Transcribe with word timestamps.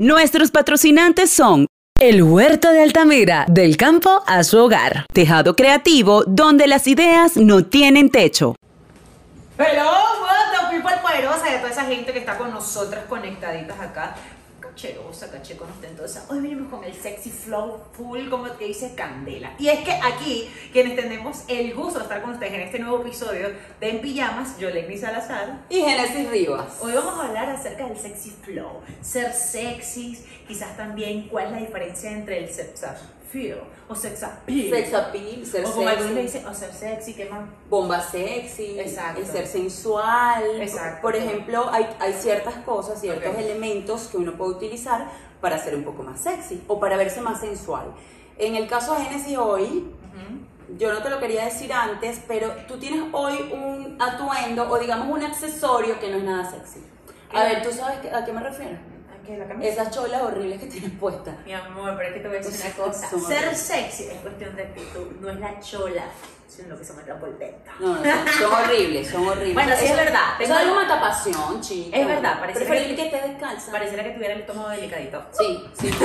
Nuestros 0.00 0.50
patrocinantes 0.50 1.30
son 1.30 1.66
El 2.00 2.24
Huerto 2.24 2.72
de 2.72 2.82
Altamira, 2.82 3.46
del 3.48 3.76
campo 3.76 4.24
a 4.26 4.42
su 4.42 4.58
hogar. 4.58 5.06
Tejado 5.12 5.54
creativo 5.54 6.24
donde 6.26 6.66
las 6.66 6.88
ideas 6.88 7.36
no 7.36 7.64
tienen 7.64 8.10
techo. 8.10 8.56
Poderosa 11.14 11.50
de 11.50 11.58
toda 11.58 11.70
esa 11.70 11.84
gente 11.84 12.12
que 12.12 12.18
está 12.18 12.36
con 12.36 12.50
nosotras 12.50 13.04
conectaditas 13.08 13.78
acá. 13.78 14.16
Cacherosa, 14.60 15.30
caché 15.30 15.56
con 15.56 15.68
entonces 15.82 16.22
Hoy 16.28 16.40
venimos 16.40 16.68
con 16.68 16.82
el 16.82 16.92
sexy 16.94 17.30
flow 17.30 17.84
full, 17.92 18.28
como 18.28 18.44
que 18.56 18.66
dice 18.66 18.94
Candela. 18.96 19.54
Y 19.58 19.68
es 19.68 19.84
que 19.84 19.92
aquí, 19.92 20.50
quienes 20.72 20.96
tenemos 20.96 21.44
el 21.46 21.72
gusto 21.74 21.98
de 21.98 22.04
estar 22.04 22.22
con 22.22 22.32
ustedes 22.32 22.54
en 22.54 22.60
este 22.62 22.78
nuevo 22.80 23.02
episodio 23.02 23.50
de 23.78 23.90
En 23.90 24.00
Pijamas, 24.00 24.58
yo, 24.58 24.70
Lenny 24.70 24.98
Salazar. 24.98 25.60
Y 25.68 25.82
Genesis 25.82 26.30
Rivas. 26.30 26.78
Hoy 26.80 26.92
vamos 26.92 27.14
a 27.14 27.28
hablar 27.28 27.50
acerca 27.50 27.86
del 27.86 27.96
sexy 27.96 28.30
flow. 28.30 28.80
Ser 29.00 29.32
sexy, 29.32 30.18
quizás 30.48 30.76
también 30.76 31.28
cuál 31.28 31.46
es 31.46 31.52
la 31.52 31.58
diferencia 31.58 32.10
entre 32.10 32.38
el 32.38 32.52
sex 32.52 32.82
o 33.88 33.94
sex 33.94 34.22
appeal. 34.22 34.70
Sex 34.70 34.94
appeal, 34.94 35.46
ser 35.46 35.64
o 35.66 35.72
como 35.72 35.88
algunos 35.88 36.12
le 36.12 36.22
sexy. 36.22 36.38
dicen, 36.38 36.46
o 36.46 36.54
ser 36.54 36.72
sexy, 36.72 37.14
¿qué 37.14 37.24
más? 37.26 37.40
Bomba 37.68 38.00
sexy, 38.00 38.78
Exacto. 38.80 39.20
el 39.20 39.26
ser 39.26 39.46
sensual. 39.46 40.60
Exacto. 40.60 41.02
Por 41.02 41.16
ejemplo, 41.16 41.68
hay, 41.70 41.86
hay 41.98 42.12
ciertas 42.12 42.54
cosas, 42.64 43.00
ciertos 43.00 43.36
elementos 43.36 44.08
que 44.08 44.16
uno 44.16 44.32
puede 44.32 44.52
utilizar 44.52 45.08
para 45.40 45.58
ser 45.58 45.74
un 45.74 45.84
poco 45.84 46.02
más 46.02 46.20
sexy 46.20 46.62
o 46.68 46.80
para 46.80 46.96
verse 46.96 47.20
más 47.20 47.40
sensual. 47.40 47.86
En 48.38 48.56
el 48.56 48.66
caso 48.66 48.94
de 48.94 49.04
Genesis 49.04 49.36
hoy, 49.36 49.90
yo 50.78 50.92
no 50.92 51.02
te 51.02 51.10
lo 51.10 51.20
quería 51.20 51.44
decir 51.44 51.72
antes, 51.72 52.20
pero 52.26 52.48
tú 52.66 52.78
tienes 52.78 53.02
hoy 53.12 53.52
un 53.52 53.96
atuendo 54.00 54.68
o 54.70 54.78
digamos 54.78 55.08
un 55.08 55.22
accesorio 55.22 56.00
que 56.00 56.10
no 56.10 56.16
es 56.16 56.24
nada 56.24 56.50
sexy. 56.50 56.80
A 57.32 57.44
ver, 57.44 57.62
¿tú 57.62 57.70
sabes 57.70 57.98
a 58.12 58.24
qué 58.24 58.32
me 58.32 58.40
refiero? 58.40 58.78
Aquí 59.24 59.36
la 59.36 59.46
camisa. 59.48 59.70
Esas 59.70 59.90
cholas 59.94 60.22
horribles 60.22 60.60
que 60.60 60.66
tienes 60.66 60.90
puestas. 61.00 61.34
Mi 61.46 61.52
amor, 61.54 61.94
pero 61.96 62.08
es 62.08 62.14
que 62.14 62.20
te 62.20 62.28
voy 62.28 62.36
a 62.36 62.40
decir 62.40 62.66
una 62.76 62.76
cosa. 62.84 63.10
Somos 63.10 63.26
Ser 63.26 63.38
horribles. 63.38 63.58
sexy 63.60 64.04
es 64.04 64.20
cuestión 64.20 64.54
de 64.56 64.62
actitud, 64.64 65.06
no 65.20 65.30
es 65.30 65.40
la 65.40 65.58
chola, 65.60 66.04
sino 66.46 66.68
lo 66.68 66.78
que 66.78 66.84
se 66.84 66.92
llama 66.92 67.06
la 67.08 67.18
polveta. 67.18 67.72
No, 67.80 67.94
no, 67.94 68.04
son, 68.04 68.28
son 68.38 68.52
horribles, 68.52 69.08
son 69.08 69.26
horribles. 69.26 69.54
Bueno, 69.54 69.74
sí 69.78 69.86
es 69.86 69.96
verdad, 69.96 70.36
tengo- 70.38 70.54
algo 70.54 70.74
mata 70.74 71.00
pasión, 71.00 71.60
chica. 71.62 71.96
Es 71.96 72.06
verdad, 72.06 72.38
pareciera 72.38 72.68
Preferible 72.68 72.96
que- 73.02 73.10
que 73.10 73.16
estés 73.16 73.30
descalza. 73.32 73.72
Pareciera 73.72 74.04
que 74.04 74.10
tuviera 74.10 74.34
el 74.34 74.40
estómago 74.40 74.68
delicadito. 74.68 75.22
Sí, 75.32 75.64
sí, 75.80 75.90
sí, 75.90 75.96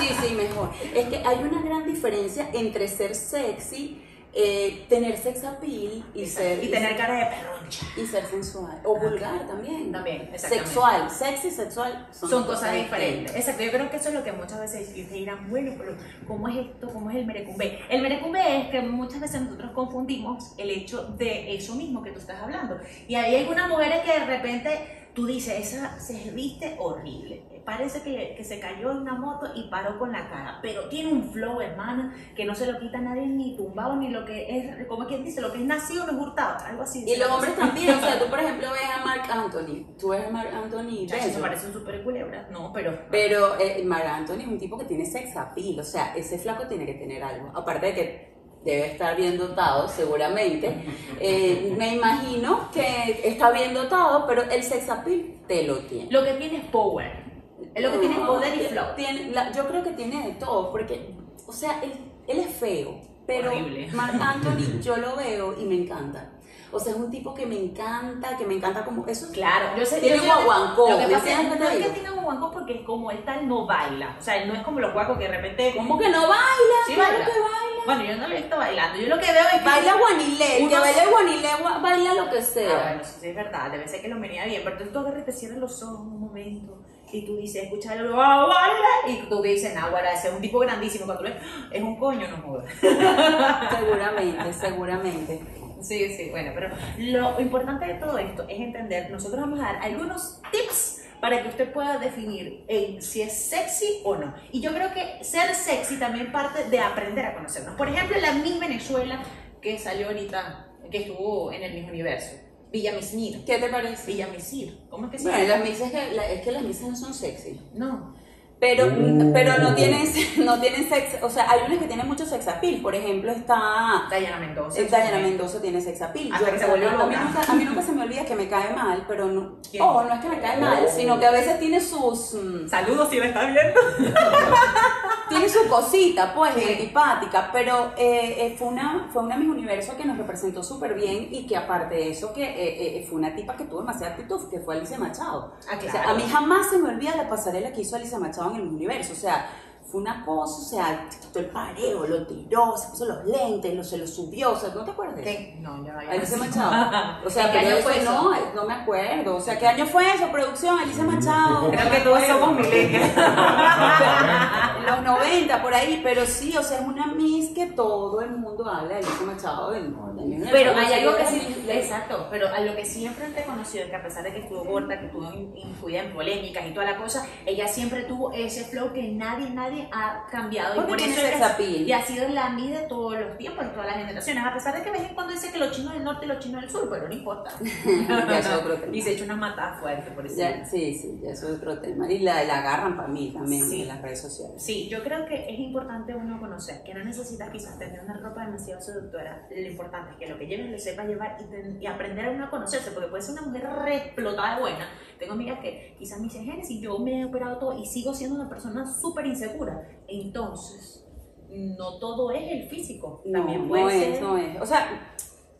sí, 0.00 0.16
sí, 0.28 0.34
mejor. 0.34 0.70
Es 0.94 1.06
que 1.06 1.16
hay 1.26 1.38
una 1.38 1.60
gran 1.62 1.84
diferencia 1.84 2.48
entre 2.52 2.86
ser 2.88 3.14
sexy, 3.14 4.05
eh, 4.38 4.84
tener 4.86 5.16
sex 5.16 5.44
appeal 5.44 6.04
y 6.14 6.26
ser 6.26 6.62
y 6.62 6.68
tener 6.68 6.94
cara 6.94 7.14
de 7.14 7.36
perroncha. 7.36 7.86
y 7.96 8.06
ser 8.06 8.26
sensual 8.26 8.78
o 8.84 8.98
vulgar 8.98 9.46
también. 9.46 9.90
También. 9.90 10.30
Sexual, 10.36 11.10
sexy, 11.10 11.50
sexual 11.50 12.06
Son, 12.10 12.44
cosas 12.44 12.74
diferentes. 12.74 13.34
Exacto, 13.34 13.62
yo 13.62 13.70
creo 13.70 13.90
que 13.90 13.96
eso 13.96 14.10
es 14.10 14.14
lo 14.14 14.22
que 14.22 14.32
muchas 14.32 14.60
veces 14.60 14.88
ustedes 14.88 15.10
dirán, 15.10 15.48
bueno, 15.48 15.72
pero 15.78 15.96
¿cómo 16.26 16.48
es 16.48 16.56
esto? 16.56 16.92
¿Cómo 16.92 17.10
es 17.10 17.16
el 17.16 17.24
merecumbe? 17.24 17.78
El 17.88 18.02
merecumbe 18.02 18.60
es 18.60 18.68
que 18.68 18.82
muchas 18.82 19.20
veces 19.20 19.40
nosotros 19.40 19.70
confundimos 19.70 20.52
el 20.58 20.68
hecho 20.68 21.04
de 21.16 21.54
eso 21.54 21.74
mismo 21.74 22.02
que 22.02 22.10
tú 22.10 22.18
estás 22.18 22.42
hablando. 22.42 22.78
Y 23.08 23.14
hay 23.14 23.36
algunas 23.36 23.70
mujeres 23.70 24.02
que 24.04 24.20
de 24.20 24.26
repente 24.26 25.08
tú 25.14 25.24
dices, 25.24 25.58
esa 25.58 25.98
se 25.98 26.30
viste 26.32 26.76
horrible. 26.78 27.55
Parece 27.66 28.00
que, 28.02 28.34
que 28.36 28.44
se 28.44 28.60
cayó 28.60 28.92
en 28.92 28.98
una 28.98 29.14
moto 29.14 29.48
y 29.56 29.64
paró 29.64 29.98
con 29.98 30.12
la 30.12 30.28
cara, 30.28 30.60
pero 30.62 30.88
tiene 30.88 31.12
un 31.12 31.32
flow, 31.32 31.60
hermana, 31.60 32.14
que 32.36 32.44
no 32.44 32.54
se 32.54 32.70
lo 32.70 32.78
quita 32.78 33.00
nadie 33.00 33.26
ni 33.26 33.56
tumbado, 33.56 33.96
ni 33.96 34.08
lo 34.08 34.24
que 34.24 34.56
es, 34.56 34.86
como 34.86 35.04
quien 35.04 35.24
dice, 35.24 35.40
lo 35.40 35.52
que 35.52 35.58
es 35.58 35.64
nacido 35.64 36.06
no 36.06 36.12
es 36.12 36.18
hurtado, 36.28 36.64
algo 36.64 36.84
así. 36.84 37.04
Y 37.04 37.16
los 37.16 37.28
hombres 37.28 37.56
también, 37.56 37.96
o 37.96 38.00
sea, 38.00 38.20
tú 38.20 38.30
por 38.30 38.38
ejemplo 38.38 38.68
ves 38.70 38.88
a 38.96 39.04
Mark 39.04 39.24
Anthony, 39.28 39.84
tú 39.98 40.10
ves 40.10 40.24
a 40.24 40.30
Mark 40.30 40.48
Anthony, 40.54 41.06
Chacho, 41.08 41.22
se 41.22 41.28
bello. 41.30 41.40
parecen 41.40 41.72
súper 41.72 42.04
culebras, 42.04 42.48
no, 42.52 42.72
pero... 42.72 42.96
Pero 43.10 43.58
eh, 43.58 43.82
Marc 43.84 44.06
Anthony 44.06 44.42
es 44.42 44.46
un 44.46 44.58
tipo 44.58 44.78
que 44.78 44.84
tiene 44.84 45.04
sex 45.04 45.36
appeal, 45.36 45.80
o 45.80 45.84
sea, 45.84 46.14
ese 46.14 46.38
flaco 46.38 46.68
tiene 46.68 46.86
que 46.86 46.94
tener 46.94 47.20
algo. 47.20 47.50
Aparte 47.52 47.86
de 47.86 47.94
que 47.94 48.36
debe 48.64 48.92
estar 48.92 49.16
bien 49.16 49.38
dotado, 49.38 49.88
seguramente. 49.88 50.72
Eh, 51.18 51.74
me 51.78 51.94
imagino 51.94 52.70
que 52.72 53.22
está 53.24 53.50
bien 53.50 53.72
dotado, 53.72 54.24
pero 54.26 54.42
el 54.42 54.62
sex 54.62 54.88
appeal 54.88 55.34
te 55.48 55.62
lo 55.62 55.78
tiene. 55.78 56.10
Lo 56.10 56.22
que 56.22 56.34
tiene 56.34 56.58
es 56.58 56.64
power. 56.66 57.25
Es 57.74 57.82
lo 57.82 57.92
que 57.92 57.98
tiene 57.98 58.16
poder 58.16 58.54
y 58.56 58.66
flow. 58.66 58.94
Tiene- 58.96 59.30
la- 59.32 59.50
yo 59.52 59.66
creo 59.68 59.82
que 59.82 59.90
tiene 59.92 60.26
de 60.26 60.32
todo, 60.34 60.70
porque, 60.70 61.14
o 61.46 61.52
sea, 61.52 61.80
él, 61.82 61.92
él 62.26 62.38
es 62.40 62.54
feo, 62.56 63.00
pero 63.26 63.50
Horrible. 63.50 63.88
Marc 63.92 64.14
Anthony 64.20 64.80
yo 64.82 64.96
lo 64.96 65.16
veo 65.16 65.54
y 65.58 65.64
me 65.64 65.74
encanta. 65.76 66.32
O 66.72 66.80
sea, 66.80 66.92
es 66.92 66.98
un 66.98 67.10
tipo 67.10 67.32
que 67.32 67.46
me 67.46 67.56
encanta, 67.56 68.36
que 68.36 68.44
me 68.44 68.54
encanta 68.54 68.84
como 68.84 69.06
eso. 69.06 69.28
Claro, 69.32 69.78
yo 69.78 69.86
sé. 69.86 70.00
Tiene 70.00 70.16
yo 70.16 70.22
sé- 70.24 70.28
guaguancó, 70.28 70.90
Lo 70.90 70.98
que 70.98 71.06
¿me 71.06 71.12
pasa 71.14 71.26
es 71.30 71.38
entiendes 71.38 71.60
no 71.60 71.66
que 71.68 71.72
es 71.72 71.78
que 71.78 71.90
digo? 71.90 71.94
tenga 71.94 72.10
guaguancó 72.10 72.50
porque 72.50 72.84
como 72.84 73.10
él 73.12 73.24
tal 73.24 73.48
no 73.48 73.66
baila. 73.66 74.16
O 74.18 74.22
sea, 74.22 74.36
él 74.42 74.48
no 74.48 74.54
es 74.54 74.62
como 74.62 74.80
los 74.80 74.92
guacos 74.92 75.16
que 75.16 75.28
de 75.28 75.36
repente. 75.36 75.74
¿Cómo 75.76 75.96
que 75.96 76.08
no 76.08 76.22
baila? 76.22 76.76
Sí 76.88 76.94
Claro 76.94 77.10
baila. 77.12 77.24
que 77.24 77.30
baila. 77.40 77.82
Bueno, 77.86 78.02
yo 78.04 78.16
no 78.16 78.26
lo 78.28 78.34
he 78.34 78.38
visto 78.38 78.56
bailando. 78.56 78.98
Yo 79.00 79.06
lo 79.08 79.18
que 79.20 79.32
veo 79.32 79.44
es 79.54 79.58
que. 79.60 79.64
Baila 79.64 79.94
guanilé, 79.96 80.52
el 80.54 80.68
que 80.68 80.74
Unos- 80.74 80.80
baila 80.80 81.06
guanilé 81.10 81.48
gua- 81.62 81.80
baila 81.80 82.14
lo 82.14 82.30
que 82.30 82.38
Ah, 82.38 82.42
sea. 82.42 82.82
bueno, 82.82 83.02
eso 83.02 83.18
sí 83.20 83.28
es 83.28 83.36
verdad. 83.36 83.70
Debe 83.70 83.88
ser 83.88 84.02
que 84.02 84.08
lo 84.08 84.20
venía 84.20 84.44
bien. 84.44 84.62
Pero 84.64 84.72
entonces 84.72 84.92
tú 84.92 84.98
agarras 84.98 85.22
y 85.22 85.24
te 85.24 85.32
cierras 85.32 85.58
los 85.58 85.82
ojos 85.84 86.00
un 86.00 86.20
momento. 86.20 86.82
Y 87.12 87.24
tú 87.24 87.36
dices, 87.36 87.68
ah, 87.88 88.46
baila. 88.48 88.88
Y 89.08 89.28
tú 89.28 89.40
dices, 89.40 89.74
Nahuara, 89.74 90.12
ese 90.12 90.28
es 90.28 90.34
un 90.34 90.40
tipo 90.40 90.58
grandísimo. 90.58 91.06
Cuando 91.06 91.24
tú 91.24 91.30
ves, 91.30 91.40
"Ah, 91.40 91.68
es 91.70 91.82
un 91.82 91.96
coño, 91.98 92.26
no 92.28 92.36
jodas. 92.38 92.72
Seguramente, 93.78 94.52
seguramente. 94.52 95.40
Sí, 95.80 96.14
sí, 96.16 96.30
bueno, 96.30 96.52
pero 96.54 96.70
lo 96.98 97.40
importante 97.40 97.86
de 97.86 97.94
todo 97.94 98.18
esto 98.18 98.44
es 98.48 98.58
entender, 98.58 99.10
nosotros 99.10 99.40
vamos 99.40 99.60
a 99.60 99.64
dar 99.64 99.76
algunos 99.82 100.40
tips 100.50 101.04
para 101.20 101.42
que 101.42 101.48
usted 101.48 101.72
pueda 101.72 101.98
definir 101.98 102.64
eh, 102.66 102.96
si 103.00 103.22
es 103.22 103.32
sexy 103.32 104.00
o 104.04 104.16
no. 104.16 104.34
Y 104.52 104.60
yo 104.60 104.72
creo 104.72 104.92
que 104.92 105.22
ser 105.22 105.54
sexy 105.54 105.98
también 105.98 106.32
parte 106.32 106.64
de 106.70 106.80
aprender 106.80 107.26
a 107.26 107.34
conocernos. 107.34 107.74
Por 107.76 107.88
ejemplo, 107.88 108.18
la 108.20 108.32
Miss 108.32 108.58
Venezuela 108.58 109.22
que 109.60 109.78
salió 109.78 110.08
ahorita, 110.08 110.66
que 110.90 110.98
estuvo 110.98 111.52
en 111.52 111.62
el 111.62 111.74
Miss 111.74 111.88
Universo, 111.88 112.36
Villa 112.72 112.92
Mismir. 112.94 113.44
¿Qué 113.44 113.58
te 113.58 113.68
parece? 113.68 114.06
Villa 114.12 114.28
Misir, 114.28 114.78
¿cómo 114.90 115.06
es 115.06 115.12
que 115.12 115.18
se 115.18 115.24
Bueno, 115.24 115.38
llama? 115.44 115.58
las 115.64 115.68
misas 115.70 115.90
que, 115.90 116.12
la- 116.12 116.30
es 116.30 116.40
que 116.42 116.52
las 116.52 116.62
misas 116.62 116.88
no 116.90 116.96
son 116.96 117.14
sexy. 117.14 117.58
No. 117.74 118.14
Pero, 118.58 118.86
pero 119.34 119.58
no 119.58 119.74
tienen, 119.74 120.06
no 120.44 120.58
tienen 120.58 120.88
sex, 120.88 121.22
o 121.22 121.28
sea, 121.28 121.50
hay 121.50 121.60
unas 121.66 121.78
que 121.78 121.86
tienen 121.86 122.08
mucho 122.08 122.24
sex 122.24 122.48
appeal. 122.48 122.80
Por 122.80 122.94
ejemplo, 122.94 123.30
está 123.30 124.06
Dayana 124.10 124.38
Mendoza. 124.38 124.80
eh, 124.80 124.88
Dayana 124.90 125.18
Mendoza 125.18 125.60
tiene 125.60 125.80
sex 125.80 126.00
appeal. 126.00 126.30
Hasta 126.32 126.50
que 126.52 126.58
se 126.58 126.66
volvió 126.66 126.88
a, 126.88 127.06
mí 127.06 127.14
nunca, 127.16 127.52
a 127.52 127.54
mí 127.54 127.64
nunca 127.64 127.82
se 127.82 127.92
me 127.92 128.02
olvida 128.04 128.24
que 128.24 128.34
me 128.34 128.48
cae 128.48 128.74
mal, 128.74 129.04
pero 129.06 129.26
no. 129.26 129.56
¿Quién? 129.70 129.82
Oh, 129.82 130.02
no 130.04 130.14
es 130.14 130.20
que 130.20 130.28
me 130.30 130.40
cae 130.40 130.56
mal, 130.58 130.86
sino 130.88 131.20
que 131.20 131.26
a 131.26 131.30
veces 131.32 131.58
tiene 131.60 131.80
sus. 131.80 132.32
mm, 132.34 132.66
Saludos 132.68 133.10
si 133.10 133.20
me 133.20 133.26
está 133.26 133.44
viendo. 133.44 133.80
tiene 135.28 135.48
su 135.48 135.68
cosita, 135.68 136.32
pues, 136.34 136.54
Sí. 136.54 136.64
antipática, 136.72 137.50
pero 137.52 137.92
eh, 137.98 138.36
eh, 138.46 138.56
fue, 138.58 138.68
una, 138.68 139.08
fue 139.12 139.22
una 139.22 139.36
Miss 139.36 139.48
Universo 139.50 139.96
que 139.96 140.04
nos 140.04 140.16
representó 140.16 140.62
súper 140.62 140.94
bien 140.94 141.28
y 141.30 141.46
que 141.46 141.56
aparte 141.56 141.96
de 141.96 142.10
eso, 142.10 142.32
que 142.32 142.42
eh, 142.44 142.98
eh, 142.98 143.06
fue 143.08 143.18
una 143.18 143.34
tipa 143.34 143.56
que 143.56 143.64
tuvo 143.64 143.80
demasiada 143.80 144.14
actitud, 144.14 144.48
que 144.48 144.60
fue 144.60 144.76
Alicia 144.76 144.98
Machado. 144.98 145.52
Ah, 145.70 145.76
O 145.76 145.90
sea, 145.90 146.04
a 146.10 146.14
mí 146.14 146.22
jamás 146.30 146.70
se 146.70 146.78
me 146.78 146.88
olvida 146.88 147.16
la 147.16 147.28
pasarela 147.28 147.72
que 147.72 147.80
hizo 147.82 147.96
Alicia 147.96 148.18
Machado 148.18 148.45
en 148.54 148.62
el 148.62 148.68
Universo, 148.68 149.12
o 149.12 149.16
sea, 149.16 149.48
fue 149.90 150.00
una 150.00 150.24
cosa, 150.24 150.56
o 150.56 150.64
sea, 150.64 151.06
se 151.08 151.20
quitó 151.20 151.38
el 151.38 151.46
pareo, 151.46 152.06
lo 152.06 152.26
tiró, 152.26 152.76
se 152.76 152.88
puso 152.88 153.04
los 153.06 153.24
lentes, 153.24 153.72
lo, 153.74 153.84
se 153.84 153.98
lo 153.98 154.06
subió, 154.06 154.52
o 154.52 154.56
sea, 154.56 154.70
¿no 154.74 154.84
te 154.84 154.90
acuerdas? 154.90 155.20
¿Qué? 155.22 155.56
No, 155.60 155.84
ya 155.86 155.94
vaya. 155.94 156.10
Alicia 156.12 156.36
Machado. 156.36 157.26
O 157.26 157.30
sea, 157.30 157.46
¿En 157.46 157.52
qué 157.52 157.58
pero 157.60 157.76
año 157.76 157.84
fue 157.84 157.98
eso? 157.98 158.12
no, 158.12 158.32
no 158.54 158.64
me 158.66 158.74
acuerdo. 158.74 159.36
O 159.36 159.40
sea, 159.40 159.58
¿qué 159.58 159.66
año 159.68 159.86
fue 159.86 160.10
eso? 160.12 160.30
Producción, 160.32 160.78
Alicia 160.78 161.04
Machado. 161.04 161.70
Creo 161.70 161.90
que 161.90 162.00
todos 162.00 162.22
somos 162.24 162.52
milenios. 162.56 163.08
los 164.86 165.02
90 165.02 165.62
por 165.62 165.74
ahí, 165.74 166.00
pero 166.02 166.26
sí, 166.26 166.56
o 166.56 166.62
sea, 166.62 166.80
es 166.80 166.86
una 166.86 167.06
Miss 167.08 167.50
que 167.54 167.66
todo 167.66 168.20
el 168.20 168.30
mundo 168.36 168.68
habla 168.68 168.88
de 168.88 168.96
Alicia 168.96 169.26
Machado 169.26 169.70
del 169.70 169.92
del- 170.16 170.48
Pero 170.50 170.72
hay 170.76 170.92
algo 170.94 171.16
que 171.16 171.26
sí, 171.26 171.64
exacto, 171.68 172.26
pero 172.30 172.48
a 172.48 172.60
lo 172.60 172.74
que 172.74 172.84
siempre 172.84 173.26
te 173.28 173.40
he 173.40 173.44
conocido 173.44 173.84
es 173.84 173.90
que 173.90 173.96
a 173.96 174.02
pesar 174.02 174.22
de 174.24 174.32
que 174.32 174.40
estuvo 174.40 174.64
gorda, 174.64 174.98
que 174.98 175.06
estuvo 175.06 175.30
in- 175.32 175.52
influida 175.56 176.02
en 176.02 176.12
polémicas 176.14 176.64
y 176.66 176.72
toda 176.74 176.86
la 176.86 176.96
cosa, 176.96 177.26
ella 177.44 177.68
siempre 177.68 178.02
tuvo 178.04 178.32
ese 178.32 178.64
flow 178.64 178.92
que 178.92 179.02
nadie, 179.08 179.50
nadie 179.50 179.75
ha 179.92 180.26
cambiado. 180.30 180.74
Porque 180.76 180.90
y 180.90 180.94
por 180.94 181.00
eso 181.00 181.20
es 181.60 181.60
y 181.86 181.92
ha 181.92 182.02
sido 182.02 182.28
la 182.28 182.50
mí 182.50 182.70
de 182.70 182.82
todos 182.82 183.18
los 183.18 183.36
tiempos, 183.38 183.64
de 183.64 183.70
todas 183.70 183.86
las 183.86 183.96
generaciones, 183.96 184.44
a 184.44 184.52
pesar 184.54 184.74
de 184.74 184.82
que 184.82 184.90
de 184.92 184.98
vez 184.98 185.08
en 185.08 185.14
cuando 185.14 185.32
dice 185.32 185.52
que 185.52 185.58
los 185.58 185.70
chinos 185.72 185.92
del 185.94 186.04
norte 186.04 186.24
y 186.24 186.28
los 186.28 186.38
chinos 186.38 186.60
del 186.62 186.70
sur, 186.70 186.88
pero 186.90 187.08
no 187.08 187.14
importa. 187.14 187.50
Ya 187.96 188.38
es 188.38 188.46
otro 188.48 188.74
tema. 188.76 188.96
y 188.96 189.02
se 189.02 189.12
echa 189.12 189.24
una 189.24 189.36
matada 189.36 189.74
fuerte 189.78 190.10
por 190.10 190.26
eso. 190.26 190.36
Ya, 190.36 190.64
sí, 190.64 190.94
sí, 190.94 191.18
ya 191.22 191.30
es 191.30 191.42
otro 191.44 191.78
tema. 191.80 192.10
Y 192.10 192.18
la, 192.20 192.42
la 192.44 192.58
agarran 192.58 192.96
para 192.96 193.08
mí 193.08 193.32
también 193.32 193.68
Sí. 193.68 193.82
en 193.82 193.88
las 193.88 194.02
redes 194.02 194.20
sociales. 194.20 194.62
Sí, 194.62 194.88
yo 194.88 195.02
creo 195.02 195.26
que 195.26 195.48
es 195.48 195.58
importante 195.58 196.14
uno 196.14 196.40
conocer 196.40 196.82
que 196.84 196.94
no 196.94 197.04
necesitas 197.04 197.50
quizás 197.50 197.78
tener 197.78 198.00
una 198.02 198.16
ropa 198.18 198.44
demasiado 198.46 198.80
seductora. 198.80 199.46
Lo 199.50 199.66
importante 199.70 200.10
es 200.12 200.16
que 200.18 200.26
lo 200.28 200.38
que 200.38 200.46
lleves 200.46 200.70
lo 200.70 200.78
sepa 200.78 201.04
llevar 201.04 201.36
y, 201.40 201.44
ten- 201.44 201.78
y 201.82 201.86
aprender 201.86 202.26
a 202.26 202.30
uno 202.30 202.44
a 202.44 202.50
conocerse, 202.50 202.90
porque 202.90 203.08
puede 203.08 203.22
ser 203.22 203.32
una 203.32 203.42
mujer 203.42 203.68
re 203.84 203.96
explotada 203.96 204.54
de 204.56 204.60
buena. 204.60 204.86
Tengo 205.18 205.32
amigas 205.32 205.60
que 205.60 205.94
quizás 205.98 206.18
me 206.18 206.24
dicen, 206.24 206.44
Génesis, 206.44 206.80
yo 206.80 206.98
me 206.98 207.20
he 207.20 207.24
operado 207.24 207.56
todo 207.58 207.78
y 207.78 207.86
sigo 207.86 208.12
siendo 208.12 208.36
una 208.36 208.48
persona 208.48 208.84
súper 209.00 209.26
insegura. 209.26 209.65
Entonces, 210.08 211.04
no 211.48 211.98
todo 211.98 212.30
es 212.30 212.50
el 212.50 212.68
físico. 212.68 213.22
También 213.30 213.62
no, 213.62 213.68
puede 213.68 213.84
no 213.84 213.90
ser. 213.90 214.12
es, 214.12 214.20
no 214.20 214.38
es. 214.38 214.60
O 214.60 214.66
sea, 214.66 215.14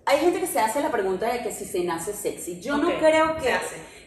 hay 0.04 0.18
gente 0.18 0.40
que 0.40 0.46
se 0.46 0.60
hace 0.60 0.80
la 0.80 0.90
pregunta 0.90 1.32
de 1.32 1.42
que 1.42 1.52
si 1.52 1.64
se 1.64 1.84
nace 1.84 2.12
sexy. 2.12 2.60
Yo 2.60 2.76
no 2.76 2.88
creo 2.98 3.36
que, 3.36 3.54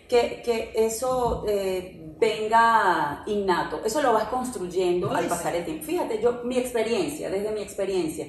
que, 0.07 0.41
que 0.41 0.71
eso 0.75 1.43
eh, 1.47 2.15
venga 2.19 3.23
innato. 3.25 3.81
Eso 3.83 4.01
lo 4.01 4.13
vas 4.13 4.25
construyendo 4.25 5.11
al 5.11 5.27
pasar 5.27 5.55
el 5.55 5.65
tiempo. 5.65 5.85
Fíjate, 5.85 6.21
yo, 6.21 6.41
mi 6.43 6.57
experiencia, 6.57 7.29
desde 7.29 7.51
mi 7.51 7.61
experiencia, 7.61 8.27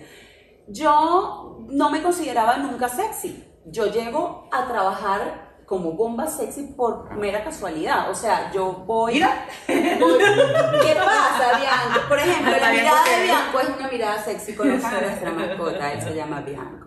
yo 0.67 1.67
no 1.69 1.91
me 1.91 2.03
consideraba 2.03 2.57
nunca 2.59 2.89
sexy. 2.89 3.45
Yo 3.67 3.87
llego 3.87 4.49
a 4.51 4.67
trabajar 4.67 5.50
como 5.71 5.93
bomba 5.93 6.27
sexy 6.27 6.73
por 6.77 7.15
mera 7.15 7.45
casualidad. 7.45 8.11
O 8.11 8.15
sea, 8.17 8.51
yo 8.53 8.73
voy. 8.73 9.13
Mira. 9.15 9.47
voy- 9.69 10.19
¿Qué 10.19 10.97
pasa, 10.97 11.61
Bianco? 11.61 12.09
Por 12.09 12.19
ejemplo, 12.19 12.51
la 12.61 12.71
mirada 12.73 13.05
de 13.05 13.23
Bianco 13.23 13.61
es 13.61 13.69
una 13.79 13.89
mirada 13.89 14.21
sexy. 14.21 14.57
A 14.61 14.65
nuestra 14.65 15.31
mascota, 15.31 15.93
él 15.93 16.03
se 16.03 16.13
llama 16.17 16.41
Bianco. 16.41 16.87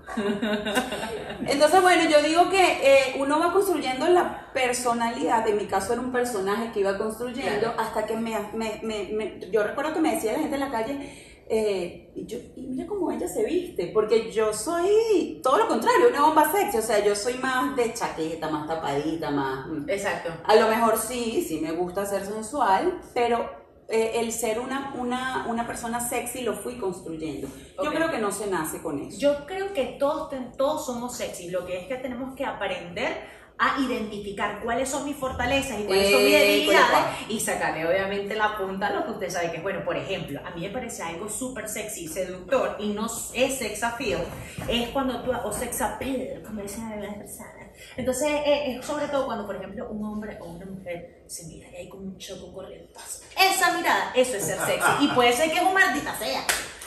Entonces, 1.48 1.82
bueno, 1.82 2.10
yo 2.10 2.22
digo 2.22 2.50
que 2.50 2.62
eh, 2.84 3.16
uno 3.20 3.40
va 3.40 3.54
construyendo 3.54 4.06
la 4.10 4.52
personalidad. 4.54 5.48
En 5.48 5.56
mi 5.56 5.66
caso 5.68 5.94
era 5.94 6.02
un 6.02 6.12
personaje 6.12 6.72
que 6.74 6.82
iba 6.82 6.98
construyendo 6.98 7.74
hasta 7.78 8.06
que 8.06 8.18
me, 8.18 8.38
me- 8.54 8.82
me- 8.84 9.10
me- 9.14 9.40
Yo 9.50 9.64
recuerdo 9.64 9.94
que 9.94 10.02
me 10.02 10.16
decía 10.16 10.34
la 10.34 10.40
gente 10.40 10.56
en 10.56 10.60
la 10.60 10.72
calle. 10.72 11.33
Eh, 11.50 12.12
y, 12.16 12.26
yo, 12.26 12.38
y 12.56 12.62
mira 12.68 12.88
cómo 12.88 13.12
ella 13.12 13.28
se 13.28 13.44
viste, 13.44 13.88
porque 13.94 14.32
yo 14.32 14.54
soy 14.54 15.40
todo 15.44 15.58
lo 15.58 15.68
contrario, 15.68 16.08
una 16.10 16.22
bomba 16.26 16.52
sexy, 16.52 16.78
o 16.78 16.82
sea, 16.82 17.04
yo 17.04 17.16
soy 17.16 17.36
más 17.36 17.76
de 17.76 17.94
chaqueta, 17.94 18.50
más 18.50 18.68
tapadita, 18.68 19.30
más... 19.32 19.68
mm. 19.68 19.90
Exacto. 19.90 20.32
A 20.46 20.56
lo 20.56 20.68
mejor 20.68 20.98
sí, 20.98 21.44
sí 21.48 21.60
me 21.60 21.72
gusta 21.72 22.06
ser 22.06 22.26
sensual, 22.26 23.00
pero 23.14 23.50
eh, 23.90 24.14
el 24.16 24.32
ser 24.32 24.60
una, 24.60 24.94
una, 24.98 25.46
una 25.50 25.68
persona 25.68 26.00
sexy 26.00 26.42
lo 26.42 26.54
fui 26.54 26.78
construyendo. 26.78 27.48
Yo 27.84 27.90
Ok. 27.90 27.96
creo 27.96 28.10
que 28.10 28.20
no 28.20 28.32
se 28.32 28.48
nace 28.48 28.82
con 28.82 29.00
eso. 29.00 29.20
Yo 29.20 29.46
creo 29.46 29.74
que 29.74 29.98
todos, 30.00 30.34
todos 30.58 30.86
somos 30.86 31.16
sexy, 31.18 31.50
lo 31.50 31.66
que 31.66 31.82
es 31.82 31.88
que 31.88 31.96
tenemos 31.96 32.34
que 32.36 32.46
aprender 32.46 33.43
a 33.58 33.80
identificar 33.80 34.62
cuáles 34.64 34.90
son 34.90 35.06
mis 35.06 35.16
fortalezas 35.16 35.80
y 35.80 35.84
cuáles 35.84 36.12
son 36.12 36.24
mis 36.24 36.34
Eh, 36.34 36.40
debilidades 36.40 37.06
y 37.30 37.40
sacarle 37.40 37.88
obviamente 37.88 38.36
la 38.36 38.58
punta 38.58 38.88
a 38.88 38.90
lo 38.92 39.06
que 39.06 39.12
usted 39.12 39.30
sabe 39.30 39.52
que 39.52 39.58
es 39.58 39.64
bueno. 39.64 39.86
Por 39.86 39.96
ejemplo, 39.96 40.42
a 40.46 40.52
mí 40.52 40.62
me 40.62 40.70
parece 40.70 41.04
algo 41.04 41.30
súper 41.30 41.70
sexy, 41.70 42.08
seductor 42.08 42.76
y 42.80 42.90
no 42.90 43.06
es 43.34 43.58
sex 43.58 43.84
appeal, 43.84 44.24
es 44.68 44.90
cuando 44.90 45.22
tú, 45.22 45.32
o 45.32 45.52
sex 45.54 45.82
appeal, 45.82 46.42
como 46.46 46.62
dicen 46.62 46.84
algunas 46.86 47.16
personas. 47.16 47.54
Entonces, 47.96 48.30
eh, 48.46 48.76
es 48.78 48.86
sobre 48.86 49.08
todo 49.08 49.26
cuando, 49.26 49.46
por 49.46 49.56
ejemplo, 49.56 49.88
un 49.90 50.04
hombre 50.06 50.38
o 50.42 50.46
una 50.46 50.66
mujer 50.66 51.24
se 51.28 51.46
mira 51.46 51.70
y 51.72 51.76
hay 51.76 51.90
como 51.90 52.04
un 52.04 52.18
choco 52.18 52.54
corriente. 52.54 52.94
Esa 53.40 53.74
mirada, 53.78 54.12
eso 54.16 54.38
es 54.38 54.44
ser 54.46 54.60
sexy. 54.60 54.92
Y 55.06 55.08
puede 55.10 55.34
ser 55.34 55.52
que 55.52 55.58
es 55.58 55.64
un 55.64 55.74
maldita 55.74 56.16
sea 56.18 56.44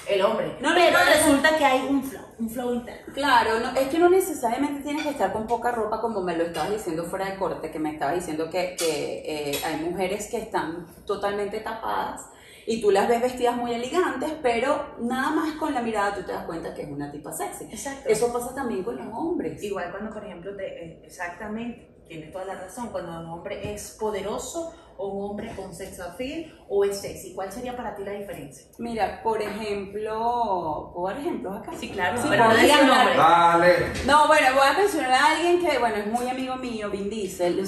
el 0.08 0.22
hombre. 0.22 0.56
No, 0.60 0.70
no, 0.70 0.74
pero 0.74 0.96
pero- 0.98 1.16
resulta 1.16 1.56
que 1.56 1.64
hay 1.64 1.86
un 1.88 2.02
flow, 2.02 2.22
un 2.38 2.50
flow 2.50 2.74
interno. 2.74 3.12
Claro, 3.14 3.60
no, 3.60 3.70
es 3.78 3.88
que 3.88 3.98
no 3.98 4.08
necesariamente 4.08 4.82
tienes 4.82 5.02
que 5.02 5.10
estar 5.10 5.32
con 5.32 5.46
poca 5.46 5.72
ropa 5.72 6.00
como 6.00 6.20
me 6.22 6.36
lo 6.36 6.44
estabas 6.44 6.70
diciendo 6.70 7.04
fuera 7.04 7.26
de 7.30 7.36
corte, 7.36 7.70
que 7.70 7.78
me 7.78 7.92
estabas 7.92 8.16
diciendo 8.16 8.48
que, 8.50 8.76
que, 8.78 9.50
eh, 9.50 9.60
hay 9.64 9.76
mujeres 9.84 10.28
que 10.30 10.38
están 10.38 10.86
totalmente 11.06 11.60
tapadas 11.60 12.26
y 12.66 12.80
tú 12.80 12.90
las 12.90 13.08
ves 13.08 13.20
vestidas 13.22 13.56
muy 13.56 13.72
elegantes, 13.72 14.32
pero 14.42 14.96
nada 14.98 15.30
más 15.30 15.54
con 15.54 15.72
la 15.72 15.82
mirada 15.82 16.14
tú 16.16 16.22
te 16.24 16.32
das 16.32 16.44
cuenta 16.46 16.74
que 16.74 16.82
es 16.82 16.88
una 16.90 17.10
tipa 17.12 17.32
sexy. 17.32 17.64
Exacto. 17.64 18.08
Eso 18.08 18.32
pasa 18.32 18.54
también 18.54 18.82
con 18.82 18.96
los 18.96 19.06
hombres. 19.14 19.62
Igual 19.62 19.90
cuando, 19.92 20.12
por 20.12 20.24
ejemplo, 20.24 20.56
te, 20.56 20.84
eh, 20.84 21.00
exactamente, 21.04 21.96
tienes 22.08 22.32
toda 22.32 22.44
la 22.44 22.54
razón, 22.54 22.88
cuando 22.88 23.20
un 23.20 23.26
hombre 23.26 23.72
es 23.72 23.96
poderoso 23.98 24.72
o 24.98 25.06
un 25.08 25.30
hombre 25.30 25.50
con 25.54 25.74
sex 25.74 26.00
appeal 26.00 26.52
o 26.68 26.84
es 26.84 26.98
sexy, 27.00 27.32
¿cuál 27.34 27.52
sería 27.52 27.76
para 27.76 27.94
ti 27.94 28.02
la 28.04 28.12
diferencia? 28.12 28.66
Mira, 28.78 29.20
por 29.22 29.40
ejemplo, 29.42 30.90
¿puedo 30.94 31.08
dar 31.08 31.18
ejemplos 31.20 31.56
acá? 31.58 31.72
Sí, 31.78 31.90
claro, 31.90 32.20
Sí, 32.20 32.26
pero 32.30 32.44
no 32.44 32.50
mencionar- 32.50 32.96
nombre. 32.96 33.16
Dale. 33.16 33.76
No, 34.06 34.26
bueno, 34.26 34.46
voy 34.54 34.66
a 34.66 34.72
mencionar 34.78 35.12
a 35.12 35.26
alguien 35.32 35.60
que, 35.64 35.78
bueno, 35.78 35.96
es 35.96 36.06
muy 36.06 36.28
amigo 36.28 36.56
mío, 36.56 36.90
Vin 36.90 37.08
Diesel, 37.10 37.58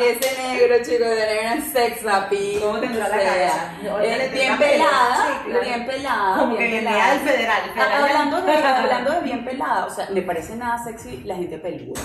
ese 0.00 0.42
negro 0.42 0.76
chico 0.84 1.04
de 1.04 1.26
negro 1.26 1.62
sex 1.72 2.06
appeal. 2.06 2.60
¿Cómo 2.62 2.78
tendrá 2.80 3.08
la? 3.08 3.90
Ahorita 3.90 4.24
eh, 4.24 4.30
bien 4.32 4.56
pelo. 4.58 4.72
pelada, 4.72 5.16
Sí, 5.26 5.32
claro. 5.50 5.64
bien 5.64 5.86
pelada, 5.86 6.38
Como 6.38 6.56
bien 6.56 6.70
que 6.70 6.78
pelada. 6.78 7.10
del 7.12 7.20
federal, 7.20 7.62
el 7.64 7.70
federal. 7.70 7.92
Ah, 7.92 8.02
Hablando 8.04 8.42
de, 8.42 8.52
hablando 8.52 9.10
de 9.12 9.20
bien 9.20 9.44
pelada, 9.44 9.86
o 9.86 9.90
sea, 9.90 10.08
me 10.10 10.22
parece 10.22 10.56
nada 10.56 10.82
sexy 10.82 11.22
la 11.24 11.36
gente 11.36 11.58
peluda. 11.58 12.00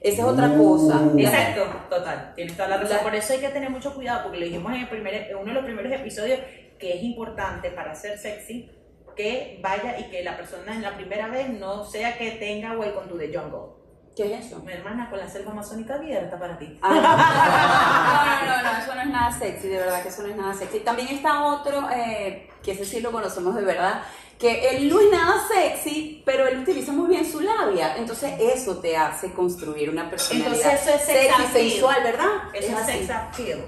Esa 0.00 0.22
es 0.22 0.28
otra 0.28 0.54
cosa. 0.56 1.00
Exacto, 1.16 1.64
total, 1.90 2.32
tienes 2.34 2.56
toda 2.56 2.68
la 2.70 2.76
razón. 2.78 2.96
La- 2.96 3.02
Por 3.02 3.14
eso 3.14 3.32
hay 3.34 3.40
que 3.40 3.48
tener 3.50 3.68
mucho 3.70 3.94
cuidado, 3.94 4.22
porque 4.24 4.38
lo 4.38 4.46
dijimos 4.46 4.72
en, 4.72 4.80
el 4.80 4.88
primer, 4.88 5.14
en 5.14 5.36
uno 5.36 5.46
de 5.46 5.52
los 5.54 5.64
primeros 5.64 5.92
episodios, 5.92 6.40
que 6.78 6.96
es 6.96 7.02
importante 7.02 7.70
para 7.70 7.94
ser 7.94 8.16
sexy 8.18 8.70
que 9.16 9.58
vaya 9.62 9.98
y 9.98 10.04
que 10.04 10.22
la 10.22 10.36
persona 10.36 10.72
en 10.74 10.80
la 10.82 10.96
primera 10.96 11.28
vez 11.28 11.50
no 11.50 11.84
sea 11.84 12.16
que 12.16 12.30
tenga 12.32 12.72
Welcome 12.78 13.08
to 13.08 13.18
the 13.18 13.26
Jungle. 13.36 13.78
¿Qué 14.16 14.34
es 14.34 14.46
eso? 14.46 14.60
Mi 14.64 14.72
hermana 14.72 15.08
con 15.10 15.18
la 15.18 15.28
selva 15.28 15.52
amazónica 15.52 15.94
abierta 15.94 16.38
para 16.38 16.58
ti. 16.58 16.78
Ah, 16.82 18.42
no, 18.46 18.56
no, 18.62 18.72
no, 18.72 18.78
eso 18.78 18.94
no 18.94 19.00
es 19.02 19.08
nada 19.08 19.30
sexy, 19.38 19.68
de 19.68 19.78
verdad 19.78 20.02
que 20.02 20.08
eso 20.08 20.22
no 20.22 20.28
es 20.28 20.36
nada 20.36 20.54
sexy. 20.54 20.80
También 20.80 21.08
está 21.08 21.44
otro, 21.44 21.88
eh, 21.94 22.48
que 22.62 22.72
ese 22.72 22.84
sí 22.84 23.00
lo 23.00 23.12
conocemos 23.12 23.54
de 23.54 23.62
verdad, 23.62 24.02
que 24.40 24.70
él 24.70 24.88
no 24.88 24.98
es 25.00 25.10
nada 25.10 25.46
sexy, 25.46 26.22
pero 26.24 26.48
él 26.48 26.60
utiliza 26.60 26.92
muy 26.92 27.08
bien 27.08 27.30
su 27.30 27.40
labia. 27.40 27.96
Entonces 27.98 28.32
eso 28.40 28.78
te 28.78 28.96
hace 28.96 29.32
construir 29.32 29.90
una 29.90 30.08
personalidad 30.08 30.54
Entonces 30.54 30.80
eso 30.80 30.94
es 30.94 31.02
sex 31.02 31.36
sexy, 31.36 31.52
sensual, 31.52 32.02
¿verdad? 32.02 32.30
Eso 32.54 32.68
es 32.68 32.74
así. 32.74 32.92
sex 32.92 33.10
appeal. 33.10 33.64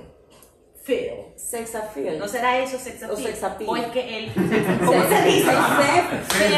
Feel. 0.83 1.13
Sex 1.37 1.75
appeal. 1.75 2.19
¿No 2.19 2.27
será 2.27 2.59
eso 2.59 2.79
sex 2.79 3.03
O 3.03 3.13
appeal? 3.13 3.27
sex 3.27 3.43
appeal. 3.45 3.71
O 3.71 3.77
es 3.77 3.87
que 3.89 4.19
él... 4.19 4.33
¿Cómo 4.85 5.03
se 5.09 5.23
dice? 5.23 5.51
Se 6.29 6.49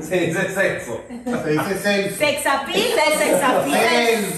Sex 0.00 0.06
Se 0.08 0.20
dice 0.20 0.48
sexo. 0.54 1.00
Se 1.08 1.50
dice 1.50 1.74
Celso. 1.74 2.16
Sex 2.16 2.46
appeal 2.46 2.82
o 2.96 3.18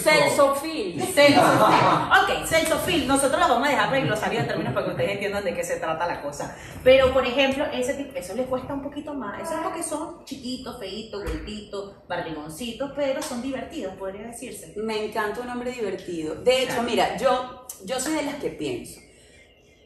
sex 0.03 0.39
appeal. 0.39 0.94
Selsofil. 1.13 1.75
Ok, 2.23 2.47
selsofil. 2.47 3.07
Nosotros 3.07 3.41
lo 3.41 3.49
vamos 3.49 3.69
a 3.69 3.71
dejar 3.71 4.03
glosario 4.03 4.41
de 4.41 4.47
términos 4.47 4.73
para 4.73 4.87
que 4.87 4.93
ustedes 4.93 5.11
entiendan 5.13 5.45
de 5.45 5.55
qué 5.55 5.65
se 5.65 5.77
trata 5.77 6.07
la 6.07 6.23
cosa. 6.23 6.57
Pero, 6.83 7.13
por 7.13 7.27
ejemplo, 7.27 7.65
ese 7.73 7.95
tipo, 7.95 8.17
eso 8.17 8.35
les 8.35 8.47
cuesta 8.47 8.75
un 8.75 8.83
poquito 8.83 9.15
más. 9.15 9.43
Eso 9.43 9.55
es 9.55 9.61
porque 9.63 9.83
son 9.83 10.25
chiquitos, 10.25 10.79
feitos, 10.79 11.23
gorditos, 11.25 11.95
barrigoncitos, 12.09 12.93
pero 12.95 13.23
son 13.23 13.43
divertidos, 13.43 13.95
podría 13.95 14.27
decirse. 14.27 14.75
Me 14.77 15.05
encanta 15.07 15.41
un 15.41 15.49
hombre 15.51 15.71
divertido. 15.73 16.35
De 16.37 16.59
hecho, 16.63 16.67
Claro. 16.75 16.83
mira, 16.85 17.17
yo, 17.17 17.67
yo 17.85 18.01
soy 18.01 18.15
de 18.15 18.23
las 18.23 18.37
que 18.37 18.51
pienso. 18.51 19.01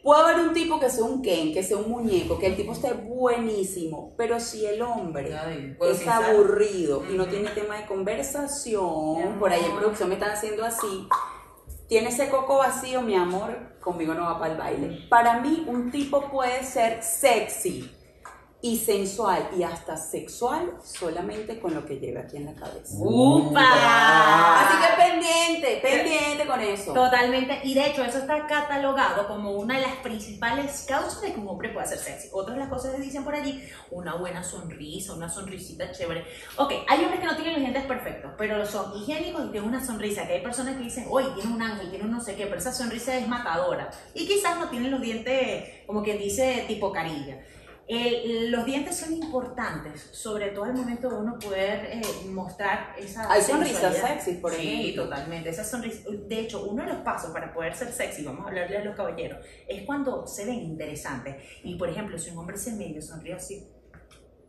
Puede 0.03 0.23
haber 0.23 0.49
un 0.49 0.55
tipo 0.55 0.79
que 0.79 0.91
sea 0.91 1.05
un 1.05 1.23
Ken, 1.23 1.53
que 1.53 1.63
sea 1.63 1.77
un 1.77 1.91
muñeco, 1.91 2.39
que 2.39 2.47
el 2.47 2.57
tipo 2.57 2.73
esté 2.73 2.93
buenísimo, 2.93 4.15
pero 4.17 4.39
si 4.41 4.65
el 4.65 4.81
hombre 4.83 5.37
Ay, 5.37 5.77
es 5.81 5.99
pensar. 5.99 6.31
aburrido 6.31 7.05
y 7.11 7.17
no 7.17 7.27
tiene 7.27 7.51
tema 7.51 7.77
de 7.77 7.87
conversación, 7.87 9.39
por 9.39 9.51
ahí 9.51 9.65
en 9.65 9.77
producción 9.77 10.09
me 10.09 10.15
están 10.15 10.31
haciendo 10.31 10.65
así, 10.65 11.09
tiene 11.89 12.09
ese 12.09 12.29
coco 12.29 12.59
vacío, 12.59 13.03
mi 13.03 13.15
amor, 13.15 13.57
conmigo 13.81 14.15
no 14.15 14.25
va 14.25 14.39
para 14.39 14.53
el 14.53 14.59
baile. 14.59 15.07
Para 15.09 15.41
mí, 15.41 15.65
un 15.67 15.91
tipo 15.91 16.31
puede 16.31 16.63
ser 16.63 17.03
sexy 17.03 17.91
y 18.61 18.77
sensual 18.77 19.51
y 19.57 19.63
hasta 19.63 19.97
sexual 19.97 20.73
solamente 20.83 21.61
con 21.61 21.75
lo 21.75 21.87
que 21.87 22.01
lleve 22.01 22.19
aquí 22.19 22.39
en 22.39 22.47
la 22.47 22.55
cabeza. 22.55 22.97
¡Upa! 22.99 24.67
Así 24.67 24.77
que 24.79 25.03
pendiente, 25.03 25.81
pendiente 25.81 26.45
con 26.45 26.61
eso. 26.61 26.93
Totalmente, 26.93 27.61
y 27.63 27.75
de 27.75 27.87
hecho 27.87 28.03
eso 28.03 28.19
está 28.19 28.49
catalogado 28.49 29.29
como 29.29 29.53
una 29.53 29.77
de 29.77 29.83
las 29.83 29.97
principales 29.97 30.85
causas 30.89 31.21
de 31.21 31.35
que 31.35 31.39
un 31.39 31.47
hombre 31.47 31.69
pueda 31.69 31.87
ser 31.87 31.99
sexy. 31.99 32.29
Otras 32.33 32.57
de 32.57 32.61
las 32.61 32.69
cosas 32.69 32.97
que 32.97 33.03
dicen 33.03 33.23
por 33.23 33.35
allí, 33.35 33.63
una 33.93 34.17
buena 34.17 34.43
sonrisa, 34.43 35.15
una 35.15 35.29
sonrisita 35.29 35.93
chévere. 35.93 36.25
Ok, 36.57 36.73
hay 36.89 37.05
hombres 37.05 37.21
que 37.21 37.27
no 37.27 37.37
tienen 37.37 37.53
los 37.55 37.63
dientes 37.63 37.85
perfectos, 37.85 38.33
pero 38.37 38.67
son 38.67 38.97
higiénicos 38.97 39.47
y 39.47 39.51
tienen 39.51 39.69
una 39.69 39.85
sonrisa, 39.85 40.27
que 40.27 40.33
hay 40.33 40.43
personas 40.43 40.77
que 40.77 40.83
dicen, 40.83 41.07
oye, 41.09 41.29
tiene 41.37 41.55
un 41.55 41.63
ángel, 41.63 41.91
tiene 41.91 42.05
un 42.07 42.11
no 42.11 42.21
sé 42.21 42.35
qué, 42.35 42.47
pero 42.47 42.59
esa 42.59 42.73
sonrisa 42.73 43.17
es 43.17 43.29
matadora. 43.29 43.89
Y 44.15 44.27
quizás 44.27 44.59
no 44.59 44.69
tienen 44.69 44.91
los 44.91 45.01
dientes, 45.01 45.85
como 45.87 46.03
quien 46.03 46.19
dice, 46.19 46.65
tipo 46.67 46.91
carilla. 46.91 47.39
El- 47.89 48.51
los 48.53 48.67
dientes 48.67 48.97
son 48.99 49.15
importantes, 49.15 50.09
sobre 50.13 50.49
todo 50.51 50.65
al 50.65 50.75
momento 50.75 51.09
de 51.09 51.17
uno 51.17 51.39
poder 51.39 51.87
eh, 51.91 52.03
mostrar 52.27 52.95
esa 52.99 53.33
Hay 53.33 53.41
sonrisas 53.41 53.97
sexys, 53.97 54.37
por 54.37 54.53
Sí, 54.53 54.83
ejemplo. 54.83 55.05
totalmente. 55.05 55.49
Esa 55.49 55.65
sonrisa. 55.65 56.01
De 56.07 56.39
hecho, 56.41 56.65
uno 56.67 56.83
de 56.85 56.91
los 56.93 56.99
pasos 56.99 57.31
para 57.31 57.53
poder 57.55 57.75
ser 57.75 57.91
sexy, 57.91 58.23
vamos 58.25 58.45
a 58.45 58.49
hablarle 58.49 58.77
a 58.77 58.85
los 58.85 58.95
caballeros, 58.95 59.43
es 59.67 59.87
cuando 59.87 60.27
se 60.27 60.45
ven 60.45 60.57
interesantes. 60.61 61.37
Y 61.65 61.77
por 61.77 61.89
ejemplo, 61.89 62.19
si 62.19 62.29
un 62.31 62.39
hombre 62.39 62.59
se 62.59 62.73
medio 62.73 63.01
sonríe 63.01 63.33
así, 63.35 63.67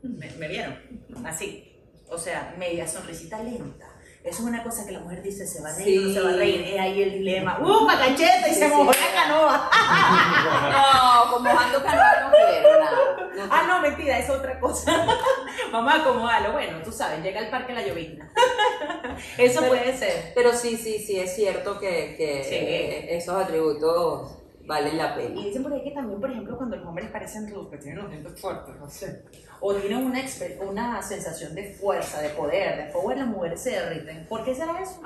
¿me, 0.03 0.29
me 0.31 0.47
vieron? 0.49 0.77
Así. 1.25 1.65
O 2.09 2.17
sea, 2.17 2.53
media 2.57 2.85
sonrisita 2.87 3.41
lenta. 3.41 3.85
Eso 4.21 4.41
es 4.43 4.49
una 4.49 4.63
cosa 4.63 4.85
que 4.85 4.91
la 4.91 4.99
mujer 4.99 5.21
dice, 5.23 5.47
se 5.47 5.61
va 5.61 5.69
a 5.69 5.75
reír, 5.77 6.01
no 6.01 6.07
Sí. 6.09 6.13
se 6.13 6.19
va 6.21 6.29
a 6.31 6.33
reír. 6.33 6.61
Es 6.61 6.79
ahí 6.79 7.01
el 7.03 7.11
dilema. 7.13 7.57
¡Uh, 7.61 7.87
cacheta! 7.87 8.49
Y 8.49 8.53
Sí, 8.53 8.59
se 8.59 8.67
sí. 8.67 8.73
mojó 8.75 8.91
la 8.91 9.13
canoa. 9.15 9.69
No, 10.69 11.31
como 11.31 11.49
ando 11.49 11.81
canoa 11.83 12.21
no 12.23 12.31
quiero 12.31 12.79
nada. 12.79 12.97
No 13.35 13.43
Ah, 13.51 13.63
no, 13.67 13.81
mentira, 13.81 14.17
es 14.19 14.29
otra 14.29 14.59
cosa. 14.59 15.05
Vamos 15.71 15.93
a 15.93 15.97
acomodarlo. 16.01 16.53
Bueno, 16.53 16.79
tú 16.83 16.91
sabes, 16.91 17.21
llega 17.23 17.39
al 17.39 17.49
parque 17.49 17.73
la 17.73 17.85
llovizna. 17.85 18.31
Eso 19.37 19.59
Pero- 19.61 19.71
puede 19.71 19.97
ser. 19.97 20.31
Pero 20.35 20.53
sí, 20.53 20.77
sí, 20.77 20.99
sí, 20.99 21.19
es 21.19 21.35
cierto 21.35 21.79
que, 21.79 22.15
que 22.17 22.43
Sí. 22.43 22.55
eh, 22.55 23.17
esos 23.17 23.35
atributos 23.41 24.35
valen 24.65 24.97
la 24.97 25.15
pena. 25.15 25.39
Y 25.39 25.45
dicen 25.45 25.63
por 25.63 25.73
ahí 25.73 25.83
que 25.83 25.91
también, 25.91 26.19
por 26.21 26.29
ejemplo, 26.31 26.55
cuando 26.57 26.75
los 26.75 26.85
hombres 26.87 27.09
parecen 27.11 27.49
rudos, 27.49 27.69
que 27.71 27.77
tienen 27.77 27.99
los 28.03 28.11
dientes 28.11 28.39
fuertes, 28.39 28.75
no 28.79 28.87
sé, 28.89 29.23
o 29.61 29.73
tienen 29.73 30.05
una, 30.05 30.21
una 30.69 31.01
sensación 31.01 31.55
de 31.55 31.73
fuerza, 31.73 32.21
de 32.21 32.29
poder, 32.29 32.77
de 32.85 32.91
power, 32.91 33.17
las 33.17 33.27
mujeres 33.27 33.61
se 33.61 33.71
derriten. 33.71 34.27
¿Por 34.27 34.43
qué 34.43 34.53
será 34.53 34.79
eso? 34.79 35.01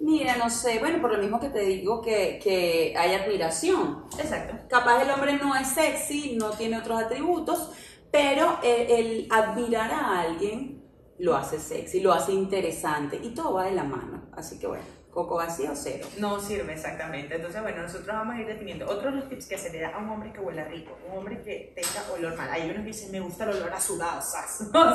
Mira, 0.00 0.36
no 0.36 0.48
sé, 0.48 0.78
bueno, 0.78 1.00
por 1.00 1.12
lo 1.12 1.18
mismo 1.18 1.38
que 1.38 1.50
te 1.50 1.60
digo 1.60 2.00
que, 2.00 2.40
que 2.42 2.94
hay 2.96 3.14
admiración. 3.14 4.04
Exacto. 4.18 4.56
Capaz 4.68 5.02
el 5.02 5.10
hombre 5.10 5.34
no 5.34 5.54
es 5.54 5.68
sexy, 5.68 6.36
no 6.36 6.50
tiene 6.52 6.78
otros 6.78 7.02
atributos, 7.02 7.70
pero 8.10 8.58
el, 8.62 8.90
el 8.90 9.28
admirar 9.30 9.90
a 9.92 10.20
alguien 10.20 10.82
lo 11.18 11.36
hace 11.36 11.58
sexy, 11.60 12.00
lo 12.00 12.12
hace 12.12 12.32
interesante 12.32 13.20
y 13.22 13.34
todo 13.34 13.54
va 13.54 13.66
de 13.66 13.72
la 13.72 13.84
mano. 13.84 14.30
Así 14.32 14.58
que 14.58 14.66
bueno, 14.66 14.84
coco 15.10 15.36
vacío 15.36 15.72
cero. 15.74 16.06
No 16.18 16.38
sirve 16.40 16.72
exactamente. 16.72 17.34
Entonces, 17.34 17.60
bueno, 17.62 17.82
nosotros 17.82 18.06
vamos 18.16 18.36
a 18.36 18.40
ir 18.40 18.46
definiendo. 18.46 18.86
Otro 18.88 19.10
de 19.10 19.16
los 19.16 19.28
tips 19.28 19.46
que 19.46 19.58
se 19.58 19.70
le 19.70 19.80
da 19.80 19.88
a 19.94 19.98
un 19.98 20.08
hombre 20.08 20.32
que 20.32 20.38
huela 20.40 20.64
rico, 20.64 20.96
un 21.10 21.18
hombre 21.18 21.42
que 21.42 21.72
tenga 21.74 22.12
olor 22.12 22.36
mal. 22.36 22.48
Hay 22.50 22.62
unos 22.70 22.76
que 22.76 22.82
dicen, 22.82 23.10
me 23.10 23.20
gusta 23.20 23.44
el 23.44 23.50
olor 23.50 23.72
a 23.72 23.80
sudado. 23.80 24.20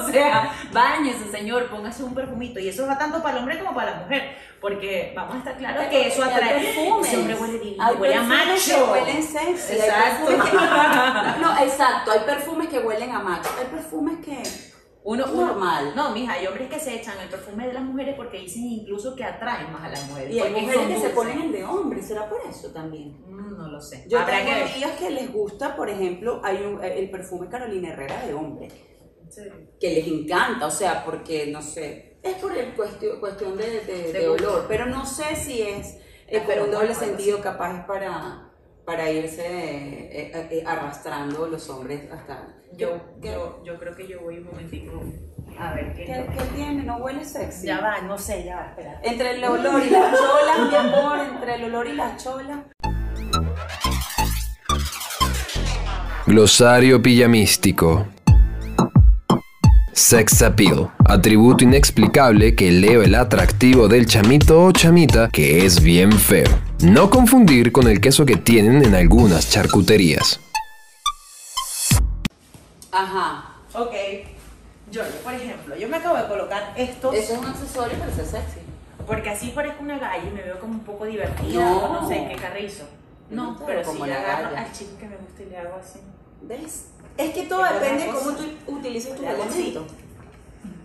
O 0.05 0.07
sea, 0.11 0.51
bañese, 0.71 1.29
señor, 1.31 1.69
póngase 1.69 2.03
un 2.03 2.13
perfumito. 2.15 2.59
Y 2.59 2.69
eso 2.69 2.87
va 2.87 2.97
tanto 2.97 3.21
para 3.21 3.35
el 3.37 3.39
hombre 3.43 3.59
como 3.59 3.73
para 3.75 3.91
la 3.91 3.97
mujer. 4.03 4.35
Porque 4.61 5.13
vamos 5.15 5.35
a 5.35 5.37
estar 5.39 5.57
claros 5.57 5.85
que 5.87 6.07
eso 6.07 6.23
atrae. 6.23 6.63
perfumes. 6.63 7.07
Ese 7.07 7.17
hombre 7.17 7.35
huele 7.35 7.59
divino, 7.59 7.83
Hay 7.85 7.95
huele 7.95 8.15
a 8.15 8.21
macho. 8.23 8.91
huelen 8.91 9.21
sexy. 9.23 9.73
Exacto. 9.73 10.27
que- 10.27 11.41
no, 11.41 11.59
exacto, 11.59 12.11
hay 12.11 12.19
perfumes 12.25 12.69
que 12.69 12.79
huelen 12.79 13.11
a 13.11 13.19
macho. 13.19 13.49
Hay 13.59 13.65
perfumes 13.65 14.17
que... 14.25 14.74
Uno, 15.07 15.23
uno- 15.31 15.45
Normal. 15.47 15.93
No, 15.95 16.09
mija, 16.11 16.33
hay 16.33 16.47
hombres 16.47 16.67
que 16.67 16.79
se 16.79 16.95
echan 16.95 17.17
el 17.19 17.29
perfume 17.29 17.67
de 17.67 17.73
las 17.73 17.83
mujeres 17.83 18.15
porque 18.15 18.39
dicen 18.39 18.63
incluso 18.63 19.15
que 19.15 19.23
atraen 19.23 19.71
más 19.71 19.83
a 19.83 19.89
las 19.89 20.09
mujeres. 20.09 20.33
Y 20.33 20.39
hay 20.39 20.51
mujeres 20.51 20.87
que 20.87 20.97
se 20.99 21.09
ponen 21.09 21.41
el 21.43 21.51
de 21.51 21.63
hombre, 21.63 22.01
¿será 22.01 22.27
por 22.27 22.39
eso 22.49 22.71
también? 22.71 23.21
Mm, 23.27 23.55
no 23.57 23.67
lo 23.69 23.79
sé. 23.79 24.03
Yo 24.09 24.19
Habrá 24.19 24.37
tengo 24.39 24.49
que 24.49 24.55
ver. 24.63 24.71
amigas 24.71 24.91
que 24.97 25.09
les 25.11 25.31
gusta, 25.31 25.75
por 25.75 25.89
ejemplo, 25.89 26.41
hay 26.43 26.57
un- 26.65 26.83
el 26.83 27.09
perfume 27.11 27.47
Carolina 27.49 27.89
Herrera 27.89 28.25
de 28.25 28.33
hombre, 28.33 28.67
serio. 29.29 29.53
que 29.79 29.89
les 29.93 30.07
encanta, 30.07 30.65
o 30.65 30.71
sea, 30.71 31.05
porque, 31.05 31.47
no 31.51 31.61
sé, 31.61 32.17
es 32.23 32.33
por 32.35 32.57
el 32.57 32.73
cuestión, 32.73 33.19
cuestión 33.19 33.55
de, 33.57 33.81
de- 34.11 34.27
olor, 34.27 34.65
pero 34.67 34.87
no 34.87 35.05
sé 35.05 35.35
si 35.35 35.61
es 35.61 35.97
eh, 36.27 36.39
Ah, 36.41 36.43
pero 36.47 36.65
doble 36.65 36.95
sentido 36.95 37.39
capaz 37.39 37.77
es 37.77 37.85
para, 37.85 38.44
para 38.85 39.11
irse 39.11 39.41
eh, 39.45 40.31
eh, 40.51 40.63
arrastrando 40.65 41.47
los 41.47 41.69
hombres 41.69 42.01
hasta... 42.11 42.47
Yo, 42.77 42.99
¿Qué, 43.21 43.29
yo, 43.31 43.63
yo 43.65 43.79
creo 43.79 43.95
que 43.95 44.07
yo 44.07 44.21
voy 44.21 44.37
un 44.39 44.45
momentico 44.45 45.01
a 45.57 45.73
ver 45.73 45.93
qué. 45.95 46.03
qué- 46.05 46.25
qué 46.37 46.43
tiene? 46.55 46.83
¿No 46.83 46.97
huele 46.97 47.23
sexy? 47.23 47.67
Ya 47.67 47.79
va, 47.79 48.01
no 48.01 48.17
sé, 48.17 48.43
ya 48.43 48.55
va, 48.57 48.65
espera. 48.67 48.99
Entre 49.01 49.31
el 49.35 49.43
olor 49.43 49.81
y 49.85 49.89
las 49.89 50.11
cholas, 50.11 50.69
mi 50.69 50.75
amor, 50.75 51.19
entre 51.19 51.55
el 51.55 51.63
olor 51.65 51.87
y 51.87 51.93
las 51.93 52.21
cholas. 52.23 52.59
Glosario 56.27 57.01
pijamístico. 57.01 58.07
Sex 59.93 60.41
appeal, 60.41 60.89
atributo 61.05 61.63
inexplicable 61.63 62.55
que 62.55 62.67
eleva 62.67 63.05
el 63.05 63.15
atractivo 63.15 63.87
del 63.87 64.05
chamito 64.05 64.61
o 64.65 64.71
chamita 64.73 65.29
que 65.31 65.65
es 65.65 65.81
bien 65.81 66.11
feo. 66.11 66.49
No 66.81 67.09
confundir 67.09 67.71
con 67.71 67.87
el 67.87 67.99
queso 68.01 68.25
que 68.25 68.35
tienen 68.35 68.83
en 68.83 68.95
algunas 68.95 69.49
charcuterías. 69.49 70.39
Ajá. 72.91 73.55
Ok. 73.73 73.93
Yo, 74.91 75.01
por 75.23 75.33
ejemplo, 75.33 75.75
yo 75.75 75.87
me 75.89 75.97
acabo 75.97 76.15
de 76.17 76.27
colocar 76.27 76.73
estos 76.77 77.13
Eso 77.15 77.33
es 77.33 77.39
un 77.39 77.45
accesorio 77.45 77.97
para 77.97 78.11
ser 78.13 78.25
sexy. 78.25 78.59
porque 79.07 79.29
así 79.29 79.49
parezco 79.49 79.83
una 79.83 79.97
galla 79.97 80.23
y 80.23 80.31
me 80.31 80.41
veo 80.43 80.59
como 80.59 80.73
un 80.73 80.79
poco 80.81 81.05
divertida, 81.05 81.59
No. 81.65 82.01
no 82.01 82.07
sé, 82.07 82.27
qué 82.29 82.35
carrizo. 82.35 82.83
No, 83.29 83.51
No, 83.53 83.65
pero 83.65 83.81
como 83.83 84.03
si 84.05 84.09
la 84.11 84.17
agarro 84.19 84.49
galla. 84.51 84.65
al 84.67 84.71
chico 84.71 84.91
que 84.99 85.07
me 85.07 85.17
gusta 85.17 85.43
y 85.43 85.49
le 85.49 85.57
hago 85.57 85.75
así. 85.83 85.99
¿Ves? 86.43 86.85
Es 87.17 87.33
que 87.33 87.43
todo 87.43 87.65
Es 87.65 87.73
depende 87.73 88.03
de 88.05 88.11
cómo 88.11 88.31
tú 88.31 88.43
utilizas 88.67 89.15
tu 89.15 89.23
elemento. 89.23 89.87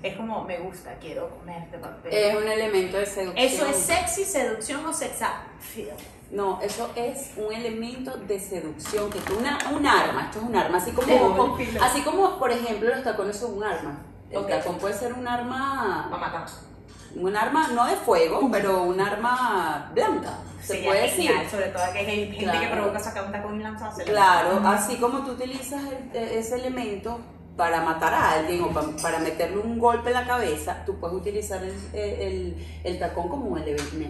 Es 0.03 0.17
como, 0.17 0.45
me 0.45 0.59
gusta, 0.59 0.95
quiero 1.01 1.29
comerte 1.31 1.79
papel. 1.79 2.13
Es 2.13 2.37
un 2.37 2.49
elemento 2.49 2.97
de 2.97 3.07
seducción. 3.07 3.37
¿Eso 3.47 3.67
es 3.67 3.77
sexy, 3.77 4.25
seducción 4.25 4.85
o 4.87 4.93
sex 4.93 5.21
appeal? 5.23 5.97
No, 6.31 6.61
eso 6.63 6.91
es 6.95 7.33
un 7.37 7.53
elemento 7.53 8.17
de 8.17 8.39
seducción, 8.39 9.11
que 9.11 9.19
tú, 9.21 9.37
una, 9.39 9.59
un 9.73 9.85
arma, 9.87 10.27
esto 10.27 10.39
es 10.39 10.45
un 10.45 10.55
arma, 10.57 10.79
así 10.79 10.93
como, 10.93 11.59
Es 11.59 11.83
así 11.83 12.03
como, 12.03 12.39
por 12.39 12.53
ejemplo, 12.53 12.89
los 12.95 13.03
tacones 13.03 13.37
son 13.37 13.55
un 13.57 13.65
arma. 13.65 13.99
El 14.31 14.39
Ok. 14.39 14.49
tacón 14.49 14.79
puede 14.79 14.95
ser 14.95 15.13
un 15.13 15.27
arma, 15.27 16.07
Mamá, 16.09 16.47
un 17.17 17.37
arma 17.37 17.69
no 17.75 17.85
de 17.87 17.97
fuego, 17.97 18.49
pero 18.53 18.85
un 18.85 19.01
arma 19.01 19.91
blanca, 19.93 20.39
se 20.63 20.77
puede 20.85 21.03
decir. 21.03 21.27
genial, 21.31 21.51
sobre 21.51 21.67
todo 21.67 21.83
que 21.93 21.99
hay 21.99 22.07
gente 22.07 22.37
que 22.39 22.45
Claro. 22.45 22.71
provoca 22.77 23.01
sacar 23.01 23.25
un 23.27 23.33
tacón 23.33 23.61
y 23.61 23.65
lanzárselo. 23.65 24.13
Claro, 24.13 24.61
así 24.69 24.97
como 24.99 25.25
tú 25.25 25.33
utilizas 25.33 25.83
el- 25.83 26.17
e- 26.17 26.39
ese 26.39 26.55
elemento 26.55 27.19
para 27.61 27.83
matar 27.83 28.14
a 28.14 28.31
alguien 28.33 28.62
o 28.62 28.71
pa- 28.73 28.87
para 29.02 29.19
meterle 29.19 29.59
un 29.59 29.79
golpe 29.79 30.09
en 30.09 30.14
la 30.14 30.26
cabeza, 30.26 30.83
tú 30.87 30.99
puedes 30.99 31.14
utilizar 31.14 31.62
el, 31.62 32.57
el- 32.85 32.99
tacón 32.99 33.29
como 33.29 33.45
un, 33.50 33.62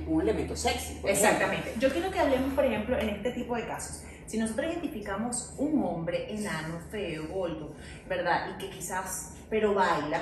un 0.07 0.23
elemento 0.23 0.55
sexy. 0.57 1.01
Exactamente. 1.03 1.75
Yo 1.81 1.89
quiero 1.91 2.13
que 2.13 2.21
hablemos, 2.21 2.55
por 2.55 2.65
ejemplo, 2.65 2.97
en 2.97 3.09
este 3.09 3.33
tipo 3.33 3.57
de 3.57 3.67
casos. 3.67 4.05
Si 4.27 4.39
nosotros 4.39 4.69
identificamos 4.71 5.53
un 5.59 5.83
hombre 5.85 6.33
enano, 6.33 6.79
feo, 6.93 7.27
gordo, 7.27 7.73
¿verdad? 8.09 8.51
Y 8.55 8.59
que 8.61 8.71
quizás, 8.71 9.33
pero 9.51 9.75
baila, 9.75 10.21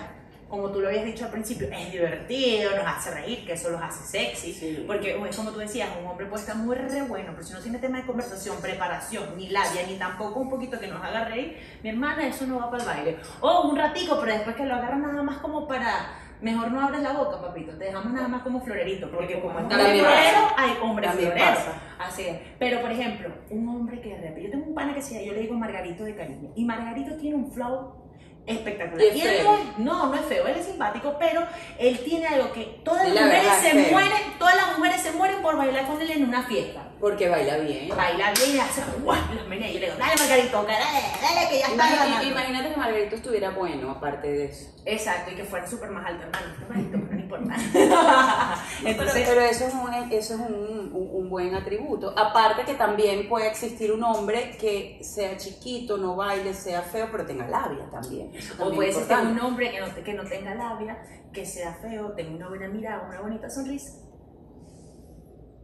como 0.49 0.71
tú 0.71 0.81
lo 0.81 0.89
habías 0.89 1.05
dicho 1.05 1.27
al 1.27 1.31
principio, 1.31 1.69
es 1.71 1.93
divertido, 1.93 2.71
nos 2.75 2.87
hace 2.87 3.11
reír, 3.11 3.45
que 3.45 3.53
eso 3.53 3.69
los 3.71 3.83
hace 3.83 4.05
sexy. 4.05 4.53
Sí. 4.55 4.85
Porque, 4.87 5.19
es 5.29 5.37
como 5.37 5.51
tú 5.51 5.59
decías, 5.59 5.91
un 6.01 6.07
hombre 6.07 6.27
puede 6.27 6.41
estar 6.43 6.57
muy 6.57 6.75
re 6.75 7.03
bueno, 7.03 7.33
pero 7.33 7.47
si 7.47 7.53
no 7.53 7.61
tiene 7.61 7.79
tema 7.79 7.99
de 7.99 8.07
conversación, 8.07 8.57
preparación, 8.63 9.37
ni 9.37 9.51
labia, 9.51 9.87
ni 9.87 9.97
tampoco 9.97 10.41
un 10.41 10.49
poquito 10.49 10.79
que 10.81 10.89
nos 10.89 11.05
haga 11.05 11.25
reír, 11.27 11.59
mi 11.83 11.91
hermana, 11.91 12.27
eso 12.27 12.47
no 12.47 12.59
va 12.59 12.71
para 12.71 12.83
el 12.83 12.89
baile. 12.89 13.17
O 13.41 13.69
un 13.69 13.77
ratico, 13.77 14.19
pero 14.21 14.33
después 14.33 14.57
que 14.57 14.65
lo 14.65 14.75
agarran 14.75 15.03
nada 15.03 15.23
más 15.23 15.39
como 15.39 15.69
para. 15.69 16.25
Mejor 16.41 16.71
no 16.71 16.81
abres 16.81 17.03
la 17.03 17.15
boca, 17.15 17.43
papito, 17.43 17.73
te 17.77 17.87
dejamos 17.87 18.13
nada 18.13 18.29
más 18.29 18.43
como 18.43 18.61
florerito, 18.61 19.11
porque 19.11 19.41
como 19.41 19.59
es 19.59 19.65
hombre 19.65 19.77
También 19.77 20.05
florero, 20.05 20.39
pasa. 20.45 20.55
hay 20.57 20.71
hombres 20.81 21.11
floreros. 21.11 21.59
Así 21.99 22.23
es. 22.23 22.39
Pero, 22.61 22.81
por 22.81 22.93
ejemplo, 22.93 23.29
un 23.51 23.69
hombre 23.69 24.01
que 24.01 24.11
de 24.11 24.21
repente, 24.21 24.45
yo 24.45 24.51
tengo 24.53 24.67
un 24.67 24.75
pana 24.75 24.95
que 24.95 25.03
se 25.03 25.27
yo 25.27 25.33
le 25.33 25.41
digo 25.41 25.55
Margarito 25.57 26.05
de 26.05 26.15
cariño, 26.15 26.53
y 26.55 26.65
Margarito 26.65 27.17
tiene 27.17 27.35
un 27.37 27.51
flow 27.51 28.08
espectacular. 28.49 29.01
Y 29.01 29.09
es 29.09 29.17
Y 29.17 29.21
él 29.23 29.37
feo. 29.39 29.59
no, 29.79 30.07
no, 30.07 30.15
es 30.15 30.23
feo, 30.27 30.47
él 30.47 30.57
es 30.59 30.67
simpático, 30.67 31.17
pero 31.19 31.43
él 31.79 31.99
tiene 32.05 32.27
algo 32.27 32.53
que 32.53 32.81
todas 32.85 33.05
las 33.05 33.15
la 33.15 33.21
mujeres 33.27 33.53
se 33.63 33.71
feo. 33.71 33.91
mueren, 33.93 34.19
todas 34.39 34.57
las 34.57 34.79
mujeres 34.79 35.01
se 35.03 35.13
mueren 35.13 35.43
por 35.43 35.57
bailar 35.57 35.87
con 35.87 36.01
él 36.01 36.11
en 36.11 36.25
una 36.25 36.43
fiesta. 36.45 36.83
Porque 37.01 37.29
baila 37.29 37.59
bien. 37.59 37.89
Baila 37.89 38.33
bien 38.33 38.57
y 38.57 38.59
hace 38.59 38.83
guau, 39.03 39.17
las 39.35 39.47
meneas. 39.47 39.71
Y 39.71 39.75
yo 39.75 39.81
le 39.81 39.87
digo, 39.87 39.99
dale 39.99 40.15
Margarito, 40.19 40.67
que 40.67 40.73
dale, 40.73 40.85
dale, 41.23 41.49
que 41.49 41.59
ya 41.61 41.67
está 41.67 41.91
ganando. 41.97 42.27
imagínate 42.29 42.71
que 42.71 42.77
Margarito 42.77 43.15
estuviera 43.17 43.51
bueno, 43.51 43.91
aparte 43.93 44.33
de 44.33 44.45
eso. 44.47 44.71
Exacto, 44.85 45.31
y 45.31 45.35
que 45.37 45.45
fuera 45.45 45.67
súper 45.67 45.91
más 45.91 46.05
alto, 46.07 46.25
hermano. 46.27 46.55
Margarito, 46.69 46.97
no 46.99 47.21
importa. 47.21 47.55
Pero, 47.73 48.91
Entonces, 48.91 49.29
pero 49.29 49.41
eso 49.43 49.67
es, 49.67 49.75
un, 49.75 49.93
eso 50.13 50.35
es 50.35 50.41
un, 50.41 50.55
un- 50.55 51.11
un 51.13 51.29
buen 51.31 51.55
atributo. 51.55 52.15
Aparte 52.19 52.65
que 52.65 52.75
también 52.75 53.29
puede 53.29 53.47
existir 53.49 53.93
un 53.93 54.03
hombre 54.03 54.57
que 54.59 54.99
sea 55.03 55.37
chiquito, 55.37 55.99
no 55.99 56.17
baile, 56.17 56.55
sea 56.55 56.83
feo, 56.83 57.09
pero 57.13 57.27
tenga 57.27 57.47
labia 57.47 57.89
también. 57.91 58.33
O 58.59 58.71
puede 58.73 58.93
ser 58.93 59.03
importante. 59.03 59.33
un 59.33 59.41
hombre 59.41 59.71
que 59.71 59.81
no, 59.81 59.95
que 60.03 60.15
no 60.15 60.25
tenga 60.25 60.55
labia, 60.55 60.99
que 61.33 61.45
sea 61.45 61.75
feo, 61.75 62.13
tenga 62.13 62.35
una 62.37 62.49
buena 62.49 62.69
mirada, 62.69 63.07
una 63.09 63.21
bonita 63.21 63.49
sonrisa. 63.51 63.93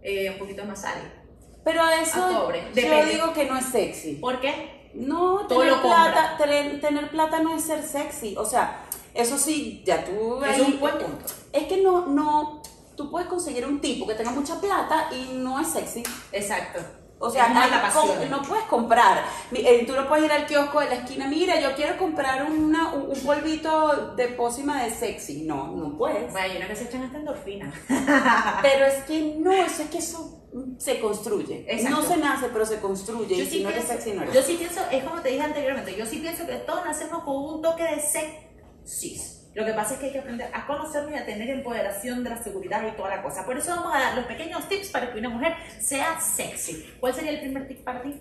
Eh, 0.03 0.31
un 0.31 0.39
poquito 0.39 0.65
más 0.67 0.83
sale. 0.83 1.24
Pero 1.65 1.83
eso 1.89 2.21
Ah, 2.23 2.41
pobre, 2.43 2.61
yo 2.69 2.75
depende. 2.75 3.13
digo 3.13 3.33
que 3.33 3.47
no 3.47 3.57
es 3.57 3.65
sexy. 3.67 4.15
¿Por 4.17 4.41
qué? 4.41 4.91
No, 4.95 5.47
Todo 5.49 5.61
tener 5.61 5.75
lo 5.75 5.83
plata, 5.83 6.37
tener, 6.37 6.81
tener 6.81 7.11
plata 7.11 7.41
no 7.41 7.57
es 7.57 7.65
ser 7.65 7.83
sexy. 7.83 8.37
O 8.37 8.45
sea, 8.45 8.85
eso 9.15 9.39
sí, 9.39 9.83
ya 9.85 10.05
tú... 10.05 10.43
Es 10.45 10.51
ahí- 10.57 10.61
un 10.63 10.79
buen 10.81 10.99
punto. 10.99 11.25
Es 11.53 11.65
que 11.65 11.79
no, 11.83 12.07
no, 12.07 12.63
tú 12.97 13.11
puedes 13.11 13.27
conseguir 13.29 13.67
un 13.67 13.81
tipo 13.81 14.07
que 14.07 14.15
tenga 14.15 14.31
mucha 14.31 14.61
plata 14.61 15.09
y 15.13 15.33
no 15.39 15.59
es 15.61 15.69
sexy. 15.69 16.03
Exacto. 16.33 16.81
O 17.19 17.31
sea, 17.31 17.47
hay- 17.47 18.29
no 18.29 18.43
puedes 18.43 18.65
comprar. 18.65 19.25
Eh, 19.53 19.85
Tú 19.87 19.95
no 19.95 20.07
puedes 20.09 20.25
ir 20.27 20.33
al 20.33 20.47
kiosco 20.47 20.81
de 20.81 20.87
la 20.87 20.95
esquina. 20.97 21.27
Mira, 21.27 21.59
yo 21.61 21.75
quiero 21.75 21.97
comprar 21.97 22.45
una, 22.51 22.93
un, 22.93 23.19
polvito 23.21 24.15
de 24.15 24.29
pócima 24.29 24.83
de 24.83 24.91
sexy. 24.91 25.43
No, 25.43 25.69
no 25.69 25.97
puedes. 25.97 26.33
Bueno, 26.33 26.39
hay 26.39 26.57
una 26.57 26.69
que 26.69 26.77
se 26.77 26.85
echan 26.85 27.03
hasta 27.05 27.19
endorfina. 27.19 27.73
Pero 28.63 28.85
es 28.85 29.05
que 29.05 29.37
no, 29.39 29.53
eso 29.53 29.83
es 29.83 29.91
que 29.91 29.99
eso 29.99 30.45
se 30.79 31.01
construye. 31.01 31.65
Exacto. 31.69 31.97
No 31.97 32.03
se 32.07 32.17
nace, 32.17 32.47
pero 32.53 32.65
se 32.65 32.79
construye. 32.79 33.37
Yo 33.37 33.43
y 33.43 33.47
sí, 33.47 33.59
si 33.59 33.65
no 33.65 33.71
pienso, 33.71 33.89
sexy, 33.89 34.13
no 34.13 34.23
eres 34.23 34.35
yo 34.35 34.43
sí 34.43 34.55
pienso, 34.57 34.81
es 34.89 35.03
como 35.03 35.21
te 35.21 35.31
dije 35.31 35.43
anteriormente, 35.43 35.97
yo 35.97 36.07
sí 36.07 36.19
pienso 36.21 36.47
que 36.47 36.55
todos 36.59 36.85
nacemos 36.85 37.25
con 37.25 37.35
un 37.35 37.61
toque 37.61 37.83
de 37.83 38.01
sexy. 38.01 39.44
Lo 39.55 39.65
que 39.65 39.73
pasa 39.73 39.95
es 39.95 40.01
que 40.01 40.07
hay 40.07 40.13
que 40.13 40.19
aprender 40.19 40.51
a 40.53 40.67
conocernos 40.67 41.13
y 41.13 41.15
a 41.15 41.25
tener 41.25 41.49
empoderación 41.49 42.25
de 42.25 42.31
la 42.31 42.43
seguridad 42.43 42.87
y 42.87 42.97
toda 42.97 43.11
la 43.11 43.23
cosa. 43.23 43.45
Por 43.45 43.57
eso 43.57 43.71
vamos 43.71 43.95
a 43.95 44.01
dar 44.01 44.15
los 44.17 44.27
pequeños 44.27 44.69
tips 44.69 44.89
para 44.91 45.13
que 45.13 45.19
una 45.19 45.29
mujer 45.29 45.55
sea 45.81 46.21
sexy. 46.21 46.97
¿Cuál 46.99 47.15
sería 47.15 47.33
el 47.33 47.41
primer 47.41 47.69
tip 47.69 47.85
para 47.85 48.03
ti? 48.03 48.21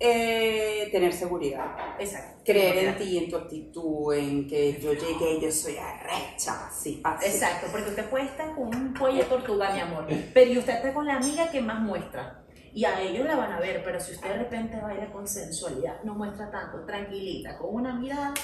Eh, 0.00 0.88
tener 0.92 1.12
seguridad. 1.12 1.74
Exacto. 1.98 2.42
Creer 2.44 2.84
en 2.84 2.96
ti, 2.96 3.18
en 3.18 3.30
tu 3.30 3.36
actitud, 3.36 4.14
en 4.14 4.48
que 4.48 4.80
yo 4.80 4.92
llegué, 4.92 5.40
yo 5.40 5.50
soy 5.50 5.76
arrecha, 5.76 6.68
así, 6.68 7.00
así. 7.02 7.26
Exacto, 7.26 7.66
porque 7.72 7.90
usted 7.90 8.08
puede 8.08 8.26
estar 8.26 8.54
con 8.54 8.68
un 8.68 8.94
de 8.94 9.24
tortuga, 9.24 9.72
mi 9.74 9.80
amor, 9.80 10.06
pero 10.32 10.52
y 10.52 10.58
usted 10.58 10.74
está 10.74 10.94
con 10.94 11.06
la 11.06 11.16
amiga 11.16 11.50
que 11.50 11.60
más 11.60 11.80
muestra. 11.80 12.44
Y 12.72 12.84
a 12.84 13.00
ellos 13.00 13.26
la 13.26 13.34
van 13.34 13.52
a 13.52 13.58
ver, 13.58 13.82
pero 13.84 13.98
si 13.98 14.12
usted 14.12 14.28
de 14.28 14.38
repente 14.38 14.80
baila 14.80 15.10
con 15.10 15.26
sensualidad, 15.26 16.00
no 16.04 16.14
muestra 16.14 16.48
tanto, 16.50 16.84
tranquilita, 16.84 17.58
con 17.58 17.74
una 17.74 17.94
mirada, 17.94 18.34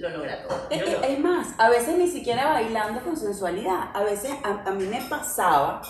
lo 0.00 0.08
logra 0.10 0.42
todo. 0.42 0.66
Es, 0.70 1.18
más, 1.20 1.48
a 1.58 1.68
veces 1.68 1.96
ni 1.98 2.08
siquiera 2.08 2.48
bailando 2.52 3.00
con 3.02 3.16
sensualidad. 3.16 3.90
A 3.94 4.02
veces 4.02 4.32
a, 4.42 4.68
a 4.68 4.70
mí 4.72 4.84
me 4.86 5.00
pasaba, 5.02 5.82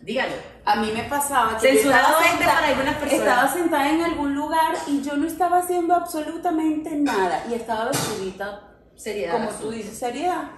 Dígalo. 0.00 0.34
a 0.64 0.76
mí 0.76 0.90
me 0.92 1.04
pasaba 1.04 1.58
que 1.58 1.70
estaba 1.72 2.22
sentada- 2.22 2.54
para 2.54 2.66
algunas 2.68 2.94
personas. 2.96 3.12
Estaba 3.26 3.52
sentada 3.52 3.90
en 3.90 4.02
algún 4.02 4.34
lugar 4.34 4.74
y 4.86 5.02
yo 5.02 5.16
no 5.16 5.26
estaba 5.26 5.58
haciendo 5.58 5.94
absolutamente 5.94 6.90
nada 6.96 7.44
y 7.50 7.54
estaba 7.54 7.86
vestidita, 7.86 8.62
Seriedad. 8.96 9.32
como 9.32 9.50
tú 9.50 9.70
dices, 9.70 9.98
seriedad. 9.98 10.50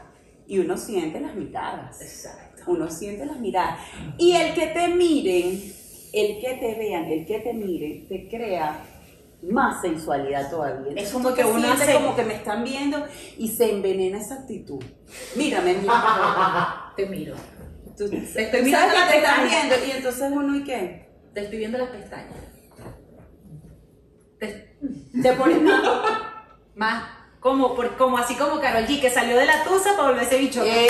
Y 0.47 0.59
uno 0.61 0.77
siente 0.77 1.21
las 1.21 1.35
miradas. 1.35 2.01
Exacto. 2.01 2.63
Uno 2.69 2.91
siente 2.91 3.27
las 3.27 3.39
miradas. 3.39 3.79
Y 4.19 4.33
el 4.33 4.55
que 4.55 4.69
te 4.69 4.89
miren, 4.89 5.75
el 6.13 6.41
que 6.41 6.55
te 6.61 6.75
vean, 6.79 7.05
el 7.05 7.27
que 7.27 7.41
te 7.41 7.53
miren, 7.53 8.07
te 8.09 8.29
crea 8.29 8.83
más 9.43 9.81
sensualidad 9.81 10.51
todavía. 10.51 10.89
Entonces 10.91 11.13
como 11.13 11.33
que 11.35 11.45
uno 11.45 11.73
hace- 11.73 11.95
como 11.95 12.17
que 12.17 12.25
me 12.25 12.35
están 12.35 12.65
viendo 12.65 13.07
y 13.37 13.49
se 13.49 13.71
envenena 13.73 14.19
esa 14.19 14.35
actitud. 14.35 14.83
Mírame, 15.37 15.75
mira. 15.75 16.93
Te 16.97 17.07
miro. 17.07 17.35
Tú, 17.97 18.09
Te 18.09 18.17
estoy 18.19 18.47
sabes 18.47 18.65
mirando 18.65 18.95
que 18.95 19.01
la 19.01 19.09
te 19.11 19.17
están 19.19 19.41
pestaña. 19.43 19.63
viendo 19.69 19.87
y 19.87 19.91
entonces 19.97 20.33
uno 20.33 20.57
y 20.57 20.65
qué? 20.65 21.09
Te 21.35 21.41
estoy 21.43 21.59
viendo 21.59 21.79
las 21.79 21.89
pestañas. 21.91 22.35
Te- 24.39 24.77
Te 25.23 25.33
pones 25.33 25.63
más. 25.63 25.83
más 26.77 27.05
como, 27.41 27.75
por, 27.75 27.97
como 27.97 28.19
así 28.19 28.35
como 28.35 28.61
Carol 28.61 28.85
G, 28.85 29.01
que 29.01 29.11
salió 29.11 29.37
de 29.37 29.47
la 29.47 29.63
tusa 29.65 29.97
para 29.97 30.09
volverse 30.11 30.39
bicho. 30.39 30.65
Eh, 30.65 30.87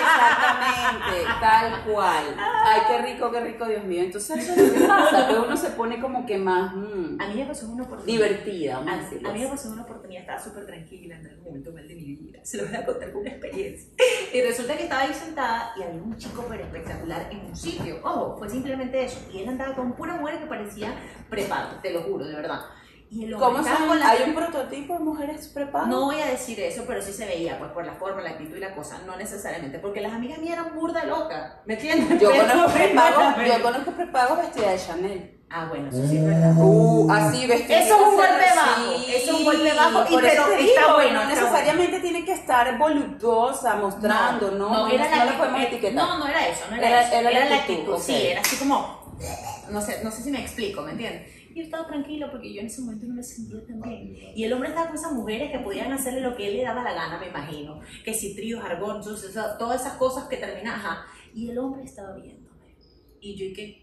Exactamente, 0.00 1.24
tal 1.40 1.84
cual. 1.84 2.36
Ay, 2.38 2.80
qué 2.88 2.98
rico, 2.98 3.30
qué 3.30 3.40
rico, 3.40 3.64
Dios 3.66 3.84
mío. 3.84 4.02
Entonces 4.02 4.38
eso 4.38 4.52
es 4.60 4.72
lo 4.72 4.78
que 4.80 4.86
pasa, 4.86 5.28
que 5.28 5.34
uno 5.34 5.56
se 5.56 5.70
pone 5.70 6.00
como 6.00 6.26
que 6.26 6.36
más 6.38 6.74
mm, 6.74 7.20
A 7.20 7.26
mí 7.28 7.34
me 7.36 7.46
pasó 7.46 7.68
una 7.68 7.84
oportunidad. 7.84 8.12
divertida, 8.28 8.74
vamos 8.78 8.92
a 8.92 8.94
A, 8.94 8.98
decirlo 9.02 9.28
a 9.28 9.32
mí 9.32 9.40
me 9.40 9.48
pasó 9.48 9.70
una 9.70 9.82
oportunidad, 9.82 10.20
estaba 10.22 10.40
súper 10.42 10.66
tranquila 10.66 11.16
en 11.16 11.26
algún 11.26 11.44
momento 11.44 11.72
mal 11.72 11.88
de 11.88 11.94
mi 11.94 12.04
vida. 12.16 12.40
Se 12.42 12.58
lo 12.58 12.66
voy 12.66 12.76
a 12.76 12.84
contar 12.86 13.12
con 13.12 13.22
una 13.22 13.30
experiencia. 13.30 13.88
Y 14.32 14.42
resulta 14.42 14.76
que 14.76 14.82
estaba 14.84 15.02
ahí 15.02 15.14
sentada 15.14 15.72
y 15.76 15.82
había 15.82 16.02
un 16.02 16.16
chico 16.16 16.44
pero 16.48 16.64
espectacular 16.64 17.28
en 17.30 17.40
un 17.46 17.56
sitio. 17.56 17.98
Ojo, 18.02 18.36
fue 18.38 18.48
simplemente 18.48 19.04
eso. 19.04 19.20
Y 19.32 19.40
él 19.42 19.48
andaba 19.48 19.74
con 19.74 19.92
pura 19.92 20.14
mujer 20.14 20.38
que 20.38 20.46
parecía 20.46 20.94
prepago, 21.28 21.76
te 21.82 21.92
lo 21.92 22.02
juro, 22.02 22.24
de 22.26 22.34
verdad. 22.34 22.60
Y 23.12 23.24
el 23.24 23.34
hombre 23.34 23.48
¿Cómo 23.62 23.64
son? 23.76 23.88
con 23.88 23.98
la- 23.98 24.10
¿Hay 24.10 24.22
un 24.28 24.34
prototipo 24.36 24.94
de 24.94 25.00
mujeres 25.00 25.48
preparadas? 25.48 25.88
No 25.90 26.04
voy 26.04 26.20
a 26.20 26.26
decir 26.26 26.60
eso, 26.60 26.84
pero 26.86 27.02
sí 27.02 27.12
se 27.12 27.26
veía, 27.26 27.58
pues 27.58 27.72
por 27.72 27.84
la 27.84 27.94
forma, 27.94 28.22
la 28.22 28.30
actitud 28.30 28.56
y 28.56 28.60
la 28.60 28.72
cosa. 28.74 29.00
No 29.04 29.16
necesariamente, 29.16 29.80
porque 29.80 30.00
las 30.00 30.12
amigas 30.12 30.38
mías 30.38 30.52
eran 30.60 30.74
burda 30.76 31.04
loca. 31.04 31.60
¿Me 31.66 31.74
entiendes? 31.74 32.08
Yo 32.20 32.30
Pero- 32.30 32.46
conozco 32.46 32.72
prepagos, 32.72 33.34
yo 33.46 33.62
conozco 33.62 33.90
prepagos 33.92 34.38
vestidas 34.38 34.72
de 34.72 34.86
Chanel. 34.86 35.36
Ah, 35.52 35.66
bueno, 35.68 35.88
eso 35.88 36.06
sí 36.06 36.18
es 36.18 36.24
verdad. 36.24 36.52
Uh, 36.56 37.10
así 37.10 37.44
vestidas. 37.48 37.84
Eso 37.86 37.94
es 37.96 38.00
un 38.00 38.14
golpe 38.14 38.44
bajo, 38.54 38.92
eso 38.92 39.16
es 39.16 39.30
un 39.32 39.44
golpe 39.44 39.74
bajo, 39.74 40.02
y 40.02 40.14
pero 40.14 40.28
está 40.60 40.94
bueno, 40.94 41.12
No 41.14 41.20
está 41.22 41.34
necesariamente 41.34 41.98
tiene 41.98 42.24
que 42.24 42.32
estar 42.34 42.78
voluptuosa, 42.78 43.74
mostrando, 43.74 44.52
¿no? 44.52 44.68
No, 44.70 44.86
era 44.88 45.08
no 45.16 45.24
la 45.24 45.36
podemos 45.36 45.60
eh, 45.60 45.64
etiquetar. 45.64 45.94
No, 45.94 46.18
no 46.18 46.28
era 46.28 46.46
eso, 46.46 46.62
no 46.70 46.76
era, 46.76 46.88
Era- 46.88 47.02
eso. 47.02 47.14
era 47.16 47.30
Era, 47.32 47.40
la 47.40 47.50
la 47.50 47.56
actitud, 47.56 47.80
actitud, 47.80 47.94
ok. 47.94 48.00
sí, 48.00 48.26
era 48.28 48.40
así 48.42 48.56
como. 48.58 49.00
No 49.70 49.80
sé, 49.80 50.04
no 50.04 50.10
sé 50.12 50.22
si 50.22 50.30
me 50.30 50.40
explico, 50.40 50.82
¿me 50.82 50.92
entiendes? 50.92 51.39
Yo 51.54 51.62
estaba 51.62 51.86
tranquilo 51.86 52.28
porque 52.30 52.52
yo 52.52 52.60
en 52.60 52.66
ese 52.66 52.80
momento 52.82 53.06
no 53.06 53.14
me 53.14 53.22
sentía 53.22 53.64
tan 53.66 53.80
bien. 53.80 54.16
Y 54.34 54.44
el 54.44 54.52
hombre 54.52 54.68
estaba 54.68 54.86
con 54.88 54.96
esas 54.96 55.12
mujeres 55.12 55.50
que 55.50 55.58
podían 55.58 55.92
hacerle 55.92 56.20
lo 56.20 56.36
que 56.36 56.48
él 56.48 56.56
le 56.58 56.62
daba 56.62 56.82
la 56.82 56.92
gana, 56.94 57.18
me 57.18 57.28
imagino. 57.28 57.80
Que 58.04 58.14
si 58.14 58.34
tríos, 58.34 58.62
esa- 59.24 59.58
todas 59.58 59.80
esas 59.80 59.94
cosas 59.98 60.28
que 60.28 60.36
terminan, 60.36 60.74
ajá. 60.74 61.06
Y 61.34 61.50
el 61.50 61.58
hombre 61.58 61.84
estaba 61.84 62.14
viéndome. 62.16 62.48
Y 63.20 63.34
yo, 63.36 63.44
¿y 63.46 63.52
qué? 63.52 63.82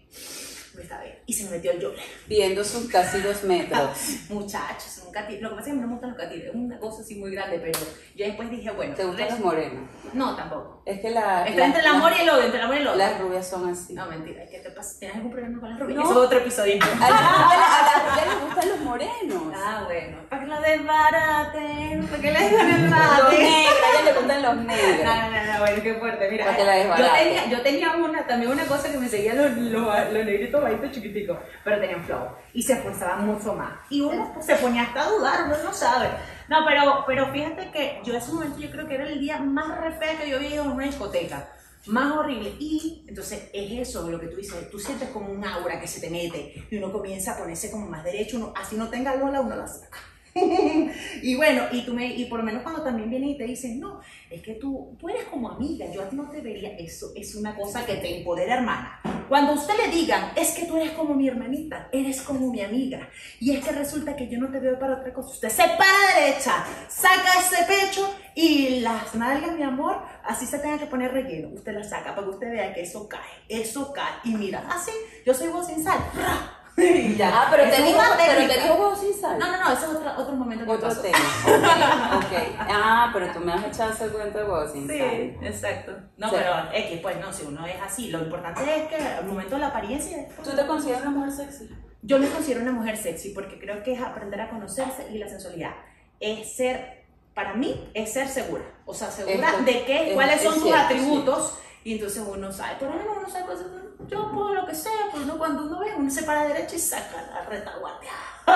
Estaba 0.82 1.02
viendo. 1.02 1.20
Y 1.26 1.32
se 1.32 1.44
me 1.44 1.50
metió 1.50 1.70
el 1.72 1.80
yo. 1.80 1.92
Viendo 2.26 2.64
sus 2.64 2.88
casi 2.90 3.20
dos 3.20 3.42
metros. 3.44 3.90
Muchachos, 4.30 5.02
un 5.06 5.12
catire. 5.12 5.40
Lo 5.40 5.50
que 5.50 5.56
pasa 5.56 5.68
es 5.68 5.74
que 5.74 5.80
no 5.80 5.86
me 5.86 5.92
gustan 5.94 6.10
los 6.10 6.18
catires. 6.18 6.48
Es 6.48 6.54
una 6.54 6.78
cosa 6.78 7.02
así 7.02 7.14
muy 7.16 7.30
grande, 7.32 7.58
pero 7.58 7.78
yo 8.14 8.26
después 8.26 8.50
dije, 8.50 8.70
bueno. 8.70 8.94
¿Te 8.94 9.04
gustan 9.04 9.28
los 9.28 9.40
morenos? 9.40 9.88
No, 10.12 10.34
tampoco. 10.36 10.82
Es 10.86 11.00
que 11.00 11.10
la, 11.10 11.44
Está 11.46 11.60
la- 11.60 11.66
entre 11.66 11.80
el 11.80 11.86
amor 11.86 12.12
y 12.16 12.20
el 12.22 12.30
odio, 12.30 12.42
entre 12.44 12.58
el 12.58 12.64
amor 12.64 12.76
y 12.76 12.80
el 12.80 12.86
odio. 12.88 12.96
las 12.98 13.18
rubias 13.20 13.48
son 13.48 13.68
así. 13.70 13.92
No, 13.94 14.06
mentira, 14.06 14.42
¿qué 14.50 14.58
te 14.60 14.70
pasa? 14.70 14.98
¿Tienes 14.98 15.16
algún 15.16 15.30
problema 15.32 15.60
con 15.60 15.70
las 15.70 15.78
rubias? 15.80 15.96
No. 15.96 16.02
Eso 16.04 16.12
es 16.12 16.26
otro 16.26 16.38
episodio. 16.38 16.78
A 17.02 17.10
las 17.10 17.20
rubias, 17.20 18.26
les 18.26 18.44
gustan 18.46 18.68
los 18.70 18.80
morenos. 18.80 19.42
Ah, 19.54 19.82
bueno. 19.86 20.18
Para 20.30 20.42
que 20.42 20.48
lo 20.48 20.60
desbaraten, 20.60 22.06
para 22.06 22.22
que 22.22 22.30
le 22.32 22.40
Los 22.40 22.50
desbaraten. 22.50 23.38
negros, 23.38 23.74
a 23.84 23.90
ellas 23.90 24.04
les 24.04 24.16
gustan 24.16 24.42
los 24.42 24.56
negros. 24.56 25.04
No, 25.04 25.14
no, 25.16 25.30
no, 25.30 25.52
no, 25.52 25.58
bueno, 25.60 25.82
qué 25.82 25.94
fuerte. 25.94 26.28
Mira, 26.30 26.44
Para 26.46 26.56
que 26.56 26.64
la 26.64 26.72
yo 26.76 26.78
desbaraten. 26.88 27.24
tenía, 27.28 27.46
yo 27.48 27.62
tenía 27.62 27.92
una, 27.96 28.26
también 28.26 28.52
una 28.52 28.64
cosa 28.64 28.90
que 28.90 28.98
me 28.98 29.08
seguía 29.08 29.34
los, 29.34 29.52
los, 29.56 30.12
los 30.12 30.24
negritos 30.24 30.62
bajitos 30.68 30.92
chiquiticos, 30.92 31.38
pero 31.64 31.80
tenían 31.80 32.04
flow 32.04 32.28
y 32.52 32.62
se 32.62 32.74
esforzaban 32.74 33.26
mucho 33.26 33.54
más. 33.54 33.72
Y 33.90 34.00
uno 34.00 34.34
se 34.40 34.54
ponía 34.56 34.82
hasta 34.82 35.04
a 35.04 35.10
dudar, 35.10 35.44
uno 35.46 35.56
no 35.64 35.72
sabe. 35.72 36.08
No, 36.48 36.58
pero, 36.66 37.04
pero 37.06 37.30
fíjate 37.32 37.70
que 37.70 38.00
yo 38.04 38.16
ese 38.16 38.32
momento 38.32 38.58
yo 38.58 38.70
creo 38.70 38.88
que 38.88 38.94
era 38.94 39.08
el 39.08 39.20
día 39.20 39.38
más 39.38 39.78
re 39.80 39.92
feo 39.92 40.18
que 40.18 40.30
yo 40.30 40.36
había 40.36 40.54
ido 40.54 40.64
a 40.64 40.68
una 40.68 40.84
discoteca. 40.84 41.48
Más 41.86 42.12
horrible. 42.16 42.54
Y 42.58 43.04
entonces 43.08 43.48
es 43.52 43.88
eso 43.88 44.10
lo 44.10 44.20
que 44.20 44.26
tú 44.26 44.36
dices. 44.36 44.70
Tú 44.70 44.78
sientes 44.78 45.08
como 45.10 45.30
un 45.30 45.44
aura 45.44 45.80
que 45.80 45.86
se 45.86 46.00
te 46.00 46.10
mete 46.10 46.66
y 46.70 46.76
uno 46.76 46.92
comienza 46.92 47.32
a 47.32 47.38
ponerse 47.38 47.70
como 47.70 47.86
más 47.86 48.04
derecho. 48.04 48.36
Uno, 48.36 48.52
así 48.56 48.76
no 48.76 48.88
tenga 48.88 49.14
lola, 49.16 49.40
uno 49.40 49.56
la 49.56 49.66
saca. 49.66 49.98
y 51.22 51.34
bueno, 51.36 51.64
y, 51.72 51.84
tú 51.84 51.94
me, 51.94 52.14
y 52.14 52.26
por 52.26 52.40
lo 52.40 52.44
menos 52.44 52.62
cuando 52.62 52.82
también 52.82 53.10
vienen 53.10 53.30
y 53.30 53.38
te 53.38 53.44
dicen, 53.44 53.80
no, 53.80 54.00
es 54.30 54.42
que 54.42 54.54
tú, 54.54 54.96
tú 54.98 55.08
eres 55.08 55.24
como 55.24 55.50
amiga, 55.50 55.86
yo 55.92 56.02
a 56.02 56.08
ti 56.08 56.16
no 56.16 56.30
te 56.30 56.40
vería, 56.40 56.76
eso 56.76 57.12
es 57.16 57.34
una 57.34 57.54
cosa 57.54 57.84
que 57.84 57.94
te 57.94 58.18
empodera, 58.18 58.56
hermana. 58.56 59.00
Cuando 59.28 59.52
usted 59.52 59.74
le 59.76 59.88
digan, 59.88 60.32
es 60.34 60.52
que 60.52 60.64
tú 60.64 60.78
eres 60.78 60.92
como 60.92 61.14
mi 61.14 61.28
hermanita, 61.28 61.88
eres 61.92 62.22
como 62.22 62.50
mi 62.50 62.62
amiga, 62.62 63.08
y 63.38 63.54
es 63.54 63.64
que 63.64 63.72
resulta 63.72 64.16
que 64.16 64.28
yo 64.28 64.38
no 64.38 64.48
te 64.48 64.58
veo 64.58 64.78
para 64.78 64.94
otra 64.94 65.12
cosa, 65.12 65.30
usted 65.30 65.50
se 65.50 65.64
para 65.76 66.20
derecha, 66.20 66.64
saca 66.88 67.38
ese 67.38 67.64
pecho 67.64 68.08
y 68.34 68.80
las 68.80 69.14
nalgas, 69.14 69.52
mi 69.52 69.62
amor, 69.62 70.00
así 70.24 70.46
se 70.46 70.58
tenga 70.58 70.78
que 70.78 70.86
poner 70.86 71.12
relleno, 71.12 71.48
usted 71.54 71.74
las 71.74 71.90
saca 71.90 72.14
para 72.14 72.26
que 72.26 72.32
usted 72.32 72.50
vea 72.50 72.72
que 72.72 72.82
eso 72.82 73.06
cae, 73.06 73.20
eso 73.48 73.92
cae, 73.92 74.14
y 74.24 74.30
mira, 74.30 74.66
así, 74.70 74.92
yo 75.26 75.34
soy 75.34 75.48
voz 75.48 75.66
sin 75.66 75.84
sal, 75.84 75.98
¡ra! 76.14 76.57
Y 76.78 77.16
ya. 77.16 77.30
Ah, 77.34 77.46
pero 77.50 77.64
Es 77.64 77.74
te, 77.76 77.82
dijo, 77.82 77.98
pero 78.16 78.46
te 78.52 78.60
dijo 78.60 78.74
huevo 78.74 78.96
sin 78.96 79.14
sal. 79.20 79.38
No, 79.38 79.46
no, 79.50 79.58
no, 79.64 79.72
ese 79.72 79.84
es 79.86 79.90
otro, 79.90 80.12
otro 80.16 80.34
momento 80.36 80.64
que 80.64 80.70
Otro 80.70 80.88
pasó. 80.88 81.00
tema. 81.02 81.18
Ok, 82.16 82.24
ok. 82.24 82.56
Ah, 82.70 83.10
pero 83.12 83.26
tú 83.32 83.40
me 83.40 83.52
has 83.52 83.64
echado 83.64 83.92
ese 83.92 84.08
cuento 84.08 84.38
de 84.38 84.44
huevo 84.44 84.68
sin 84.72 84.88
Sí, 84.88 84.98
sal. 84.98 85.36
exacto. 85.42 85.92
No, 86.16 86.30
Sí. 86.30 86.36
pero 86.38 86.54
X, 86.72 87.00
pues 87.02 87.16
no, 87.20 87.32
si 87.32 87.44
uno 87.46 87.66
es 87.66 87.76
así, 87.82 88.10
lo 88.10 88.20
importante 88.20 88.62
es 88.62 88.88
que 88.88 88.96
al 88.96 89.24
momento 89.26 89.54
de 89.56 89.60
la 89.62 89.68
apariencia. 89.68 90.28
¿Tú 90.42 90.50
te 90.50 90.66
consideras 90.66 91.02
una 91.02 91.10
mujer 91.10 91.32
sexy? 91.32 91.68
Yo 92.02 92.18
me 92.18 92.28
considero 92.28 92.60
una 92.62 92.72
mujer 92.72 92.96
sexy 92.96 93.30
porque 93.30 93.58
creo 93.58 93.82
que 93.82 93.92
es 93.94 94.00
aprender 94.00 94.40
a 94.40 94.48
conocerse 94.50 95.08
y 95.12 95.18
la 95.18 95.28
sensualidad. 95.28 95.72
Es 96.20 96.56
ser, 96.56 97.04
para 97.34 97.54
mí, 97.54 97.90
es 97.94 98.12
ser 98.12 98.28
segura. 98.28 98.62
O 98.86 98.94
sea, 98.94 99.10
segura 99.10 99.50
Esto- 99.50 99.62
de 99.64 99.84
qué, 99.84 100.08
es- 100.08 100.14
cuáles 100.14 100.36
es 100.36 100.42
son 100.42 100.60
tus 100.60 100.72
atributos. 100.72 101.58
Y 101.88 101.94
entonces 101.94 102.22
uno 102.22 102.52
sabe, 102.52 102.74
por 102.76 102.88
ejemplo, 102.88 103.14
uno 103.18 103.30
sabe 103.30 103.46
cosas, 103.46 103.66
yo 104.08 104.30
puedo 104.30 104.52
lo 104.52 104.66
que 104.66 104.74
sea, 104.74 104.92
pero 105.10 105.24
uno 105.24 105.38
cuando 105.38 105.62
uno 105.64 105.78
ve, 105.78 105.94
uno 105.96 106.10
se 106.10 106.22
para 106.24 106.44
derecha 106.46 106.76
y 106.76 106.78
saca 106.78 107.22
la 107.32 107.40
retaguardia. 107.48 108.10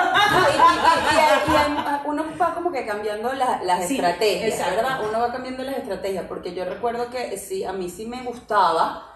Y, 1.47 1.51
y- 1.51 2.07
uno 2.09 2.25
va 2.39 2.53
como 2.53 2.71
que 2.71 2.85
cambiando 2.85 3.33
la- 3.33 3.59
las 3.63 3.87
Sí, 3.87 3.95
estrategias, 3.95 4.51
exacto. 4.53 4.75
¿verdad? 4.75 4.99
Uno 5.09 5.19
va 5.19 5.31
cambiando 5.31 5.63
las 5.63 5.77
estrategias, 5.77 6.25
porque 6.27 6.53
yo 6.53 6.63
recuerdo 6.65 7.09
que 7.09 7.35
sí, 7.39 7.63
a 7.63 7.73
mí 7.73 7.89
sí 7.89 8.05
me 8.05 8.21
gustaba 8.21 9.07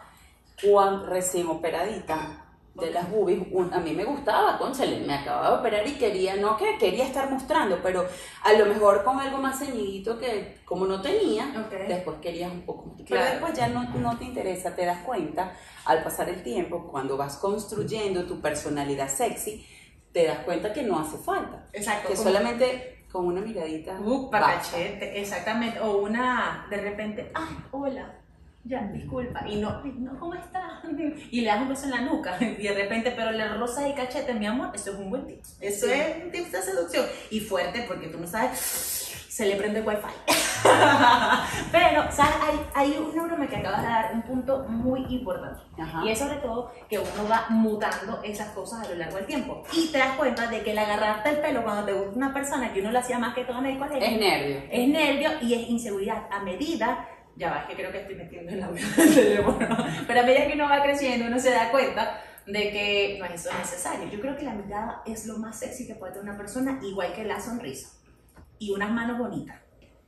cuando 0.64 1.06
recién 1.06 1.48
operadita 1.48 2.46
de 2.80 2.92
las 2.92 3.10
boobies, 3.10 3.40
un- 3.52 3.74
a 3.74 3.80
mí 3.80 3.94
me 3.94 4.04
gustaba, 4.04 4.58
cónchale, 4.58 5.00
me 5.00 5.14
acababa 5.16 5.50
de 5.52 5.56
operar 5.58 5.88
y 5.88 5.94
quería, 5.94 6.36
no 6.36 6.56
que 6.58 6.78
quería 6.78 7.06
estar 7.06 7.30
mostrando, 7.30 7.80
pero 7.82 8.06
a 8.44 8.54
lo 8.54 8.66
mejor 8.66 9.04
con 9.04 9.20
algo 9.20 9.38
más 9.40 9.60
ceñidito 9.60 10.18
que 10.20 10.58
como 10.66 10.86
no 10.86 11.02
tenía, 11.02 11.46
después 11.88 12.18
querías 12.22 12.52
un 12.52 12.62
poco 12.62 12.86
más. 12.88 13.02
Pero 13.08 13.24
después 13.24 13.54
ya 13.54 13.68
no, 13.68 13.84
no 14.00 14.18
te 14.18 14.26
interesa, 14.26 14.76
te 14.76 14.86
das 14.86 15.00
cuenta 15.00 15.54
al 15.86 16.04
pasar 16.04 16.30
el 16.30 16.44
tiempo, 16.44 16.88
cuando 16.92 17.18
vas 17.18 17.38
construyendo 17.38 18.26
tu 18.26 18.40
personalidad 18.42 19.10
sexy, 19.10 19.66
te 20.12 20.26
das 20.26 20.40
cuenta 20.40 20.74
que 20.74 20.84
no 20.84 21.00
hace 21.00 21.18
falta. 21.18 21.68
Exacto. 21.74 22.10
Que 22.10 22.16
como- 22.16 22.28
solamente 22.30 23.06
con 23.12 23.26
una 23.26 23.42
miradita. 23.42 23.98
Uh, 24.00 24.30
para 24.30 24.54
cachete, 24.56 25.20
exactamente. 25.20 25.80
O 25.80 25.98
una, 25.98 26.68
de 26.70 26.78
repente, 26.78 27.32
ay, 27.34 27.58
hola, 27.72 28.14
ya, 28.68 28.82
disculpa. 28.94 29.48
Y 29.48 29.56
no, 29.58 29.82
"Ay, 29.84 29.94
no, 29.98 30.20
¿cómo 30.20 30.34
está? 30.36 30.82
Y 31.32 31.42
le 31.42 31.48
das 31.48 31.62
un 31.62 31.70
beso 31.70 31.86
en 31.86 31.92
la 31.92 32.02
nuca. 32.02 32.38
Y 32.40 32.64
de 32.64 32.74
repente, 32.74 33.12
pero 33.16 33.32
le 33.32 33.48
rosa 33.56 33.88
y 33.88 33.94
cachete, 33.94 34.34
mi 34.34 34.46
amor, 34.46 34.72
eso 34.76 34.92
es 34.92 34.98
un 34.98 35.10
buen 35.10 35.26
tip. 35.28 35.40
Eso 35.60 35.86
Sí. 35.88 35.92
es 35.94 36.24
un 36.24 36.32
tip 36.32 36.48
de 36.52 36.62
seducción. 36.62 37.06
Y 37.32 37.40
fuerte, 37.40 37.84
porque 37.88 38.08
tú 38.08 38.20
no 38.20 38.28
sabes 38.28 38.94
se 39.30 39.46
le 39.46 39.56
prende 39.56 39.80
el 39.80 39.88
wifi. 39.88 40.02
Pero, 41.72 42.12
¿sabes? 42.12 42.36
Hay, 42.42 42.60
hay 42.74 42.98
una 42.98 43.24
broma 43.28 43.48
que 43.48 43.58
acabas 43.58 43.82
de 43.84 43.88
dar 43.88 44.12
un 44.16 44.22
punto 44.24 44.66
muy 44.68 45.06
importante. 45.10 45.62
Ajá. 45.80 46.04
Y 46.04 46.10
es 46.10 46.18
sobre 46.18 46.38
todo 46.38 46.72
que 46.90 46.98
uno 46.98 47.30
va 47.30 47.46
mutando 47.50 48.20
esas 48.24 48.50
cosas 48.50 48.86
a 48.86 48.90
lo 48.90 48.96
largo 48.96 49.18
del 49.18 49.26
tiempo. 49.28 49.64
Y 49.74 49.92
te 49.92 50.00
das 50.00 50.16
cuenta 50.18 50.48
de 50.48 50.62
que 50.64 50.72
el 50.72 50.78
agarrarte 50.80 51.30
el 51.30 51.38
pelo 51.38 51.64
cuando 51.64 51.86
te 51.86 51.94
gusta 51.94 52.16
una 52.16 52.34
persona 52.34 52.74
que 52.74 52.82
uno 52.82 52.92
lo 52.92 52.98
hacía 53.00 53.20
más 53.20 53.36
que 53.36 53.44
todo 53.46 53.60
en 53.60 53.66
el 53.68 53.78
colegio 53.78 54.02
Es 54.02 54.20
nervio. 54.20 54.62
es 54.72 54.88
nervio 54.88 55.30
y 55.42 55.54
es 55.54 55.70
inseguridad. 55.70 56.24
A 56.32 56.40
medida, 56.40 57.08
ya 57.38 57.52
va, 57.52 57.62
es 57.62 57.68
que 57.68 57.76
creo 57.76 57.92
que 57.92 58.02
estoy 58.02 58.16
metiendo 58.16 58.52
el 58.52 58.64
audio 58.64 58.86
del 58.98 59.14
teléfono, 59.14 59.78
pero 60.08 60.20
a 60.20 60.24
medida 60.24 60.48
que 60.48 60.54
uno 60.54 60.68
va 60.68 60.82
creciendo, 60.82 61.28
uno 61.28 61.40
se 61.40 61.52
da 61.52 61.72
cuenta 61.72 62.22
de 62.48 62.72
que 62.72 63.18
no 63.20 63.26
es 63.26 63.46
eso 63.46 63.58
necesario. 63.58 64.10
Yo 64.10 64.20
creo 64.20 64.36
que 64.38 64.44
la 64.44 64.54
mirada 64.54 65.02
es 65.06 65.26
lo 65.28 65.38
más 65.38 65.60
sexy 65.60 65.86
que 65.86 65.96
puede 65.96 66.14
tener 66.14 66.30
una 66.30 66.38
persona, 66.38 66.80
igual 66.82 67.14
que 67.14 67.26
la 67.26 67.40
sonrisa. 67.40 67.90
Y 68.58 68.72
unas 68.72 68.90
manos 68.92 69.20
bonitas. 69.20 69.67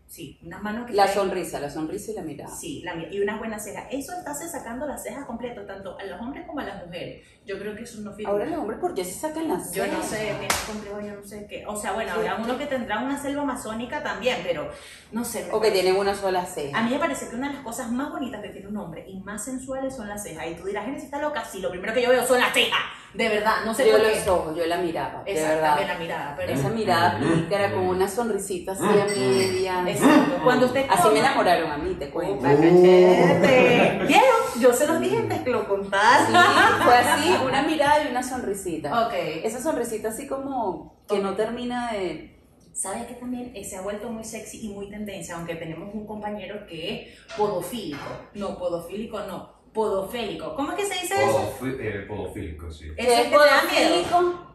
Sí, 0.09 0.39
unas 0.43 0.63
manos 0.63 0.87
que 0.87 0.93
La 0.93 1.07
sonrisa, 1.07 1.59
la 1.59 1.69
sonrisa 1.69 2.09
y 2.11 2.15
la 2.15 2.23
mirada. 2.23 2.55
Sí, 2.55 2.81
la, 2.83 2.95
y 2.95 3.21
unas 3.21 3.37
buenas 3.37 3.63
cejas. 3.63 3.85
Eso 3.91 4.11
estás 4.17 4.39
sacando 4.51 4.87
las 4.87 5.03
cejas 5.03 5.23
completo, 5.25 5.61
tanto 5.67 5.95
a 5.99 6.03
los 6.03 6.19
hombres 6.19 6.47
como 6.47 6.61
a 6.61 6.63
las 6.63 6.83
mujeres. 6.83 7.23
Yo 7.45 7.59
creo 7.59 7.75
que 7.75 7.83
eso 7.83 8.01
no 8.01 8.11
figura. 8.13 8.31
Ahora 8.33 8.45
los 8.47 8.59
hombres, 8.59 8.79
¿por 8.79 8.95
qué 8.95 9.05
se 9.05 9.13
sacan 9.19 9.47
las 9.47 9.71
Yo 9.71 9.85
no 9.85 10.01
cejas? 10.01 10.05
sé, 10.09 10.33
mira, 10.39 10.55
complejo, 10.65 10.99
yo 11.01 11.13
no 11.21 11.23
sé 11.23 11.45
qué. 11.47 11.63
O 11.67 11.75
sea, 11.75 11.91
bueno, 11.93 12.11
habrá 12.13 12.37
uno 12.37 12.57
que 12.57 12.65
tendrá 12.65 12.99
una 12.99 13.21
selva 13.21 13.43
amazónica 13.43 14.01
también, 14.01 14.37
pero 14.43 14.71
no 15.11 15.23
sé. 15.23 15.47
O 15.51 15.61
que 15.61 15.69
tienen 15.69 15.95
una 15.95 16.15
sola 16.15 16.43
ceja. 16.43 16.75
a 16.79 16.81
mí 16.81 16.89
me 16.91 16.97
parece 16.99 17.29
que 17.29 17.35
una 17.35 17.49
de 17.49 17.53
las 17.55 17.63
cosas 17.63 17.91
más 17.91 18.09
bonitas 18.11 18.41
que 18.41 18.49
tiene 18.49 18.67
un 18.67 18.77
hombre 18.77 19.05
y 19.07 19.19
más 19.19 19.43
sensuales 19.45 19.95
son 19.95 20.07
las 20.07 20.23
cejas. 20.23 20.47
Y 20.47 20.55
tú 20.55 20.65
dirás, 20.65 20.85
Genesis 20.85 21.05
está 21.05 21.21
loca. 21.21 21.45
Sí, 21.45 21.59
lo 21.61 21.69
primero 21.69 21.93
que 21.93 22.01
yo 22.01 22.09
veo 22.09 22.25
son 22.25 22.39
las 22.39 22.51
cejas. 22.53 22.79
De 23.13 23.27
verdad, 23.27 23.65
no 23.65 23.73
sé 23.73 23.87
yo 23.87 23.93
por 23.97 24.01
qué. 24.07 24.15
los 24.17 24.27
ojos, 24.27 24.55
yo 24.55 24.67
la 24.67 24.77
miraba, 24.77 25.23
de 25.23 25.31
Exacto, 25.31 25.55
verdad. 25.55 25.69
también 25.69 25.87
la 25.87 25.97
mirada. 25.99 26.35
Pero 26.37 26.53
Esa 26.53 26.69
mirada 26.69 27.19
pícara 27.19 27.71
con 27.71 27.79
una 27.87 28.07
sonrisita 28.07 28.73
así 28.73 28.83
a 28.83 29.05
media. 29.05 29.81
Exacto. 30.01 30.43
Cuando 30.43 30.65
usted 30.65 30.85
Así 30.89 31.07
me 31.09 31.19
enamoraron 31.19 31.71
a 31.71 31.77
mí, 31.77 31.95
te 31.95 32.09
cuento. 32.09 32.41
Cachete. 32.41 33.99
¿Vieron? 34.07 34.25
Yo 34.59 34.73
se 34.73 34.87
los 34.87 34.99
dije 34.99 35.17
antes 35.17 35.41
que 35.41 35.49
lo 35.51 35.61
Sí, 35.61 35.67
contara. 35.67 36.79
fue 36.83 36.95
así, 36.95 37.33
una 37.45 37.61
mirada 37.63 38.03
y 38.03 38.07
una 38.11 38.23
sonrisita. 38.23 39.07
Ok. 39.07 39.13
Esa 39.43 39.61
sonrisita 39.61 40.09
así 40.09 40.27
como 40.27 41.03
que 41.07 41.19
no 41.19 41.35
termina 41.35 41.91
de... 41.93 42.35
¿Sabes 42.73 43.07
que 43.07 43.15
también 43.15 43.53
se 43.65 43.75
ha 43.75 43.81
vuelto 43.81 44.09
muy 44.09 44.23
sexy 44.23 44.65
y 44.65 44.69
muy 44.69 44.89
tendencia? 44.89 45.35
Aunque 45.35 45.55
tenemos 45.55 45.93
un 45.93 46.05
compañero 46.07 46.65
que 46.65 47.01
es 47.13 47.17
podofílico. 47.35 47.99
No, 48.35 48.57
podofílico 48.57 49.19
no. 49.21 49.59
Podofélico. 49.73 50.55
¿Cómo 50.55 50.71
es 50.71 50.77
que 50.77 50.85
se 50.85 50.93
dice 51.01 51.15
eso? 51.15 51.53
Eh, 51.79 52.05
podofílico, 52.07 52.71
sí. 52.71 52.87
Es 52.95 53.05
que 53.05 53.29
te 53.29 53.35
da 53.35 53.63
miedo. 53.69 53.89
podofílico. 54.03 54.45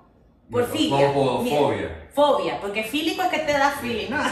Como 0.50 0.66
Miedo. 0.98 1.12
podofobia. 1.12 2.08
Fobia, 2.14 2.60
porque 2.60 2.84
fílico 2.84 3.22
es 3.22 3.28
que 3.28 3.38
te 3.40 3.52
da 3.52 3.70
feeling, 3.70 4.10
¿no? 4.10 4.22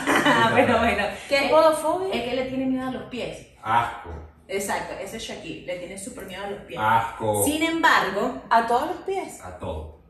Pero 0.54 0.78
bueno. 0.80 1.04
¿Qué 1.28 1.36
es 1.36 1.42
Eh, 1.44 1.48
podofobia? 1.50 2.14
Es 2.14 2.22
que 2.22 2.36
le 2.36 2.44
tiene 2.44 2.66
miedo 2.66 2.88
a 2.88 2.92
los 2.92 3.02
pies. 3.04 3.48
Asco. 3.62 4.10
Exacto, 4.48 4.94
ese 5.02 5.16
es 5.16 5.22
Shaquille, 5.22 5.64
le 5.66 5.76
tiene 5.78 5.96
súper 5.98 6.26
miedo 6.26 6.44
a 6.44 6.50
los 6.50 6.60
pies. 6.62 6.78
Asco. 6.82 7.42
Sin 7.44 7.62
embargo, 7.62 8.42
A 8.50 8.66
todos 8.66 8.86
los 8.88 8.96
pies 9.06 9.40
A 9.42 9.58
todo. 9.58 10.00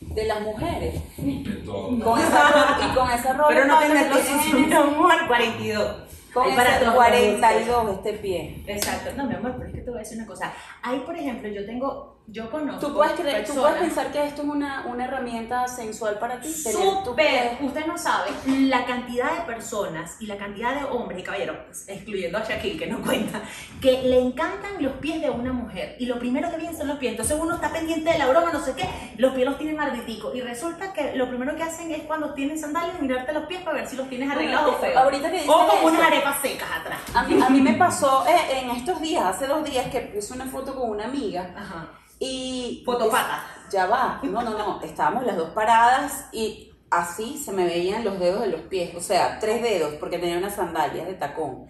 de 0.00 0.24
las 0.24 0.40
mujeres. 0.40 0.94
De 1.18 1.52
todo. 1.64 1.88
Con 2.02 2.18
esa, 2.18 2.78
y 2.90 2.94
con 2.94 3.10
esa 3.10 3.32
ropa 3.34 3.48
pero 3.48 3.66
no 3.66 3.78
que 3.80 3.88
los 3.88 4.54
mi 4.66 4.72
amor, 4.74 5.12
42. 5.28 5.96
Con 6.32 6.48
Hay 6.48 6.56
para 6.56 6.70
ese 6.76 6.80
todos 6.84 6.94
42 6.94 7.90
este 7.96 8.12
pie. 8.14 8.64
Exacto, 8.66 9.10
no, 9.16 9.26
mi 9.26 9.34
amor, 9.34 9.54
pero 9.58 9.68
es 9.68 9.74
que 9.74 9.80
te 9.82 9.90
voy 9.90 9.98
a 9.98 10.02
decir 10.02 10.16
una 10.18 10.26
cosa. 10.28 10.52
Ahí, 10.82 11.00
por 11.04 11.16
ejemplo, 11.16 11.48
yo 11.48 11.66
tengo, 11.66 12.19
yo 12.32 12.48
conozco. 12.50 12.86
¿Tú 12.86 12.94
puedes, 12.94 13.18
creer, 13.18 13.44
tú 13.44 13.54
puedes 13.54 13.76
pensar 13.78 14.12
que 14.12 14.24
esto 14.24 14.42
es 14.42 14.48
una, 14.48 14.86
una 14.86 15.04
herramienta 15.04 15.66
sensual 15.66 16.18
para 16.18 16.40
ti. 16.40 16.52
Súper, 16.52 17.58
usted 17.60 17.86
no 17.86 17.98
sabe 17.98 18.30
la 18.46 18.84
cantidad 18.84 19.38
de 19.38 19.40
personas 19.42 20.16
y 20.20 20.26
la 20.26 20.36
cantidad 20.36 20.74
de 20.74 20.84
hombres 20.84 21.20
y 21.20 21.22
caballeros, 21.22 21.56
pues, 21.66 21.88
excluyendo 21.88 22.38
a 22.38 22.44
Shaquille 22.44 22.78
que 22.78 22.86
no 22.86 23.02
cuenta, 23.02 23.42
que 23.80 24.02
le 24.02 24.20
encantan 24.20 24.82
los 24.82 24.92
pies 24.94 25.20
de 25.20 25.30
una 25.30 25.52
mujer 25.52 25.96
y 25.98 26.06
lo 26.06 26.18
primero 26.18 26.50
que 26.50 26.56
vienen 26.56 26.76
son 26.76 26.88
los 26.88 26.98
pies. 26.98 27.12
Entonces 27.12 27.36
uno 27.40 27.54
está 27.54 27.72
pendiente 27.72 28.12
de 28.12 28.18
la 28.18 28.28
broma, 28.28 28.52
no 28.52 28.64
sé 28.64 28.74
qué, 28.74 28.88
los 29.16 29.34
pies 29.34 29.46
los 29.46 29.58
tienen 29.58 29.80
arditicos 29.80 30.34
y 30.34 30.40
resulta 30.40 30.92
que 30.92 31.16
lo 31.16 31.28
primero 31.28 31.56
que 31.56 31.64
hacen 31.64 31.90
es 31.90 32.02
cuando 32.02 32.32
tienen 32.34 32.58
sandalias 32.58 33.00
mirarte 33.00 33.32
los 33.32 33.46
pies 33.46 33.62
para 33.62 33.78
ver 33.78 33.88
si 33.88 33.96
los 33.96 34.08
tienes 34.08 34.30
arreglados 34.30 34.76
o 34.76 34.78
feos. 34.78 34.96
Ahorita 34.96 35.30
que 35.30 35.48
o 35.48 35.66
como 35.66 35.86
unas 35.88 36.02
arepas 36.02 36.40
secas 36.40 36.68
atrás. 36.80 37.00
A 37.14 37.24
mí, 37.24 37.40
a 37.42 37.50
mí 37.50 37.60
me 37.60 37.74
pasó 37.74 38.24
eh, 38.28 38.60
en 38.60 38.70
estos 38.70 39.00
días, 39.00 39.24
hace 39.24 39.46
dos 39.48 39.64
días, 39.64 39.88
que 39.88 40.00
puse 40.00 40.34
una 40.34 40.46
foto 40.46 40.74
con 40.74 40.90
una 40.90 41.04
amiga 41.06 41.52
Ajá. 41.56 41.88
Y... 42.20 42.82
Fotopata. 42.86 43.46
Ya 43.72 43.86
va, 43.86 44.20
no, 44.22 44.42
no, 44.42 44.56
no, 44.56 44.80
estábamos 44.84 45.24
las 45.24 45.36
dos 45.36 45.50
paradas 45.50 46.26
y 46.32 46.72
así 46.90 47.38
se 47.38 47.52
me 47.52 47.64
veían 47.64 48.04
los 48.04 48.18
dedos 48.18 48.42
de 48.42 48.48
los 48.48 48.60
pies, 48.62 48.94
o 48.94 49.00
sea, 49.00 49.38
tres 49.38 49.62
dedos, 49.62 49.94
porque 49.94 50.18
tenía 50.18 50.38
unas 50.38 50.54
sandalias 50.54 51.06
de 51.06 51.14
tacón. 51.14 51.66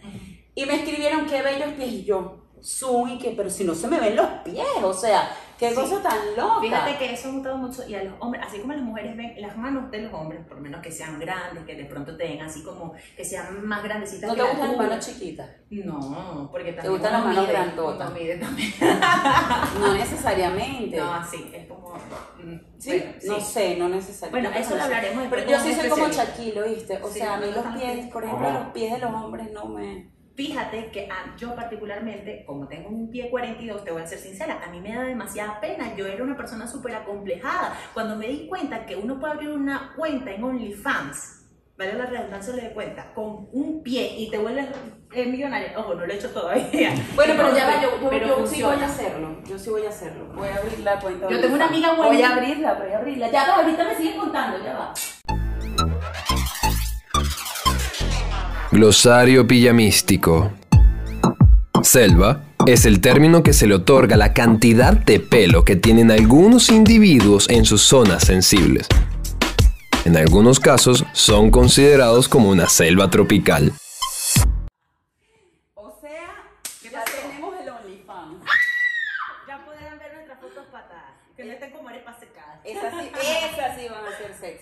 Y 0.54 0.66
me 0.66 0.74
escribieron 0.74 1.26
qué 1.26 1.42
bellos 1.42 1.72
pies 1.74 1.92
y 1.92 2.04
yo, 2.04 2.46
zoom 2.62 3.10
y 3.10 3.18
que, 3.18 3.30
pero 3.30 3.50
si 3.50 3.64
no 3.64 3.74
se 3.74 3.86
me 3.86 4.00
ven 4.00 4.16
los 4.16 4.28
pies, 4.44 4.66
o 4.82 4.94
sea, 4.94 5.30
qué 5.60 5.68
Sí. 5.70 5.74
cosa 5.76 6.02
tan 6.02 6.18
loca. 6.36 6.60
Fíjate 6.62 6.96
que 6.98 7.12
eso 7.12 7.28
ha 7.28 7.32
mutado 7.32 7.56
mucho 7.58 7.86
y 7.86 7.94
a 7.94 8.02
los 8.02 8.14
hombres, 8.18 8.42
así 8.44 8.58
como 8.60 8.72
las 8.72 8.82
mujeres 8.82 9.16
ven 9.16 9.34
las 9.40 9.56
manos 9.56 9.90
de 9.90 10.02
los 10.02 10.12
hombres, 10.14 10.40
por 10.46 10.56
lo 10.56 10.62
menos 10.62 10.80
que 10.80 10.90
sean 10.90 11.20
grandes, 11.20 11.64
que 11.64 11.74
de 11.76 11.84
pronto 11.84 12.16
te 12.16 12.24
den 12.24 12.40
así 12.40 12.62
como 12.64 12.94
que 13.16 13.24
sean 13.24 13.64
más 13.64 13.84
grandecitas. 13.84 14.28
¿No 14.30 14.34
te 14.34 14.42
gustan 14.42 14.68
las 14.68 14.76
manos 14.78 15.06
chiquitas? 15.06 15.48
No, 15.70 16.48
porque 16.50 16.72
también. 16.72 16.92
gustan 16.94 17.14
uno 17.14 17.24
las 17.26 17.34
manos 17.36 17.48
grandotas? 17.48 17.98
también. 18.08 18.40
No 19.80 19.94
necesariamente. 19.94 20.96
No, 20.96 21.14
así, 21.14 21.50
es 21.54 21.66
como. 21.66 21.92
mm, 22.42 22.56
Sí, 22.78 22.90
bueno, 22.98 23.12
no 23.26 23.34
sí. 23.40 23.52
sé, 23.52 23.76
no 23.76 23.88
necesariamente. 23.88 24.48
Bueno, 24.50 24.66
eso 24.66 24.76
lo 24.76 24.82
hablaremos 24.82 25.26
Pero 25.28 25.36
después 25.42 25.58
yo 25.58 25.64
con 25.64 25.74
sí 25.74 25.80
soy 25.80 25.88
como. 25.90 26.08
Shaquille, 26.08 26.60
¿oíste? 26.62 26.98
O 27.02 27.08
Sí, 27.10 27.18
sea, 27.18 27.34
a 27.34 27.36
mí 27.38 27.46
los 27.46 27.54
gustan 27.56 27.78
pies, 27.78 28.06
por 28.10 28.24
ejemplo, 28.24 28.50
los 28.50 28.66
pies 28.72 28.92
de 28.92 28.98
los 28.98 29.12
hombres 29.12 29.52
no 29.52 29.64
me... 29.66 30.10
Fíjate 30.40 30.90
que 30.90 31.06
yo 31.36 31.54
particularmente, 31.54 32.46
como 32.46 32.66
tengo 32.66 32.88
un 32.88 33.10
pie 33.10 33.28
42, 33.28 33.84
te 33.84 33.90
voy 33.90 34.00
a 34.00 34.06
ser 34.06 34.18
sincera, 34.18 34.62
a 34.64 34.70
mí 34.70 34.80
me 34.80 34.94
da 34.94 35.02
demasiada 35.02 35.60
pena. 35.60 35.94
Yo 35.94 36.06
era 36.06 36.24
una 36.24 36.34
persona 36.34 36.66
súper 36.66 36.94
acomplejada. 36.94 37.78
Cuando 37.92 38.16
me 38.16 38.26
di 38.26 38.46
cuenta 38.48 38.86
que 38.86 38.96
uno 38.96 39.20
puede 39.20 39.34
abrir 39.34 39.50
una 39.50 39.92
cuenta 39.94 40.30
en 40.30 40.42
OnlyFans, 40.42 41.44
vale 41.76 41.92
la 41.92 42.06
redundancia 42.06 42.54
le 42.54 42.62
de 42.62 42.70
cuenta, 42.72 43.12
con 43.12 43.50
un 43.52 43.82
pie 43.82 44.14
y 44.16 44.30
te 44.30 44.38
vuelves 44.38 44.68
eh, 45.12 45.26
millonario. 45.26 45.78
Ojo, 45.78 45.94
no 45.94 46.06
lo 46.06 46.10
he 46.10 46.16
hecho 46.16 46.30
todavía. 46.30 46.94
Bueno, 47.14 47.34
pero 47.36 47.54
ya 47.54 47.66
va, 47.66 47.82
yo, 47.82 48.00
yo, 48.00 48.08
Pero 48.08 48.26
yo 48.26 48.46
sí 48.46 48.62
voy 48.62 48.80
a 48.80 48.86
hacerlo. 48.86 49.42
Yo 49.46 49.58
sí 49.58 49.68
voy 49.68 49.84
a 49.84 49.90
hacerlo. 49.90 50.24
Voy 50.34 50.48
a 50.48 50.56
abrir 50.56 50.78
la 50.78 50.98
cuenta. 50.98 51.28
Yo 51.28 51.38
tengo 51.38 51.54
una 51.54 51.66
amiga 51.66 51.92
buena. 51.92 52.14
Voy 52.14 52.22
a 52.22 52.30
abrirla, 52.30 52.74
voy 52.82 52.92
a 52.92 52.96
abrirla. 52.96 53.30
Ya 53.30 53.46
va, 53.46 53.56
ahorita 53.56 53.84
me 53.84 53.94
siguen 53.94 54.18
contando, 54.18 54.64
ya 54.64 54.72
va. 54.72 54.94
Glosario 58.80 59.46
pijamístico. 59.46 60.52
Selva 61.82 62.44
es 62.64 62.86
el 62.86 63.02
término 63.02 63.42
que 63.42 63.52
se 63.52 63.66
le 63.66 63.74
otorga 63.74 64.14
a 64.14 64.18
la 64.18 64.32
cantidad 64.32 64.94
de 64.94 65.20
pelo 65.20 65.66
que 65.66 65.76
tienen 65.76 66.10
algunos 66.10 66.70
individuos 66.70 67.50
en 67.50 67.66
sus 67.66 67.82
zonas 67.82 68.24
sensibles. 68.24 68.86
En 70.06 70.16
algunos 70.16 70.60
casos 70.60 71.04
son 71.12 71.50
considerados 71.50 72.26
como 72.26 72.48
una 72.48 72.70
selva 72.70 73.10
tropical. 73.10 73.74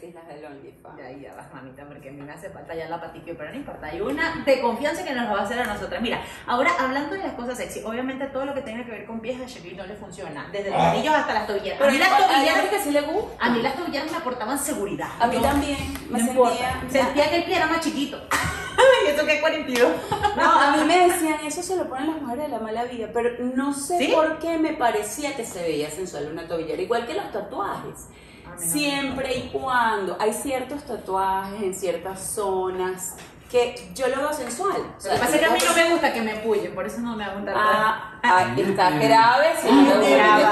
Sexys, 0.08 0.14
las 0.14 0.28
del 0.28 0.44
OnlyFans. 0.44 0.96
Ya, 0.98 1.10
ya 1.10 1.34
vas, 1.34 1.52
mamita, 1.52 1.84
porque 1.86 2.08
a 2.08 2.12
mí 2.12 2.22
me 2.22 2.32
hace 2.32 2.50
falta 2.50 2.74
ya 2.74 2.88
la 2.88 3.00
patica, 3.00 3.32
pero 3.36 3.50
no 3.50 3.56
importa. 3.56 3.86
Hay 3.86 4.00
una 4.00 4.42
de 4.44 4.60
confianza 4.60 5.04
que 5.04 5.12
nos 5.12 5.28
lo 5.28 5.34
va 5.34 5.40
a 5.40 5.44
hacer 5.44 5.58
a 5.58 5.64
nosotras. 5.64 6.00
Mira, 6.00 6.22
ahora 6.46 6.70
hablando 6.78 7.14
de 7.14 7.22
las 7.22 7.32
cosas 7.34 7.56
sexy, 7.56 7.82
obviamente 7.84 8.26
todo 8.26 8.44
lo 8.44 8.54
que 8.54 8.62
tenga 8.62 8.84
que 8.84 8.90
ver 8.90 9.06
con 9.06 9.20
pies 9.20 9.40
a 9.40 9.46
Shaquille 9.46 9.76
no 9.76 9.86
le 9.86 9.94
funciona, 9.94 10.48
desde 10.52 10.70
los 10.70 10.80
anillos 10.80 11.14
hasta 11.14 11.34
las 11.34 11.46
tobilleras. 11.46 11.78
Pero 11.78 11.90
a 11.90 11.92
mí 11.92 11.98
las 11.98 12.16
tobilleras, 12.16 12.68
que 12.68 12.78
sí 12.80 12.90
le 12.90 13.00
gusta. 13.02 13.44
a 13.44 13.50
mí 13.50 13.62
las 13.62 13.76
tobilleras 13.76 14.10
me 14.10 14.16
aportaban 14.16 14.58
seguridad. 14.58 15.08
A 15.18 15.26
mí 15.26 15.36
también. 15.40 15.78
Me 16.10 16.18
no 16.22 16.30
importa. 16.30 16.80
sentía... 16.80 17.04
Sentía 17.04 17.30
que 17.30 17.36
el 17.36 17.44
pie 17.44 17.56
era 17.56 17.66
más 17.66 17.80
chiquito. 17.80 18.18
y 19.04 19.10
eso 19.10 19.26
que 19.26 19.34
es 19.34 19.40
42. 19.40 19.92
No, 20.36 20.52
a 20.52 20.76
mí 20.76 20.84
me 20.84 21.08
decían, 21.08 21.38
eso 21.44 21.62
se 21.62 21.76
lo 21.76 21.88
ponen 21.88 22.08
las 22.08 22.22
mujeres 22.22 22.44
de 22.44 22.50
la 22.50 22.58
mala 22.58 22.84
vida, 22.84 23.08
pero 23.12 23.30
no 23.54 23.72
sé 23.72 23.98
¿Sí? 23.98 24.12
por 24.12 24.38
qué 24.38 24.58
me 24.58 24.74
parecía 24.74 25.34
que 25.34 25.44
se 25.44 25.62
veía 25.62 25.90
sensual 25.90 26.28
una 26.32 26.46
tobillera, 26.46 26.80
igual 26.80 27.06
que 27.06 27.14
los 27.14 27.30
tatuajes. 27.32 28.08
Siempre 28.56 29.37
y 29.37 29.48
cuando 29.50 30.16
hay 30.20 30.32
ciertos 30.32 30.84
tatuajes 30.84 31.62
en 31.62 31.74
ciertas 31.74 32.20
zonas 32.20 33.14
que 33.50 33.90
yo 33.94 34.08
lo 34.08 34.16
veo 34.16 34.32
sensual. 34.32 34.72
O 34.76 34.76
Lo 34.76 35.14
que 35.14 35.18
pasa 35.18 35.34
es 35.34 35.40
que 35.40 35.46
a 35.46 35.50
mí 35.50 35.58
yo- 35.58 35.68
no 35.70 35.74
me 35.76 35.90
gusta 35.90 36.12
que 36.12 36.20
me 36.20 36.34
pullen, 36.37 36.74
por 36.74 36.87
eso 36.87 37.00
no 37.00 37.16
me 37.16 37.24
hago 37.24 37.38
un 37.38 37.44
tatuaje. 37.46 37.68
Ah, 37.72 38.20
ah, 38.22 38.54
está 38.56 38.90
grave, 38.90 39.46
si 39.61 39.72
no 39.72 40.00
grave, 40.00 40.44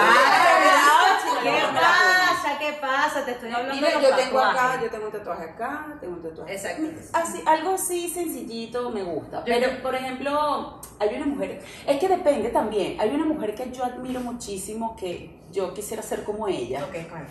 ¿Qué 1.42 1.62
pasa? 1.74 2.58
¿Qué 2.58 2.72
pasa? 2.80 3.24
Te 3.24 3.32
estoy 3.32 3.50
hablando 3.52 3.74
Mira, 3.74 3.88
de 3.88 3.94
los 3.94 4.02
yo 4.02 4.16
tengo 4.16 4.40
acá, 4.40 4.80
yo 4.82 4.90
tengo 4.90 5.06
un 5.06 5.12
tatuaje 5.12 5.44
acá, 5.44 5.86
tengo 6.00 6.14
un 6.16 6.22
tatuaje. 6.22 6.54
Exacto. 6.54 6.82
Así, 7.12 7.42
algo 7.46 7.74
así 7.74 8.08
sencillito 8.08 8.90
me 8.90 9.02
gusta. 9.02 9.44
Pero, 9.44 9.82
por 9.82 9.94
ejemplo, 9.94 10.80
hay 10.98 11.14
una 11.16 11.26
mujer, 11.26 11.62
es 11.86 12.00
que 12.00 12.08
depende 12.08 12.48
también. 12.48 12.98
Hay 13.00 13.10
una 13.10 13.26
mujer 13.26 13.54
que 13.54 13.70
yo 13.70 13.84
admiro 13.84 14.20
muchísimo 14.20 14.96
que 14.96 15.38
yo 15.52 15.72
quisiera 15.74 16.02
ser 16.02 16.24
como 16.24 16.48
ella. 16.48 16.84
Ok, 16.84 17.08
¿cuál? 17.08 17.26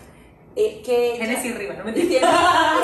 Eh, 0.56 0.82
que 0.86 1.16
ella- 1.16 1.26
Genesis 1.26 1.56
arriba, 1.56 1.74
no 1.76 1.84
me 1.86 1.92
Riva. 1.92 2.22
Raro. 2.22 2.80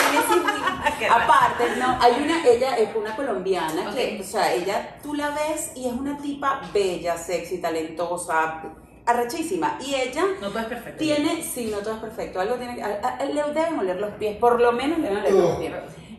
Aparte, 1.23 1.63
no, 1.77 1.97
hay 2.01 2.13
una, 2.23 2.45
ella 2.47 2.77
es 2.77 2.89
una 2.95 3.15
colombiana 3.15 3.91
que, 3.93 4.19
o 4.19 4.23
sea, 4.23 4.53
ella, 4.53 4.97
tú 5.01 5.13
la 5.13 5.29
ves 5.29 5.71
y 5.75 5.87
es 5.87 5.93
una 5.93 6.17
tipa 6.17 6.61
bella, 6.73 7.17
sexy, 7.17 7.59
talentosa, 7.59 8.61
arrechísima. 9.05 9.77
Y 9.85 9.95
ella 9.95 10.23
No 10.39 10.49
todo 10.49 10.59
es 10.59 10.65
perfecto. 10.65 10.99
tiene, 10.99 11.43
sí, 11.43 11.69
no 11.71 11.79
todo 11.79 11.95
es 11.95 11.99
perfecto, 12.01 12.39
algo 12.39 12.55
tiene 12.55 12.75
que, 12.75 12.83
a- 12.83 13.17
a- 13.19 13.25
le 13.25 13.41
deben 13.53 13.79
oler 13.79 13.99
los 13.99 14.11
pies, 14.11 14.37
por 14.37 14.59
lo 14.61 14.71
menos 14.71 14.99
le 14.99 15.07
deben 15.09 15.23
oler 15.23 15.33
los 15.33 15.57
pies. 15.57 15.71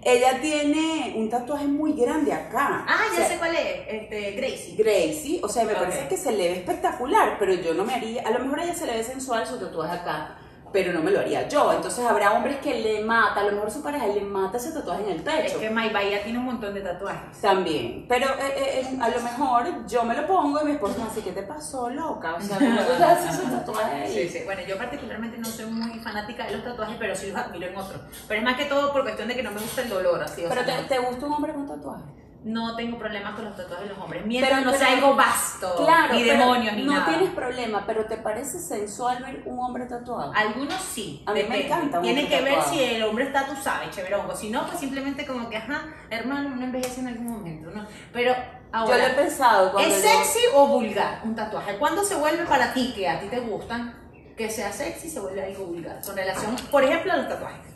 Ella 0.05 0.41
tiene 0.41 1.15
un 1.17 1.31
tatuaje 1.31 1.65
muy 1.69 1.93
grande 1.93 2.33
acá. 2.33 2.85
Ah, 2.89 3.03
O 3.09 3.11
ya 3.13 3.19
sea, 3.19 3.29
sé 3.29 3.39
cuál 3.39 3.55
es. 3.55 3.87
Este, 3.87 4.33
Gracie. 4.33 4.75
Gracie, 4.77 5.41
o 5.45 5.49
sea, 5.49 5.65
me 5.65 5.75
parece 5.75 6.09
que 6.09 6.17
se 6.17 6.33
le 6.33 6.49
ve 6.49 6.55
espectacular, 6.57 7.37
pero 7.39 7.55
yo 7.55 7.73
no 7.75 7.85
me 7.85 7.95
haría, 7.95 8.23
a 8.27 8.31
lo 8.31 8.41
mejor 8.41 8.59
a 8.59 8.65
ella 8.65 8.75
se 8.75 8.85
le 8.87 8.97
ve 8.97 9.05
sensual 9.05 9.47
su 9.47 9.61
tatuaje 9.61 9.95
acá, 9.99 10.39
pero 10.73 10.93
no 10.93 11.01
me 11.01 11.11
lo 11.11 11.21
haría 11.21 11.49
yo. 11.49 11.73
Entonces 11.73 12.05
habrá 12.05 12.33
hombres 12.33 12.57
que 12.59 12.81
le 12.81 13.05
mata, 13.05 13.41
a 13.41 13.45
lo 13.45 13.53
mejor 13.53 13.71
su 13.71 13.83
pareja 13.83 14.07
le 14.07 14.21
mata 14.23 14.57
ese 14.57 14.73
tatuaje 14.73 15.03
en 15.05 15.11
el 15.11 15.17
Es 15.17 15.23
pecho. 15.23 15.61
que 15.61 15.71
May 15.71 15.91
Bahía 15.91 16.23
tiene 16.23 16.39
un 16.39 16.47
montón 16.47 16.75
de 16.75 16.81
tatuajes. 16.81 17.41
También, 17.41 18.07
pero 18.09 18.27
eh, 18.39 18.81
eh, 18.81 18.99
a 19.01 19.09
lo 19.09 19.21
mejor 19.21 19.87
yo 19.87 20.03
me 20.05 20.15
lo 20.15 20.27
pongo 20.27 20.61
y 20.63 20.65
mi 20.65 20.73
esposo 20.73 20.99
me 20.99 21.05
dice, 21.07 21.23
¿qué 21.23 21.33
te 21.33 21.43
pasó, 21.43 21.91
loca? 21.91 22.35
O 22.35 22.41
sea, 22.41 22.59
¿cómo 22.59 22.81
tú 22.81 23.05
haces 23.05 23.35
esos 23.39 23.51
tatuajes? 23.51 24.11
Sí, 24.13 24.29
sí. 24.29 24.41
Bueno, 24.45 24.63
yo 24.67 24.77
particularmente 24.79 25.39
no 25.39 25.47
soy 25.47 25.67
muy 25.67 25.99
fanática 26.01 26.47
de 26.47 26.53
los 26.57 26.65
tatuajes, 26.65 26.97
pero 26.99 27.15
sí 27.15 27.29
los 27.31 27.37
admiro 27.37 27.67
en 27.67 27.77
otros. 27.77 28.01
Pero 28.29 28.39
es 28.41 28.45
más 28.45 28.57
que 28.57 28.65
todo 28.67 28.93
por 28.93 29.03
cuestión 29.03 29.29
de 29.29 29.37
que 29.37 29.43
no 29.43 29.51
me 29.51 29.61
gusta 29.61 29.83
el 29.83 29.89
dolor, 29.89 30.23
así. 30.23 30.45
o 30.45 30.49
Pero 30.49 30.65
sea, 30.65 30.77
te, 30.89 30.95
¿te 30.95 30.99
gusta 31.01 31.27
un 31.27 31.33
hombre 31.33 31.53
con 31.53 31.67
tatuaje? 31.67 32.03
No 32.45 32.75
tengo 32.75 32.99
problemas 32.99 33.35
con 33.35 33.45
los 33.45 33.57
tatuajes 33.57 33.89
de 33.89 33.95
los 33.95 34.03
hombres. 34.03 34.27
Mientras 34.27 34.61
Pero- 34.61 34.71
no 34.73 34.77
sea 34.77 34.93
algo 34.95 35.15
vasto, 35.15 35.77
Claro, 35.85 36.15
ni 36.15 36.23
demonios, 36.25 36.75
ni 36.75 36.83
no 36.85 36.93
nada. 36.93 37.07
tienes 37.07 37.31
problema, 37.31 37.85
pero 37.87 38.07
¿te 38.07 38.17
parece 38.17 38.59
sensual 38.59 39.23
ver 39.23 39.43
un 39.47 39.59
hombre 39.61 39.87
tatuado? 39.87 40.33
Algunos 40.35 40.75
sí. 40.83 41.23
A 41.27 41.33
mí 41.33 41.43
me 41.49 41.67
encanta 41.67 41.99
un 41.99 42.03
Tiene 42.05 42.29
que 42.29 42.41
ver 42.41 42.61
si 42.63 42.83
el 42.83 43.03
hombre 43.05 43.25
está, 43.27 43.47
tú 43.47 43.55
sabes, 43.63 43.91
chéverongo. 43.91 44.35
Si 44.35 44.51
no, 44.51 44.67
pues 44.67 44.81
simplemente 44.81 45.25
como 45.27 45.49
que, 45.49 45.57
ajá, 45.57 45.83
hermano, 46.11 46.51
uno 46.53 46.65
envejece 46.65 47.01
en 47.01 47.09
algún 47.09 47.29
momento, 47.31 47.71
¿no? 47.71 47.87
Pero 48.13 48.35
ahora, 48.73 48.97
yo 48.97 49.03
lo 49.03 49.09
he 49.09 49.15
pensado 49.15 49.79
¿es 49.79 50.03
yo- 50.03 50.09
sexy 50.09 50.41
o 50.55 50.67
vulgar 50.67 51.21
un 51.25 51.35
tatuaje? 51.37 51.77
¿Cuándo 51.79 52.03
se 52.05 52.17
vuelve 52.17 52.45
para 52.47 52.73
ti, 52.75 52.93
que 52.95 53.09
a 53.09 53.21
ti 53.21 53.29
te 53.29 53.39
gustan, 53.41 53.95
que 54.37 54.51
sea 54.51 54.73
sexy, 54.73 55.09
se 55.09 55.21
vuelve 55.21 55.45
algo 55.45 55.67
vulgar? 55.67 56.01
Con 56.05 56.17
relación, 56.17 56.57
por 56.73 56.83
ejemplo, 56.83 57.13
a 57.13 57.17
los 57.19 57.29
tatuajes. 57.29 57.72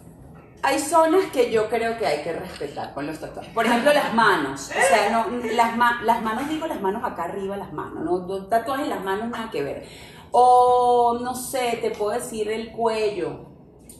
Hay 0.63 0.79
zonas 0.81 1.27
que 1.33 1.51
yo 1.53 1.69
creo 1.69 1.97
que 1.99 2.07
hay 2.07 2.23
que 2.23 2.33
respetar 2.33 2.93
con 2.95 3.07
los 3.07 3.19
tatuajes. 3.21 3.53
Por 3.53 3.67
ejemplo, 3.67 3.93
las 3.93 4.13
manos. 4.15 4.71
O 4.71 4.73
sea, 4.89 5.11
no, 5.11 5.27
las, 5.55 5.77
ma- 5.77 6.01
las 6.03 6.23
manos, 6.23 6.49
digo 6.49 6.67
las 6.67 6.81
manos 6.81 7.05
acá 7.05 7.25
arriba, 7.25 7.57
las 7.57 7.73
manos. 7.73 8.03
No, 8.05 8.47
tatuajes 8.47 8.85
en 8.85 8.91
las 8.91 9.05
manos, 9.05 9.29
nada 9.29 9.51
que 9.51 9.63
ver. 9.63 9.87
O, 10.33 11.19
no 11.23 11.35
sé, 11.35 11.79
te 11.81 11.91
puedo 11.93 12.13
decir 12.13 12.51
el 12.51 12.73
cuello. 12.73 13.47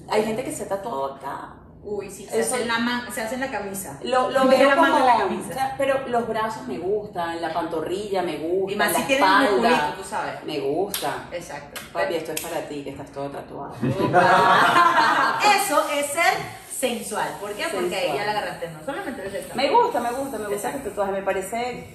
Hay 0.09 0.25
gente 0.25 0.43
que 0.45 0.53
se 0.53 0.65
ha 0.65 0.69
tatuado 0.69 1.15
acá. 1.15 1.56
Uy, 1.89 2.11
sí, 2.11 2.27
se, 2.27 2.41
Eso- 2.41 2.55
hace 2.55 2.63
en 2.63 2.69
la 2.69 2.79
man- 2.81 3.05
se 3.13 3.23
hace 3.23 3.35
en 3.37 3.41
la 3.43 3.51
camisa. 3.51 3.97
Lo, 4.03 4.29
lo 4.31 4.49
Ve 4.49 4.57
veo 4.57 4.69
la 4.71 4.75
como... 4.77 4.99
la 5.07 5.19
camisa. 5.19 5.49
o 5.51 5.53
sea, 5.53 5.75
pero 5.79 6.09
los 6.09 6.27
brazos 6.27 6.67
me 6.67 6.79
gustan, 6.79 7.41
la 7.41 7.53
pantorrilla 7.53 8.23
me 8.23 8.39
gusta, 8.39 8.73
Y 8.73 8.77
más 8.77 8.93
la 8.93 8.99
si 8.99 9.05
tienes 9.05 9.25
un 9.25 9.31
espalda 9.45 9.69
musculito, 9.71 10.03
tú 10.03 10.09
sabes. 10.09 10.45
me 10.45 10.59
gusta. 10.59 11.29
Exacto. 11.31 11.81
Papi, 11.93 12.15
esto 12.17 12.33
es 12.33 12.41
para 12.41 12.61
ti, 12.69 12.83
que 12.83 12.91
estás 12.91 13.13
todo 13.13 13.29
tatuado. 13.31 13.75
Eso 15.65 15.89
es 15.91 16.07
ser 16.07 16.35
sensual. 16.77 17.29
¿Por 17.41 17.53
qué? 17.53 17.65
Porque 17.73 17.95
ahí 17.95 18.17
ya 18.17 18.25
la 18.25 18.33
agarraste, 18.33 18.69
no 18.71 18.85
solamente 18.85 19.23
el. 19.25 19.47
Me 19.55 19.71
gusta, 19.71 20.01
me 20.01 20.11
gusta, 20.11 20.39
me 20.39 20.47
gusta 20.49 20.55
Exacto. 20.69 20.83
que 20.83 20.89
tatuaje. 20.91 21.13
Me 21.13 21.23
parece 21.23 21.89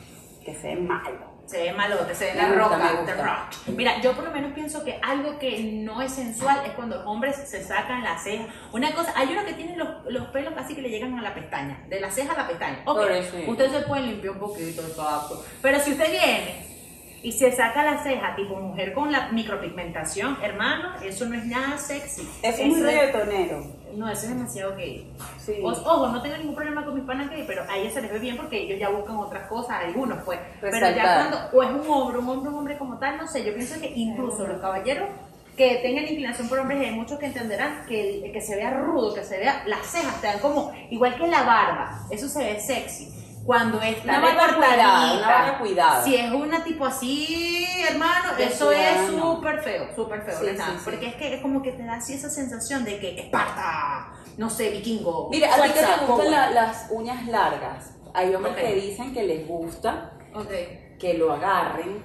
que 0.46 0.56
se 0.56 0.68
ve 0.76 0.82
malo. 0.82 1.31
Se 1.52 1.58
ve 1.58 1.74
malote, 1.74 2.16
se 2.16 2.28
ve 2.28 2.36
la 2.36 2.48
gusta, 2.48 2.64
roca, 2.64 2.78
me 2.78 3.06
the 3.06 3.14
rock. 3.22 3.76
Mira, 3.76 4.00
yo 4.00 4.14
por 4.14 4.24
lo 4.24 4.32
menos 4.32 4.54
pienso 4.54 4.86
que 4.86 4.98
algo 5.02 5.38
que 5.38 5.62
no 5.84 6.02
es 6.02 6.14
sensual 6.14 6.62
es 6.66 6.72
cuando 6.76 6.96
los 6.96 7.06
hombres 7.06 7.36
se 7.46 7.62
sacan 7.62 8.06
las 8.06 8.24
cejas. 8.24 8.48
Una 8.72 8.94
cosa, 8.94 9.12
hay 9.18 9.28
unos 9.34 9.44
que 9.44 9.54
tienen 9.56 9.78
los, 9.78 9.90
los 10.08 10.28
pelos 10.28 10.54
casi 10.54 10.76
que 10.76 10.82
le 10.82 10.90
llegan 10.90 11.20
a 11.20 11.22
la 11.22 11.34
pestaña, 11.34 11.84
de 11.90 12.00
la 12.00 12.10
ceja 12.10 12.32
a 12.32 12.38
la 12.38 12.48
pestaña. 12.48 12.80
Ok, 12.86 13.00
Por 13.00 13.12
eso. 13.12 13.36
usted 13.48 13.70
se 13.70 13.82
puede 13.82 14.04
limpiar 14.04 14.36
un 14.36 14.40
poquito, 14.40 14.82
exacto. 14.82 15.44
Pero 15.62 15.78
si 15.82 15.92
usted 15.92 16.10
viene 16.10 16.71
y 17.24 17.32
se 17.34 17.52
saca 17.52 17.84
la 17.84 18.02
ceja 18.04 18.36
tipo 18.36 18.56
mujer 18.56 18.94
con 18.94 19.12
la 19.12 19.30
micropigmentación, 19.32 20.38
hermano, 20.42 20.90
eso 21.04 21.26
no 21.26 21.36
es 21.36 21.46
nada 21.46 21.78
sexy. 21.78 22.28
Eso 22.42 22.62
es 22.62 22.68
muy 22.68 22.80
Eso 22.80 22.86
reggaetonero. 22.86 23.64
No, 23.96 24.10
eso 24.10 24.24
es 24.24 24.30
demasiado 24.30 24.76
gay. 24.76 25.12
Sí. 25.38 25.56
O- 25.64 25.70
ojo, 25.70 26.08
no 26.08 26.22
tengo 26.22 26.38
ningún 26.38 26.56
problema 26.56 26.84
con 26.86 26.96
mis 26.96 27.04
panas 27.04 27.30
gay, 27.30 27.44
pero 27.46 27.64
a 27.70 27.78
ellos 27.78 27.94
se 27.94 28.02
les 28.02 28.12
ve 28.12 28.20
bien 28.20 28.38
porque 28.38 28.62
ellos 28.64 28.80
ya 28.80 28.90
buscan 28.90 29.18
otras 29.18 29.48
cosas, 29.48 29.84
algunos 29.86 30.20
pues. 30.24 30.40
Pero 30.62 30.78
ya 30.96 31.04
cuando, 31.30 31.38
o 31.58 31.64
es 31.64 31.70
un 31.70 31.92
hombre, 31.92 32.18
un 32.20 32.30
hombre, 32.30 32.50
un 32.50 32.56
hombre 32.58 32.78
como 32.78 32.98
tal, 32.98 33.18
no 33.18 33.28
sé, 33.28 33.44
yo 33.44 33.54
pienso 33.54 33.80
que 33.80 33.92
incluso 33.96 34.48
los 34.48 34.60
caballeros 34.62 35.10
que 35.58 35.76
tengan 35.84 36.06
inclinación 36.06 36.48
por 36.48 36.58
hombres, 36.60 36.80
hay 36.80 36.92
muchos 36.96 37.20
que 37.20 37.26
entenderán 37.26 37.86
que, 37.88 38.24
el- 38.26 38.32
que 38.32 38.42
se 38.42 38.56
vea 38.56 38.72
rudo, 38.72 39.14
que 39.14 39.24
se 39.24 39.38
vea, 39.38 39.64
las 39.68 39.86
cejas 39.86 40.20
te 40.22 40.28
dan 40.28 40.40
como, 40.40 40.72
igual 40.90 41.16
que 41.18 41.28
la 41.28 41.44
barba, 41.44 42.00
eso 42.10 42.28
se 42.30 42.40
ve 42.44 42.60
sexy. 42.60 43.10
Cuando 43.46 43.82
está 43.82 44.20
Una 44.20 44.22
recortadita. 44.22 45.14
una 45.18 45.28
barba 45.28 45.58
cuidada. 45.58 46.04
Si 46.04 46.16
es 46.16 46.32
una 46.32 46.64
tipo 46.64 46.86
así, 46.86 47.66
hermano, 47.90 48.36
De 48.38 48.46
eso 48.46 48.72
es 48.72 49.08
súper 49.10 49.62
feo, 49.64 49.88
súper 49.96 50.22
feo, 50.22 50.40
Sí, 50.40 50.46
sí, 50.50 50.58
sí. 50.58 50.82
Porque 50.86 51.08
es 51.08 51.16
que 51.16 51.34
es 51.36 51.42
como 51.42 51.62
que 51.64 51.72
te 51.72 51.84
da 51.84 51.96
así 51.96 52.14
esa 52.14 52.30
sensación 52.30 52.86
de 52.86 53.00
que 53.00 53.20
Esparta, 53.20 54.12
no 54.38 54.50
sé, 54.50 54.70
vikingo. 54.70 55.28
Mira, 55.32 55.54
a 55.54 55.62
ti 55.64 55.70
que 55.74 55.80
te 55.80 56.06
gustan 56.06 56.32
la- 56.32 56.50
las 56.52 56.88
uñas 56.92 57.26
largas. 57.28 57.94
Hay 58.14 58.34
hombres 58.36 58.56
que 58.56 58.74
dicen 58.76 59.14
que 59.14 59.24
les 59.24 59.48
gusta 59.48 60.12
que 61.00 61.16
lo 61.16 61.34
agarren 61.34 62.04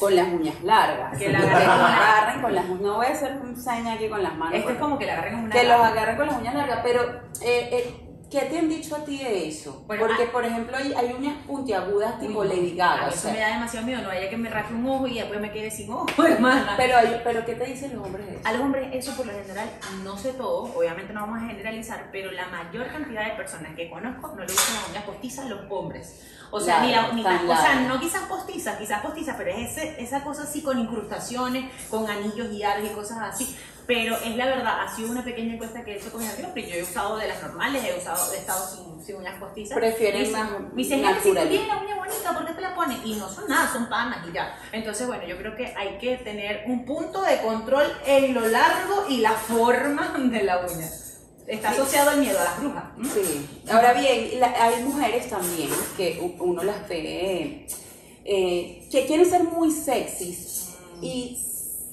con 0.00 0.14
las 0.16 0.26
uñas 0.28 0.60
largas. 0.62 1.16
Que 1.18 1.28
la 1.28 1.38
agarren 1.38 2.36
lo 2.36 2.42
con 2.42 2.42
con 2.42 2.54
las 2.54 2.68
No 2.80 2.94
voy 2.96 3.06
a 3.06 3.10
hacer 3.10 3.32
un 3.40 3.56
seña 3.56 3.92
aquí 3.92 4.08
con 4.08 4.22
las 4.22 4.34
manos. 4.34 4.54
Esto 4.54 4.70
es 4.70 4.78
como 4.78 4.98
que 4.98 5.06
la 5.06 5.12
agarren 5.12 5.34
en 5.34 5.44
una. 5.44 5.54
que 5.54 5.64
los 5.64 5.80
agarren 5.80 6.16
con 6.16 6.26
las 6.26 6.36
uñas 6.36 6.54
largas, 6.54 6.80
pero 6.82 7.02
eh, 7.42 7.68
eh, 7.72 8.07
¿qué 8.30 8.40
te 8.42 8.58
han 8.58 8.68
dicho 8.68 8.94
a 8.96 9.04
ti 9.04 9.18
de 9.18 9.48
eso? 9.48 9.84
Bueno, 9.86 10.06
Porque, 10.06 10.24
ah- 10.24 10.32
por 10.32 10.44
ejemplo, 10.44 10.76
hay, 10.76 10.92
hay 10.92 11.12
uñas 11.12 11.36
puntiagudas 11.46 12.18
tipo 12.20 12.40
Uy, 12.40 12.48
Lady 12.48 12.78
o 12.80 13.08
eso 13.08 13.18
sea, 13.22 13.32
me 13.32 13.38
da 13.40 13.48
demasiado 13.54 13.86
miedo, 13.86 14.02
no 14.02 14.08
vaya 14.08 14.28
que 14.28 14.36
me 14.36 14.50
raje 14.50 14.74
un 14.74 14.86
ojo 14.86 15.06
y 15.06 15.14
después 15.14 15.40
me 15.40 15.50
quede 15.50 15.70
sin 15.70 15.90
ojo, 15.92 16.06
hermana. 16.24 16.74
pero, 16.76 16.96
pero 17.24 17.44
¿qué 17.44 17.54
te 17.54 17.64
dicen 17.64 17.96
los 17.96 18.06
hombres 18.06 18.26
de 18.26 18.32
eso? 18.36 18.48
A 18.48 18.52
los 18.52 18.62
hombres 18.62 18.88
eso 18.92 19.16
por 19.16 19.26
lo 19.26 19.32
general, 19.32 19.70
no 20.04 20.16
sé 20.18 20.32
todo, 20.34 20.64
obviamente 20.76 21.12
no 21.12 21.22
vamos 21.22 21.42
a 21.42 21.46
generalizar, 21.46 22.08
pero 22.12 22.30
la 22.30 22.46
mayor 22.48 22.88
cantidad 22.88 23.24
de 23.24 23.32
personas 23.32 23.74
que 23.74 23.88
conozco 23.90 24.28
no 24.28 24.44
le 24.44 24.52
gustan 24.52 24.74
las 24.74 24.88
uñas 24.90 25.04
postizas 25.04 25.46
a 25.46 25.48
los 25.48 25.60
hombres. 25.70 26.20
O 26.50 26.58
sea, 26.60 26.82
Largas, 26.82 27.12
mira, 27.12 27.42
o 27.46 27.56
sea, 27.56 27.80
no 27.82 28.00
quizás 28.00 28.22
postizas, 28.22 28.78
quizás 28.78 29.02
postizas, 29.02 29.36
pero 29.36 29.50
es 29.50 29.76
ese, 29.76 30.02
esa 30.02 30.24
cosa 30.24 30.44
así 30.44 30.62
con 30.62 30.78
incrustaciones, 30.78 31.70
con 31.90 32.08
anillos 32.08 32.48
y 32.50 32.62
y 32.62 32.88
cosas 32.94 33.18
así. 33.20 33.54
Pero 33.88 34.16
es 34.22 34.36
la 34.36 34.44
verdad, 34.44 34.82
ha 34.82 34.94
sido 34.94 35.10
una 35.10 35.24
pequeña 35.24 35.54
encuesta 35.54 35.82
que 35.82 35.92
he 35.92 35.96
hecho 35.96 36.12
con 36.12 36.20
mis 36.20 36.30
amigos, 36.30 36.50
pero 36.54 36.68
yo 36.68 36.74
he 36.74 36.82
usado 36.82 37.16
de 37.16 37.26
las 37.26 37.42
normales, 37.42 37.82
he 37.82 37.96
usado, 37.98 38.30
he 38.34 38.36
estado 38.36 38.68
sin, 38.68 39.02
sin 39.02 39.16
uñas 39.16 39.40
postizas. 39.40 39.78
Prefieren 39.78 40.30
más 40.30 40.50
Me 40.60 40.68
dicen, 40.82 41.00
"Henry, 41.02 41.14
si 41.22 41.28
tú 41.30 41.34
natural". 41.34 41.48
tienes 41.48 41.68
la 41.68 41.76
uña 41.78 41.96
bonita, 41.96 42.34
¿por 42.34 42.46
qué 42.46 42.52
te 42.52 42.60
la 42.60 42.74
pones? 42.74 42.98
Y 43.02 43.14
no 43.14 43.30
son 43.30 43.48
nada, 43.48 43.72
son 43.72 43.88
panas 43.88 44.18
y 44.28 44.32
ya. 44.34 44.54
Entonces, 44.72 45.06
bueno, 45.06 45.24
yo 45.26 45.38
creo 45.38 45.56
que 45.56 45.74
hay 45.74 45.96
que 45.96 46.18
tener 46.18 46.64
un 46.66 46.84
punto 46.84 47.22
de 47.22 47.40
control 47.40 47.86
en 48.06 48.34
lo 48.34 48.46
largo 48.46 49.06
y 49.08 49.16
la 49.22 49.32
forma 49.32 50.14
de 50.18 50.42
la 50.44 50.58
uña. 50.58 50.86
Está 51.46 51.70
asociado 51.70 52.10
al 52.10 52.18
miedo 52.20 52.38
a 52.38 52.44
las 52.44 52.60
brujas. 52.60 52.84
¿m? 52.98 53.08
Sí. 53.08 53.62
Ahora 53.72 53.94
bien, 53.94 54.38
la- 54.38 54.52
hay 54.64 54.82
mujeres 54.84 55.30
también 55.30 55.70
que 55.96 56.36
uno 56.40 56.62
las 56.62 56.86
ve 56.90 57.66
eh, 58.26 58.86
que 58.92 59.06
quieren 59.06 59.24
ser 59.24 59.44
muy 59.44 59.70
sexys 59.72 60.74
y 61.00 61.42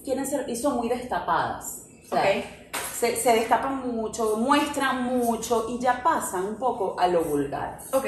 quieren 0.03 0.27
ser 0.27 0.49
y 0.49 0.58
son 0.58 0.75
muy 0.75 0.89
destapadas. 0.89 1.84
O 2.06 2.10
sea, 2.10 2.22
Ok. 2.22 2.46
se, 2.94 3.15
se 3.15 3.34
destapan 3.34 3.88
mucho, 3.88 4.38
muestran 4.38 5.04
mucho 5.04 5.65
y 5.70 5.80
ya 5.80 6.02
pasan 6.04 6.46
un 6.46 6.56
poco 6.56 6.96
a 7.00 7.08
lo 7.08 7.22
vulgar. 7.24 7.80
Ok. 7.94 8.06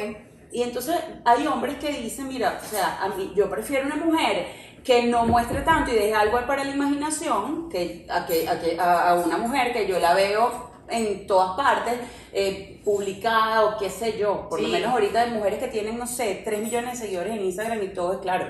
Y 0.52 0.64
entonces 0.64 0.96
hay 1.26 1.46
hombres 1.46 1.76
que 1.78 1.92
dicen, 1.92 2.28
mira, 2.30 2.60
o 2.62 2.66
sea, 2.66 3.02
a 3.02 3.10
mí, 3.10 3.34
yo 3.36 3.50
prefiero 3.50 3.86
una 3.86 3.98
mujer 3.98 4.48
que 4.84 5.04
no 5.04 5.26
muestre 5.26 5.62
tanto 5.62 5.92
y 5.92 5.96
deje 5.96 6.14
algo 6.14 6.40
para 6.48 6.64
la 6.64 6.72
imaginación 6.72 7.68
que 7.70 8.06
a, 8.10 8.26
que, 8.26 8.48
a, 8.48 8.60
que- 8.60 8.80
a- 8.80 9.10
a 9.10 9.14
una 9.16 9.38
mujer 9.38 9.74
que 9.74 9.86
yo 9.88 10.00
la 10.00 10.14
veo 10.14 10.68
en 10.90 11.28
todas 11.28 11.58
partes, 11.58 11.96
eh, 12.32 12.80
publicada 12.86 13.66
o 13.66 13.78
qué 13.78 13.90
sé 13.90 14.18
yo. 14.18 14.48
Por 14.48 14.62
lo 14.62 14.70
menos 14.70 14.92
ahorita 14.94 15.22
hay 15.24 15.32
mujeres 15.32 15.60
que 15.60 15.68
tienen, 15.68 15.98
no 15.98 16.08
sé, 16.08 16.42
3 16.46 16.62
millones 16.62 16.92
de 16.94 17.06
seguidores 17.06 17.34
en 17.34 17.42
Instagram 17.44 17.84
y 17.84 17.90
todo 17.90 18.14
es 18.14 18.20
claro. 18.20 18.48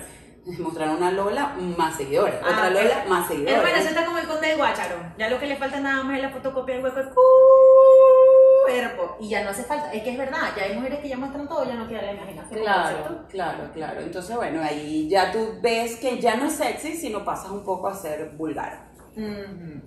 Mostrar 0.59 0.95
una 0.95 1.11
Lola, 1.11 1.55
más 1.77 1.97
seguidores. 1.97 2.35
Otra 2.35 2.65
Ah, 2.65 2.69
Lola, 2.69 3.05
más 3.07 3.27
seguidores. 3.27 3.57
Hermana, 3.57 3.79
eso 3.79 3.89
está 3.89 4.05
como 4.05 4.17
el 4.17 4.27
conde 4.27 4.47
del 4.47 4.57
Guácharo. 4.57 4.95
Ya 5.17 5.29
lo 5.29 5.39
que 5.39 5.47
le 5.47 5.57
falta 5.57 5.79
nada 5.79 6.03
más 6.03 6.15
es 6.17 6.23
la 6.23 6.29
fotocopia 6.29 6.75
del 6.75 6.83
hueco 6.85 6.99
cuerpo. 8.65 9.17
Y 9.19 9.29
ya 9.29 9.43
no 9.43 9.49
hace 9.49 9.63
falta. 9.63 9.91
Es 9.93 10.03
que 10.03 10.11
es 10.11 10.17
verdad, 10.17 10.49
ya 10.55 10.63
hay 10.63 10.75
mujeres 10.75 10.99
que 10.99 11.09
ya 11.09 11.17
muestran 11.17 11.47
todo, 11.47 11.65
ya 11.65 11.75
no 11.75 11.87
queda 11.87 12.01
la 12.01 12.13
imaginación. 12.13 12.61
Claro, 12.61 13.25
claro, 13.29 13.71
claro. 13.73 14.01
Entonces, 14.01 14.35
bueno, 14.35 14.61
ahí 14.61 15.07
ya 15.09 15.31
tú 15.31 15.59
ves 15.61 15.97
que 15.97 16.19
ya 16.19 16.35
no 16.35 16.45
es 16.45 16.53
sexy, 16.53 16.95
sino 16.95 17.23
pasas 17.25 17.51
un 17.51 17.63
poco 17.63 17.87
a 17.87 17.93
ser 17.95 18.31
vulgar. 18.37 18.87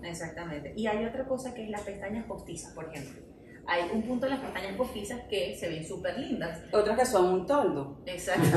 Exactamente. 0.03 0.73
Y 0.77 0.87
hay 0.87 1.05
otra 1.05 1.25
cosa 1.27 1.55
que 1.55 1.65
es 1.65 1.71
las 1.71 1.83
pestañas 1.83 2.25
postizas, 2.27 2.73
por 2.73 2.85
ejemplo. 2.87 3.23
Hay 3.67 3.89
un 3.93 4.03
punto 4.03 4.27
en 4.27 4.33
las 4.33 4.41
pestañas 4.41 4.75
postizas 4.77 5.21
que 5.29 5.57
se 5.59 5.69
ven 5.69 5.87
súper 5.87 6.19
lindas. 6.19 6.59
Otras 6.73 6.99
que 6.99 7.07
son 7.07 7.27
un 7.27 7.47
toldo. 7.47 7.99
Exacto. 8.07 8.49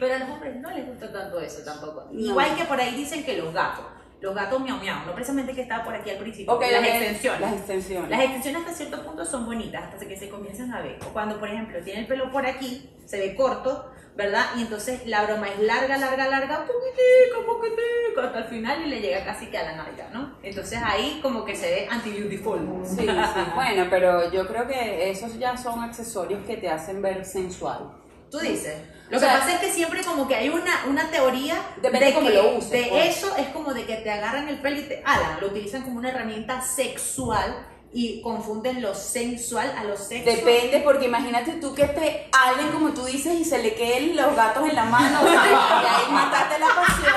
Pero 0.00 0.14
a 0.14 0.18
los 0.18 0.28
hombres 0.30 0.56
no 0.56 0.70
les 0.70 0.86
gusta 0.86 1.12
tanto 1.12 1.40
eso 1.40 1.62
tampoco. 1.64 2.08
No. 2.12 2.20
Igual 2.20 2.56
que 2.56 2.64
por 2.64 2.80
ahí 2.80 2.94
dicen 2.94 3.24
que 3.24 3.36
los 3.38 3.52
gatos. 3.54 3.84
los 4.20 4.34
gatos 4.34 4.60
miau 4.60 4.78
miau, 4.78 5.04
no 5.06 5.14
precisamente 5.14 5.52
que 5.54 5.62
estaba 5.62 5.84
por 5.84 5.94
aquí 5.94 6.10
al 6.10 6.16
principio, 6.16 6.52
Ok, 6.52 6.62
las 6.62 6.80
ok, 6.80 6.86
extensiones. 6.88 7.40
Las 7.40 7.52
extensiones. 7.52 8.10
Las 8.10 8.20
extensiones 8.20 8.60
hasta 8.62 8.72
cierto 8.74 9.02
punto 9.04 9.24
son 9.24 9.46
bonitas, 9.46 9.84
hasta 9.92 10.06
que 10.06 10.16
se 10.16 10.28
comienzan 10.28 10.72
a 10.72 10.80
ver. 10.80 10.98
O 11.06 11.12
cuando, 11.12 11.38
por 11.38 11.48
ejemplo, 11.48 11.78
tiene 11.84 12.00
el 12.00 12.06
pelo 12.06 12.30
por 12.32 12.44
aquí, 12.46 12.90
se 13.04 13.18
ve 13.18 13.34
corto, 13.36 13.90
¿verdad? 14.16 14.46
Y 14.56 14.62
entonces 14.62 15.06
la 15.06 15.24
broma 15.26 15.48
es 15.48 15.58
larga, 15.60 15.98
larga, 15.98 16.26
larga, 16.28 16.64
poquitico, 16.64 17.46
poquitico, 17.46 18.20
hasta 18.22 18.38
el 18.38 18.44
final 18.46 18.82
y 18.86 18.88
le 18.88 19.00
llega 19.00 19.24
casi 19.24 19.46
que 19.46 19.58
a 19.58 19.62
la 19.64 19.76
nalga, 19.76 20.08
¿no? 20.12 20.36
Entonces 20.42 20.80
ahí 20.82 21.20
como 21.22 21.44
que 21.44 21.54
se 21.54 21.70
ve 21.70 21.88
anti-beautiful. 21.90 22.58
Sí, 22.84 22.96
sí. 23.06 23.06
Bueno, 23.54 23.86
pero 23.90 24.32
yo 24.32 24.46
creo 24.48 24.66
que 24.66 25.10
esos 25.10 25.38
ya 25.38 25.56
son 25.56 25.80
accesorios 25.84 26.44
que 26.46 26.56
te 26.56 26.68
hacen 26.70 27.02
ver 27.02 27.24
sensual. 27.26 27.92
Tú 28.30 28.38
dices. 28.38 28.76
Lo 29.08 29.18
O 29.18 29.20
que 29.20 29.26
sea, 29.26 29.38
pasa 29.38 29.52
es 29.52 29.58
que 29.60 29.70
siempre 29.70 30.02
como 30.02 30.26
que 30.26 30.34
hay 30.34 30.48
una, 30.48 30.86
una 30.88 31.08
teoría 31.10 31.54
Depende 31.80 32.06
de 32.06 32.14
cómo 32.14 32.26
que 32.26 32.34
lo 32.34 32.56
uses, 32.56 32.70
de 32.72 32.86
pues. 32.90 33.16
eso 33.16 33.36
es 33.36 33.48
como 33.50 33.72
de 33.72 33.84
que 33.84 33.96
te 33.96 34.10
agarran 34.10 34.48
el 34.48 34.58
pelo 34.60 34.80
y 34.80 34.82
te 34.82 35.00
alan, 35.04 35.40
lo 35.40 35.46
utilizan 35.46 35.82
como 35.82 35.98
una 35.98 36.08
herramienta 36.08 36.60
sexual 36.60 37.54
y 37.92 38.20
confunden 38.20 38.82
lo 38.82 38.94
sensual 38.94 39.72
a 39.76 39.84
lo 39.84 39.96
sexual. 39.96 40.36
Depende, 40.36 40.80
porque 40.84 41.06
imagínate 41.06 41.52
tú 41.52 41.74
que 41.74 41.86
te 41.86 42.28
hablen 42.32 42.68
como 42.68 42.90
tú 42.90 43.04
dices 43.04 43.34
y 43.34 43.44
se 43.44 43.58
le 43.62 43.74
queden 43.74 44.16
los 44.16 44.36
gatos 44.36 44.68
en 44.68 44.74
la 44.74 44.84
mano, 44.84 45.20
o 45.20 45.24
sea, 45.24 45.34
y 45.34 45.86
ahí 45.86 46.12
mataste 46.12 46.58
la 46.58 46.66
pasión. 46.74 47.14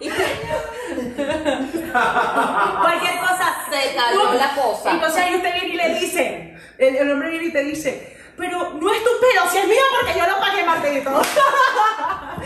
Y 0.00 0.08
Cualquier 1.90 3.18
cosa 3.20 3.56
se 3.70 3.94
cayó 3.94 4.32
la 4.34 4.54
cosa. 4.54 4.92
Entonces 4.92 5.22
ahí 5.22 5.34
usted 5.36 5.52
viene 5.52 5.74
y 5.74 5.76
le 5.76 6.00
dice, 6.00 6.54
el, 6.78 6.96
el 6.96 7.10
hombre 7.12 7.30
viene 7.30 7.46
y 7.46 7.52
te 7.52 7.64
dice, 7.64 8.19
pero 8.40 8.70
no 8.72 8.92
es 8.92 9.04
tu 9.04 9.10
pelo, 9.20 9.42
si 9.50 9.58
es 9.58 9.66
mío 9.68 9.82
porque 10.00 10.18
yo 10.18 10.26
lo 10.26 10.40
pagué 10.40 10.64
Martito. 10.64 11.10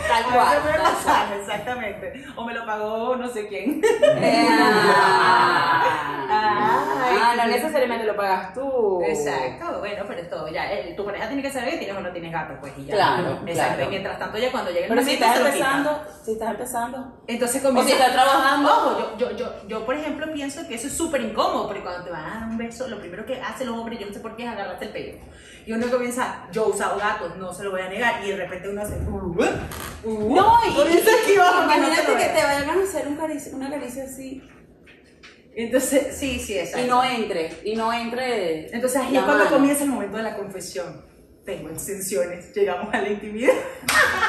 Tal 0.07 0.23
cual. 0.33 0.61
tal 0.63 0.81
pasar, 0.81 1.33
exactamente. 1.39 2.25
O 2.35 2.43
me 2.43 2.53
lo 2.53 2.65
pagó 2.65 3.15
no 3.15 3.27
sé 3.29 3.47
quién. 3.47 3.81
Eh, 4.03 4.47
ah, 6.29 7.33
no 7.37 7.47
necesariamente 7.47 8.05
lo 8.05 8.15
pagas 8.15 8.53
tú. 8.53 9.01
Exacto, 9.03 9.79
bueno, 9.79 10.03
pero 10.07 10.21
es 10.21 10.29
todo. 10.29 10.47
Ya, 10.49 10.71
el- 10.71 10.95
tu 10.95 11.05
pareja 11.05 11.27
tiene 11.27 11.41
que 11.41 11.51
saber 11.51 11.71
que 11.71 11.77
tienes 11.77 11.95
o 11.97 12.01
no 12.01 12.11
tienes 12.11 12.31
gato, 12.31 12.55
pues 12.59 12.73
y 12.77 12.85
ya. 12.85 12.95
Claro, 12.95 13.39
Exacto. 13.45 13.75
claro. 13.75 13.83
Y 13.83 13.87
mientras 13.87 14.19
tanto, 14.19 14.37
ya 14.37 14.51
cuando 14.51 14.71
llegue 14.71 14.83
el 14.85 14.89
Pero 14.89 15.01
si 15.01 15.05
momento, 15.17 15.25
estás 15.25 15.37
se 15.37 15.43
lo 15.43 15.53
quitan. 15.53 15.77
empezando, 15.77 16.07
si 16.23 16.31
estás 16.33 16.49
empezando. 16.51 17.13
Entonces 17.27 17.61
O 17.63 17.67
comienza. 17.67 17.89
si 17.89 17.95
estás 17.97 18.13
trabajando. 18.13 18.69
Ojo, 18.71 18.99
yo, 18.99 19.29
yo, 19.29 19.37
yo, 19.37 19.67
yo, 19.67 19.85
por 19.85 19.95
ejemplo, 19.95 20.31
pienso 20.33 20.67
que 20.67 20.75
eso 20.75 20.87
es 20.87 20.93
súper 20.97 21.21
incómodo, 21.21 21.67
porque 21.67 21.81
cuando 21.83 22.03
te 22.03 22.11
van 22.11 22.25
a 22.25 22.39
dar 22.41 22.49
un 22.49 22.57
beso, 22.57 22.87
lo 22.87 22.99
primero 22.99 23.25
que 23.25 23.39
hacen 23.41 23.67
los 23.67 23.77
hombres, 23.77 23.99
yo 23.99 24.07
no 24.07 24.13
sé 24.13 24.19
por 24.19 24.35
qué, 24.35 24.43
es 24.43 24.49
agarrarte 24.49 24.85
el 24.85 24.91
pelo. 24.91 25.17
Y 25.65 25.71
uno 25.73 25.84
comienza, 25.91 26.47
yo 26.51 26.65
he 26.65 26.69
usado 26.69 26.97
gatos, 26.97 27.37
no 27.37 27.53
se 27.53 27.63
lo 27.63 27.71
voy 27.71 27.81
a 27.81 27.89
negar, 27.89 28.23
y 28.25 28.29
de 28.31 28.37
repente 28.37 28.69
uno 28.69 28.81
hace. 28.81 28.95
Uh, 28.95 29.35
uh, 30.03 30.35
No, 30.35 30.57
y, 30.67 30.73
comienza 30.73 31.11
no 31.11 31.63
imagínate 31.63 32.15
que 32.17 32.29
te 32.29 32.43
vayan 32.43 32.69
a 32.69 32.83
hacer 32.83 33.07
un 33.07 33.15
caricia- 33.17 33.53
una 33.55 33.69
caricia 33.69 34.03
así 34.05 34.41
Entonces, 35.55 36.15
sí, 36.17 36.39
sí, 36.39 36.57
exacto. 36.59 36.85
y 36.85 36.89
no 36.89 37.03
entre, 37.03 37.61
y 37.63 37.75
no 37.75 37.91
entre. 37.93 38.73
Entonces 38.75 39.01
ahí 39.01 39.15
es 39.15 39.23
cuando 39.23 39.45
mano. 39.45 39.55
comienza 39.55 39.83
el 39.83 39.89
momento 39.89 40.17
de 40.17 40.23
la 40.23 40.35
confesión. 40.35 41.14
Tengo 41.45 41.69
extensiones, 41.69 42.51
llegamos 42.55 42.91
a 42.91 43.01
la 43.01 43.09
intimidad. 43.09 43.53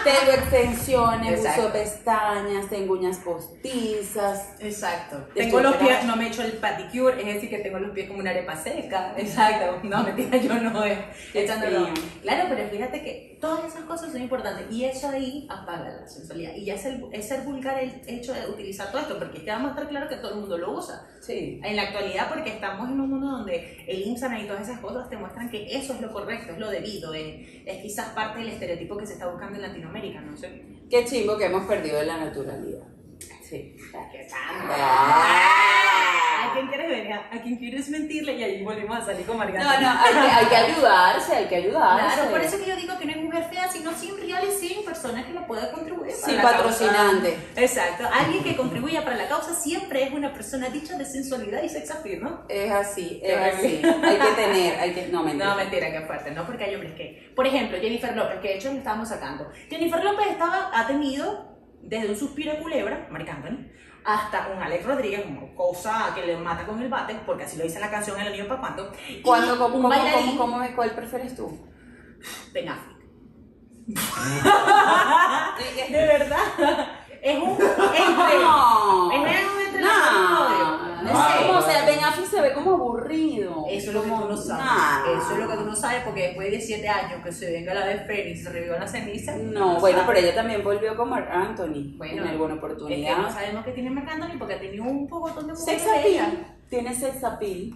Tengo 0.05 0.33
extensiones, 0.33 1.41
Exacto. 1.41 1.63
uso 1.63 1.73
pestañas, 1.73 2.69
tengo 2.69 2.93
uñas 2.93 3.17
postizas. 3.19 4.51
Exacto. 4.61 5.27
Tengo 5.35 5.61
los 5.61 5.77
pies, 5.77 6.05
no 6.05 6.15
me 6.15 6.27
he 6.27 6.29
hecho 6.29 6.43
el 6.43 6.53
pedicure, 6.53 7.19
es 7.19 7.35
decir, 7.35 7.49
que 7.49 7.61
tengo 7.61 7.79
los 7.79 7.93
pies 7.93 8.09
como 8.09 8.21
una 8.21 8.31
arepa 8.31 8.55
seca. 8.55 9.15
Exacto. 9.17 9.81
No, 9.83 10.03
mentira, 10.05 10.37
yo 10.37 10.61
no 10.61 10.85
es 10.85 10.99
Qué 11.33 11.45
echándolo. 11.45 11.89
Claro, 12.21 12.45
pero 12.51 12.69
fíjate 12.69 13.03
que 13.03 13.36
todas 13.47 13.73
esas 13.73 13.85
cosas 13.85 14.13
son 14.13 14.23
importantes 14.23 14.67
y 14.71 14.85
eso 14.85 15.09
ahí 15.09 15.47
apaga 15.49 16.01
la 16.01 16.09
sensualidad. 16.09 16.55
Y 16.55 16.65
ya 16.65 16.75
es, 16.75 16.85
el, 16.85 17.05
es 17.13 17.29
ser 17.29 17.43
vulgar 17.43 17.79
el 17.79 18.03
hecho 18.07 18.33
de 18.33 18.47
utilizar 18.49 18.91
todo 18.91 19.01
esto, 19.01 19.19
porque 19.19 19.39
es 19.39 19.45
que 19.45 19.51
vamos 19.51 19.69
a 19.69 19.75
estar 19.75 19.89
claro 19.89 20.09
que 20.09 20.17
todo 20.17 20.33
el 20.33 20.41
mundo 20.41 20.59
lo 20.59 20.73
usa. 20.73 21.07
Sí. 21.21 21.61
En 21.63 21.77
la 21.77 21.83
actualidad, 21.83 22.29
porque 22.29 22.51
estamos 22.51 22.89
en 22.89 23.01
un 23.01 23.11
mundo 23.11 23.29
donde 23.29 23.85
el 23.87 24.03
Instagram 24.03 24.45
y 24.45 24.47
todas 24.47 24.69
esas 24.69 24.81
cosas 24.81 25.09
te 25.09 25.17
muestran 25.17 25.49
que 25.49 25.77
eso 25.77 25.95
es 25.95 26.01
lo 26.01 26.13
correcto, 26.13 26.53
es 26.53 26.59
lo 26.59 26.71
debido, 26.71 27.15
es, 27.15 27.65
es 27.65 27.83
quizás 27.83 28.09
parte 28.11 28.41
del 28.41 28.49
estereotipo 28.49 28.97
que 28.97 29.07
se 29.07 29.15
está 29.15 29.29
buscando 29.29 29.57
en 29.57 29.63
Latinoamérica, 29.63 30.21
no 30.21 30.37
sé. 30.37 30.63
Qué 30.91 31.05
chimbo 31.05 31.37
que 31.37 31.47
hemos 31.47 31.67
perdido 31.67 31.99
de 31.99 32.07
la 32.07 32.19
naturalidad. 32.19 32.96
Sí. 33.49 33.77
¿Qué 34.13 34.29
Ah. 34.35 36.49
¿A 36.49 36.53
quién 36.53 36.67
quieres 36.69 36.89
venir? 36.91 37.13
¿A 37.13 37.43
quién 37.43 37.57
quieres 37.57 37.89
mentirle? 37.89 38.33
Y 38.35 38.43
ahí 38.43 38.65
volvemos 38.65 38.99
a 38.99 39.05
salir 39.05 39.27
con 39.27 39.37
No, 39.37 39.45
Margarita. 39.45 39.81
no, 39.81 39.91
hay 40.01 40.13
que, 40.13 40.19
hay 40.35 40.47
que 40.47 40.57
ayudarse, 40.57 41.35
hay 41.35 41.45
que 41.47 41.57
ayudarse. 41.57 42.15
Claro, 42.15 42.31
por 42.31 42.41
eso 42.41 42.59
que 42.59 42.67
yo 42.67 42.77
digo 42.77 42.99
que 42.99 43.05
no 43.07 43.13
hay 43.13 43.21
mujer 43.23 43.45
fea, 43.51 43.69
sino 43.71 43.93
sin 43.93 44.17
real 44.19 44.45
y 44.47 44.51
sin 44.53 44.85
personas 44.85 45.25
que 45.27 45.33
lo 45.33 45.47
puedan 45.47 45.71
contribuir. 45.73 46.13
Sin 46.13 46.37
la 46.37 46.43
patrocinante. 46.43 47.35
causa. 47.35 47.61
Exacto. 47.61 48.09
Alguien 48.13 48.45
que 48.45 48.57
contribuya 48.57 49.05
para 49.05 49.17
la 49.17 49.29
causa 49.29 49.55
siempre 49.55 50.05
es 50.05 50.13
una 50.13 50.33
persona 50.33 50.69
dicha 50.69 50.97
de 50.97 51.05
sensualidad 51.05 51.63
y 51.63 51.69
sex 51.69 51.91
appeal, 51.91 52.23
¿no? 52.23 52.45
Es 52.49 52.71
así, 52.71 53.21
es 53.23 53.37
así. 53.37 53.83
Hay 53.85 54.17
que 54.19 54.33
tener, 54.37 54.81
hay 54.81 54.93
que. 54.93 55.09
No, 55.09 55.23
mentira. 55.23 55.47
No, 55.51 55.57
mentira, 55.57 55.91
que 55.93 56.01
fuerte, 56.07 56.31
¿no? 56.33 56.45
Porque 56.47 56.65
hay 56.65 56.75
hombres 56.75 56.95
que. 56.95 57.33
Por 57.35 57.47
ejemplo, 57.47 57.79
Jennifer 57.81 58.15
López, 58.17 58.41
que 58.41 58.49
de 58.49 58.55
hecho 58.57 58.73
le 58.73 58.79
estábamos 58.79 59.09
sacando. 59.09 59.51
Jennifer 59.71 60.03
López 60.03 60.27
estaba, 60.31 60.71
ha 60.75 60.87
tenido 60.87 61.56
desde 61.89 62.11
un 62.11 62.17
suspiro 62.17 62.53
de 62.53 62.59
culebra, 62.61 63.09
Marc 63.11 63.29
Anthony, 63.29 63.67
hasta 64.05 64.49
un 64.55 64.63
Alex 64.63 64.85
Rodríguez, 64.87 65.23
como 65.25 65.55
cosa 65.55 66.13
que 66.15 66.25
le 66.27 66.37
mata 66.37 66.65
con 66.67 66.81
el 66.81 66.89
bate, 66.89 67.15
porque 67.27 67.45
así 67.45 67.57
lo 67.57 67.65
dice 67.65 67.81
la 67.81 67.91
canción 67.91 68.21
El 68.21 68.47
cuándo. 68.47 68.93
y 69.09 69.21
¿Cuándo, 69.23 69.59
cómo, 69.59 69.75
cómo, 69.75 69.89
bailarín, 69.89 70.37
cómo, 70.37 70.59
cómo- 70.59 70.77
cuál 70.77 70.91
prefieres 70.93 71.35
tú? 71.37 71.67
Ben 72.53 72.69
Affleck. 72.69 72.97
De 75.91 76.07
verdad. 76.07 76.89
Es 77.23 77.39
un. 77.39 77.51
Entre, 77.51 78.39
No. 78.41 79.13
es 79.13 79.19
un 79.19 79.27
entre 79.67 79.83
No. 79.83 80.96
No 81.07 81.13
No 81.13 81.63
sé. 81.63 81.67
O 81.67 81.71
sea, 81.71 81.87
Ben 81.87 82.03
Affleck 82.05 82.27
se 82.29 82.41
ve 82.41 82.53
como 82.53 82.73
aburrido. 82.73 83.65
Eso 83.69 83.89
es 83.91 83.95
lo 83.95 84.03
que 84.03 84.09
tú 84.11 84.29
no 84.29 84.37
sabes. 84.37 84.65
Nah. 84.65 85.05
Eso 85.19 85.33
es 85.33 85.39
lo 85.39 85.49
que 85.49 85.57
tú 85.57 85.65
no 85.65 85.77
sabes 85.77 86.03
porque 86.05 86.23
después 86.29 86.51
de 86.51 86.61
7 86.61 86.89
años 86.89 87.21
que 87.25 87.33
se 87.33 87.51
venga 87.53 87.75
la 87.75 87.87
de 87.87 87.99
Fénix, 88.01 88.43
se 88.45 88.51
revivió 88.51 88.79
la 88.79 88.87
ceniza. 88.87 89.37
No, 89.37 89.81
bueno, 89.81 89.99
sabes. 90.01 90.15
pero 90.15 90.27
ella 90.27 90.35
también 90.35 90.63
volvió 90.65 90.97
con 90.97 91.11
Marc 91.11 91.29
Anthony 91.31 91.97
Bueno, 91.97 92.23
en 92.23 92.29
alguna 92.29 92.55
Es 92.55 92.61
que 92.61 92.67
no 92.67 92.75
oportunidad. 92.75 93.33
sabemos 93.33 93.65
que 93.65 93.73
tiene 93.73 93.91
Marc 93.91 94.09
Anthony 94.09 94.39
porque 94.39 94.55
ha 94.55 94.61
tenido 94.61 94.85
un 94.85 95.07
poco 95.09 95.29
de 95.29 95.35
mujeres 95.53 95.65
Sex 95.65 95.83
appeal. 95.99 96.47
Tiene 96.69 96.95
sex 96.95 97.23
appeal. 97.25 97.75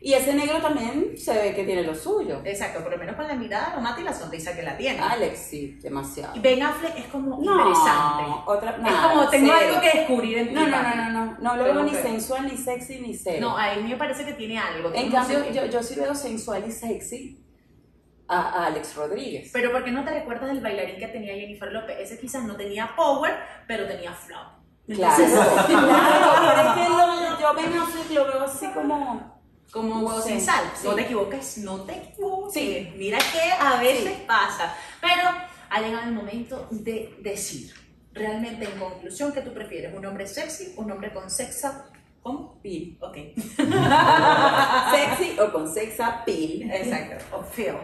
Y 0.00 0.12
ese 0.12 0.34
negro 0.34 0.60
también 0.60 1.16
se 1.16 1.32
ve 1.34 1.54
que 1.54 1.64
tiene 1.64 1.82
lo 1.82 1.94
suyo. 1.94 2.40
Exacto, 2.44 2.80
por 2.82 2.92
lo 2.92 2.98
menos 2.98 3.16
con 3.16 3.26
la 3.26 3.34
mirada 3.34 3.74
lo 3.74 3.80
mata 3.80 4.00
y 4.00 4.04
la 4.04 4.12
sonrisa 4.12 4.54
que 4.54 4.62
la 4.62 4.76
tiene. 4.76 5.00
Alex, 5.00 5.38
sí, 5.38 5.78
demasiado. 5.82 6.36
Y 6.36 6.40
Ben 6.40 6.62
Affleck 6.62 6.96
es 6.98 7.06
como 7.06 7.38
No, 7.42 7.56
interesante. 7.58 8.24
otra, 8.46 8.70
es 8.72 8.76
como 8.94 9.28
tengo 9.30 9.52
cero. 9.58 9.68
algo 9.68 9.80
que 9.80 9.98
descubrir 9.98 10.38
en 10.38 10.48
ti. 10.48 10.54
No, 10.54 10.66
no, 10.68 10.82
no, 10.82 10.94
no, 10.94 11.10
no, 11.10 11.36
no 11.40 11.56
lo 11.56 11.64
veo 11.64 11.82
ni 11.82 11.94
sensual, 11.94 12.46
ni 12.46 12.56
sexy, 12.56 13.00
ni 13.00 13.14
cero. 13.14 13.38
No, 13.40 13.56
a 13.56 13.74
mí 13.74 13.88
me 13.88 13.96
parece 13.96 14.24
que 14.24 14.34
tiene 14.34 14.58
algo. 14.58 14.92
en 14.94 15.10
cambio, 15.10 15.50
yo, 15.50 15.64
yo 15.66 15.82
sí 15.82 15.98
veo 15.98 16.14
sensual 16.14 16.64
y 16.68 16.72
sexy 16.72 17.42
a, 18.28 18.66
Alex 18.66 18.94
Rodríguez. 18.96 19.50
Pero 19.52 19.72
¿por 19.72 19.82
qué 19.84 19.92
no 19.92 20.04
te 20.04 20.10
recuerdas 20.10 20.48
del 20.48 20.60
bailarín 20.60 20.98
que 20.98 21.08
tenía 21.08 21.34
Jennifer 21.34 21.72
López? 21.72 21.96
Ese 22.00 22.18
quizás 22.18 22.44
no 22.44 22.54
tenía 22.56 22.94
power, 22.94 23.34
pero 23.66 23.86
tenía 23.86 24.12
flow. 24.12 24.40
Claro, 24.88 25.24
claro, 25.66 26.54
pero 26.54 26.68
es 26.68 26.74
que 26.74 26.88
lo- 26.90 27.40
yo 27.40 27.54
Ben 27.54 27.78
Affleck 27.80 28.10
lo 28.10 28.24
veo 28.26 28.42
así 28.44 28.66
como... 28.68 29.35
Como 29.72 30.00
huevo 30.06 30.20
Sí, 30.22 30.30
sin 30.30 30.40
sal. 30.40 30.64
sí. 30.74 30.86
No 30.86 30.94
te 30.94 31.02
equivoques, 31.02 31.58
no 31.58 31.80
te 31.82 31.92
equivoques. 31.96 32.54
Sí. 32.54 32.92
Mira 32.96 33.18
que 33.18 33.52
a 33.52 33.80
veces 33.80 34.12
pasa. 34.26 34.74
Pero 35.00 35.22
ha 35.70 35.80
llegado 35.80 36.04
el 36.08 36.12
momento 36.14 36.66
de 36.70 37.14
decir, 37.20 37.74
realmente 38.12 38.64
en 38.64 38.78
conclusión, 38.78 39.32
¿qué 39.32 39.40
tú 39.42 39.52
prefieres? 39.52 39.94
¿Un 39.94 40.06
hombre 40.06 40.26
sexy? 40.26 40.72
¿Un 40.76 40.90
hombre 40.90 41.12
con 41.12 41.28
sexa? 41.30 41.86
¿Cómo? 42.22 42.58
Pil. 42.62 42.96
Ok. 43.00 43.16
Sexy 44.90 45.38
o 45.38 45.52
con 45.52 45.72
sex 45.72 46.00
appeal. 46.00 46.70
Exacto. 46.72 47.36
O 47.36 47.42
feo. 47.42 47.78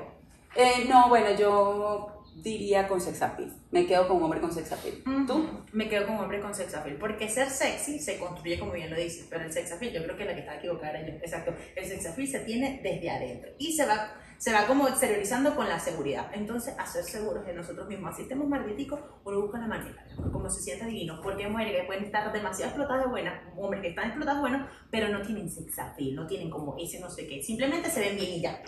Eh, 0.55 0.85
no, 0.89 1.09
bueno, 1.09 1.31
yo 1.39 2.22
diría 2.37 2.89
con 2.89 3.01
sex 3.01 3.23
appeal. 3.23 3.53
Me 3.71 3.87
quedo 3.87 4.09
con 4.09 4.19
un 4.19 4.25
hombre 4.25 4.41
con 4.41 4.53
sex 4.53 4.73
appeal. 4.73 5.03
¿Tú? 5.27 5.49
Me 5.73 5.89
quedo 5.89 6.07
con 6.07 6.17
hombre 6.17 6.41
con 6.41 6.55
sex 6.55 6.75
appeal. 6.75 6.97
Porque 6.97 7.29
ser 7.29 7.49
sexy 7.51 7.99
se 7.99 8.19
construye, 8.19 8.59
como 8.59 8.73
bien 8.73 8.91
lo 8.91 8.97
dices, 8.97 9.27
pero 9.29 9.45
el 9.45 9.53
sex 9.53 9.73
appeal, 9.73 9.93
yo 9.93 10.03
creo 10.05 10.17
que 10.17 10.25
la 10.25 10.35
que 10.35 10.41
está 10.41 10.57
equivocada 10.57 10.99
era 10.99 11.09
yo. 11.09 11.15
Exacto. 11.15 11.55
El 11.77 11.85
sex 11.85 12.07
appeal 12.07 12.29
se 12.29 12.41
tiene 12.41 12.81
desde 12.83 13.11
adentro 13.11 13.51
y 13.59 13.73
se 13.73 13.87
va, 13.87 14.15
se 14.39 14.53
va 14.53 14.67
como 14.67 14.89
exteriorizando 14.89 15.55
con 15.55 15.69
la 15.69 15.79
seguridad. 15.79 16.31
Entonces, 16.33 16.75
a 16.79 16.87
ser 16.87 17.05
seguros 17.05 17.47
de 17.47 17.55
nosotros 17.55 17.87
mismos. 17.89 18.13
Así 18.13 18.23
estemos 18.23 18.49
marditicos, 18.49 19.01
uno 19.25 19.41
busca 19.43 19.59
la 19.59 19.67
manera, 19.67 20.05
como 20.33 20.49
se 20.49 20.63
sienta 20.63 20.87
divino. 20.87 21.21
Porque 21.23 21.45
hay 21.45 21.51
mujeres 21.51 21.81
que 21.81 21.87
pueden 21.87 22.05
estar 22.05 22.33
demasiado 22.33 22.71
explotadas 22.71 23.05
de 23.05 23.11
buenas, 23.11 23.43
hombres 23.57 23.83
que 23.83 23.89
están 23.89 24.07
explotadas 24.07 24.43
de 24.43 24.49
buenos, 24.49 24.69
pero 24.91 25.09
no 25.09 25.23
tienen 25.23 25.51
sex 25.51 25.79
appeal, 25.79 26.15
no 26.15 26.27
tienen 26.27 26.51
como 26.51 26.77
ese 26.79 26.99
no 26.99 27.11
sé 27.11 27.27
qué. 27.27 27.43
Simplemente 27.43 27.91
se 27.91 28.01
ven 28.01 28.17
bien 28.17 28.33
y 28.33 28.41
ya. 28.41 28.63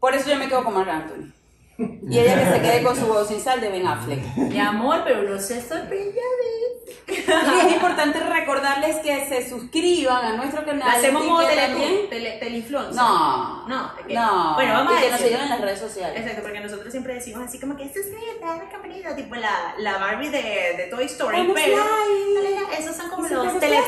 Por 0.00 0.14
eso 0.14 0.28
yo 0.28 0.36
me 0.36 0.48
quedo 0.48 0.64
con 0.64 0.74
Marc 0.74 0.88
Anthony. 0.88 1.41
Y 1.78 2.18
ella 2.18 2.38
que 2.38 2.52
se 2.56 2.60
quede 2.62 2.82
con 2.82 2.94
su 2.96 3.06
voz 3.12 3.28
sin 3.28 3.40
sal 3.40 3.60
de 3.60 3.68
Ben 3.70 3.86
Affleck. 3.86 4.22
Mi 4.36 4.58
amor, 4.60 5.02
pero 5.04 5.22
no 5.22 5.38
se 5.40 5.60
sorprenda 5.60 6.20
de 6.20 7.14
Y 7.14 7.66
es 7.66 7.72
importante 7.72 8.20
recordarles 8.20 8.96
que 8.96 9.26
se 9.26 9.48
suscriban 9.48 10.24
a 10.24 10.36
nuestro 10.36 10.64
canal. 10.64 10.88
Hacemos 10.88 11.24
modo 11.24 11.40
que 11.40 11.54
tele, 11.54 11.66
también- 11.68 12.10
tele, 12.10 12.30
teleinfluencer. 12.38 12.94
No. 12.94 13.66
No, 13.68 13.94
¿de 13.96 14.02
qué? 14.06 14.14
No. 14.14 14.54
Bueno, 14.54 14.74
vamos 14.74 14.92
y 14.94 14.96
a 14.96 15.00
que 15.00 15.10
nos 15.10 15.20
sigan 15.20 15.40
en 15.42 15.48
las 15.48 15.60
redes 15.60 15.80
sociales. 15.80 16.20
Exacto, 16.20 16.42
porque 16.42 16.60
nosotros 16.60 16.90
siempre 16.90 17.14
decimos 17.14 17.44
así 17.44 17.58
como 17.58 17.76
que 17.76 17.84
suscríbete 17.84 18.44
a 18.44 18.56
la 18.56 18.68
campanita, 18.68 19.16
tipo 19.16 19.34
la, 19.34 19.74
la 19.78 19.98
Barbie 19.98 20.28
de, 20.28 20.74
de 20.76 20.86
Toy 20.90 21.04
Story, 21.06 21.38
Dale 21.38 21.52
pero 21.54 21.76
like. 21.76 22.60
dale, 22.68 22.78
esos 22.78 22.96
son 22.96 23.08
como 23.10 23.26
los 23.28 23.54
este 23.54 23.66
video, 23.66 23.78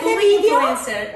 influencers. 0.40 1.10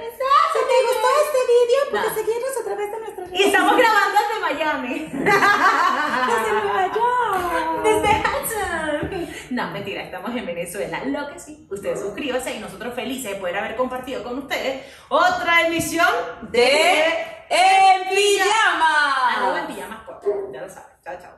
Si 0.52 0.58
te 0.58 0.76
gustó 0.86 1.08
este 1.24 1.40
video, 1.48 1.84
No. 1.84 1.90
puedes 1.90 2.14
seguirnos 2.14 2.56
a 2.60 2.64
través 2.64 2.90
de 2.92 2.98
nuestras 2.98 3.17
Y 3.32 3.42
estamos 3.44 3.76
grabando 3.76 4.18
desde 4.18 4.40
Miami. 4.40 4.98
Desde 4.98 6.52
Nueva 6.52 6.94
York. 6.94 7.82
Desde 7.84 8.08
Hudson. 8.20 9.36
No, 9.50 9.70
mentira, 9.70 10.02
estamos 10.02 10.30
en 10.34 10.46
Venezuela. 10.46 11.02
Lo 11.06 11.28
que 11.32 11.38
sí, 11.38 11.66
ustedes 11.70 12.00
suscríbanse 12.00 12.54
y 12.54 12.60
nosotros 12.60 12.94
felices 12.94 13.32
de 13.32 13.36
poder 13.38 13.56
haber 13.56 13.76
compartido 13.76 14.22
con 14.22 14.38
ustedes 14.38 14.84
otra 15.08 15.66
emisión 15.66 16.06
De 16.50 17.04
En 17.48 18.08
Pijama. 18.14 19.36
Arroba 19.36 19.60
en 19.60 19.66
pijamas 19.66 20.00
podcast. 20.04 20.36
Ya 20.52 20.60
lo 20.60 20.68
saben. 20.68 20.92
Chao, 21.04 21.16
chao. 21.20 21.37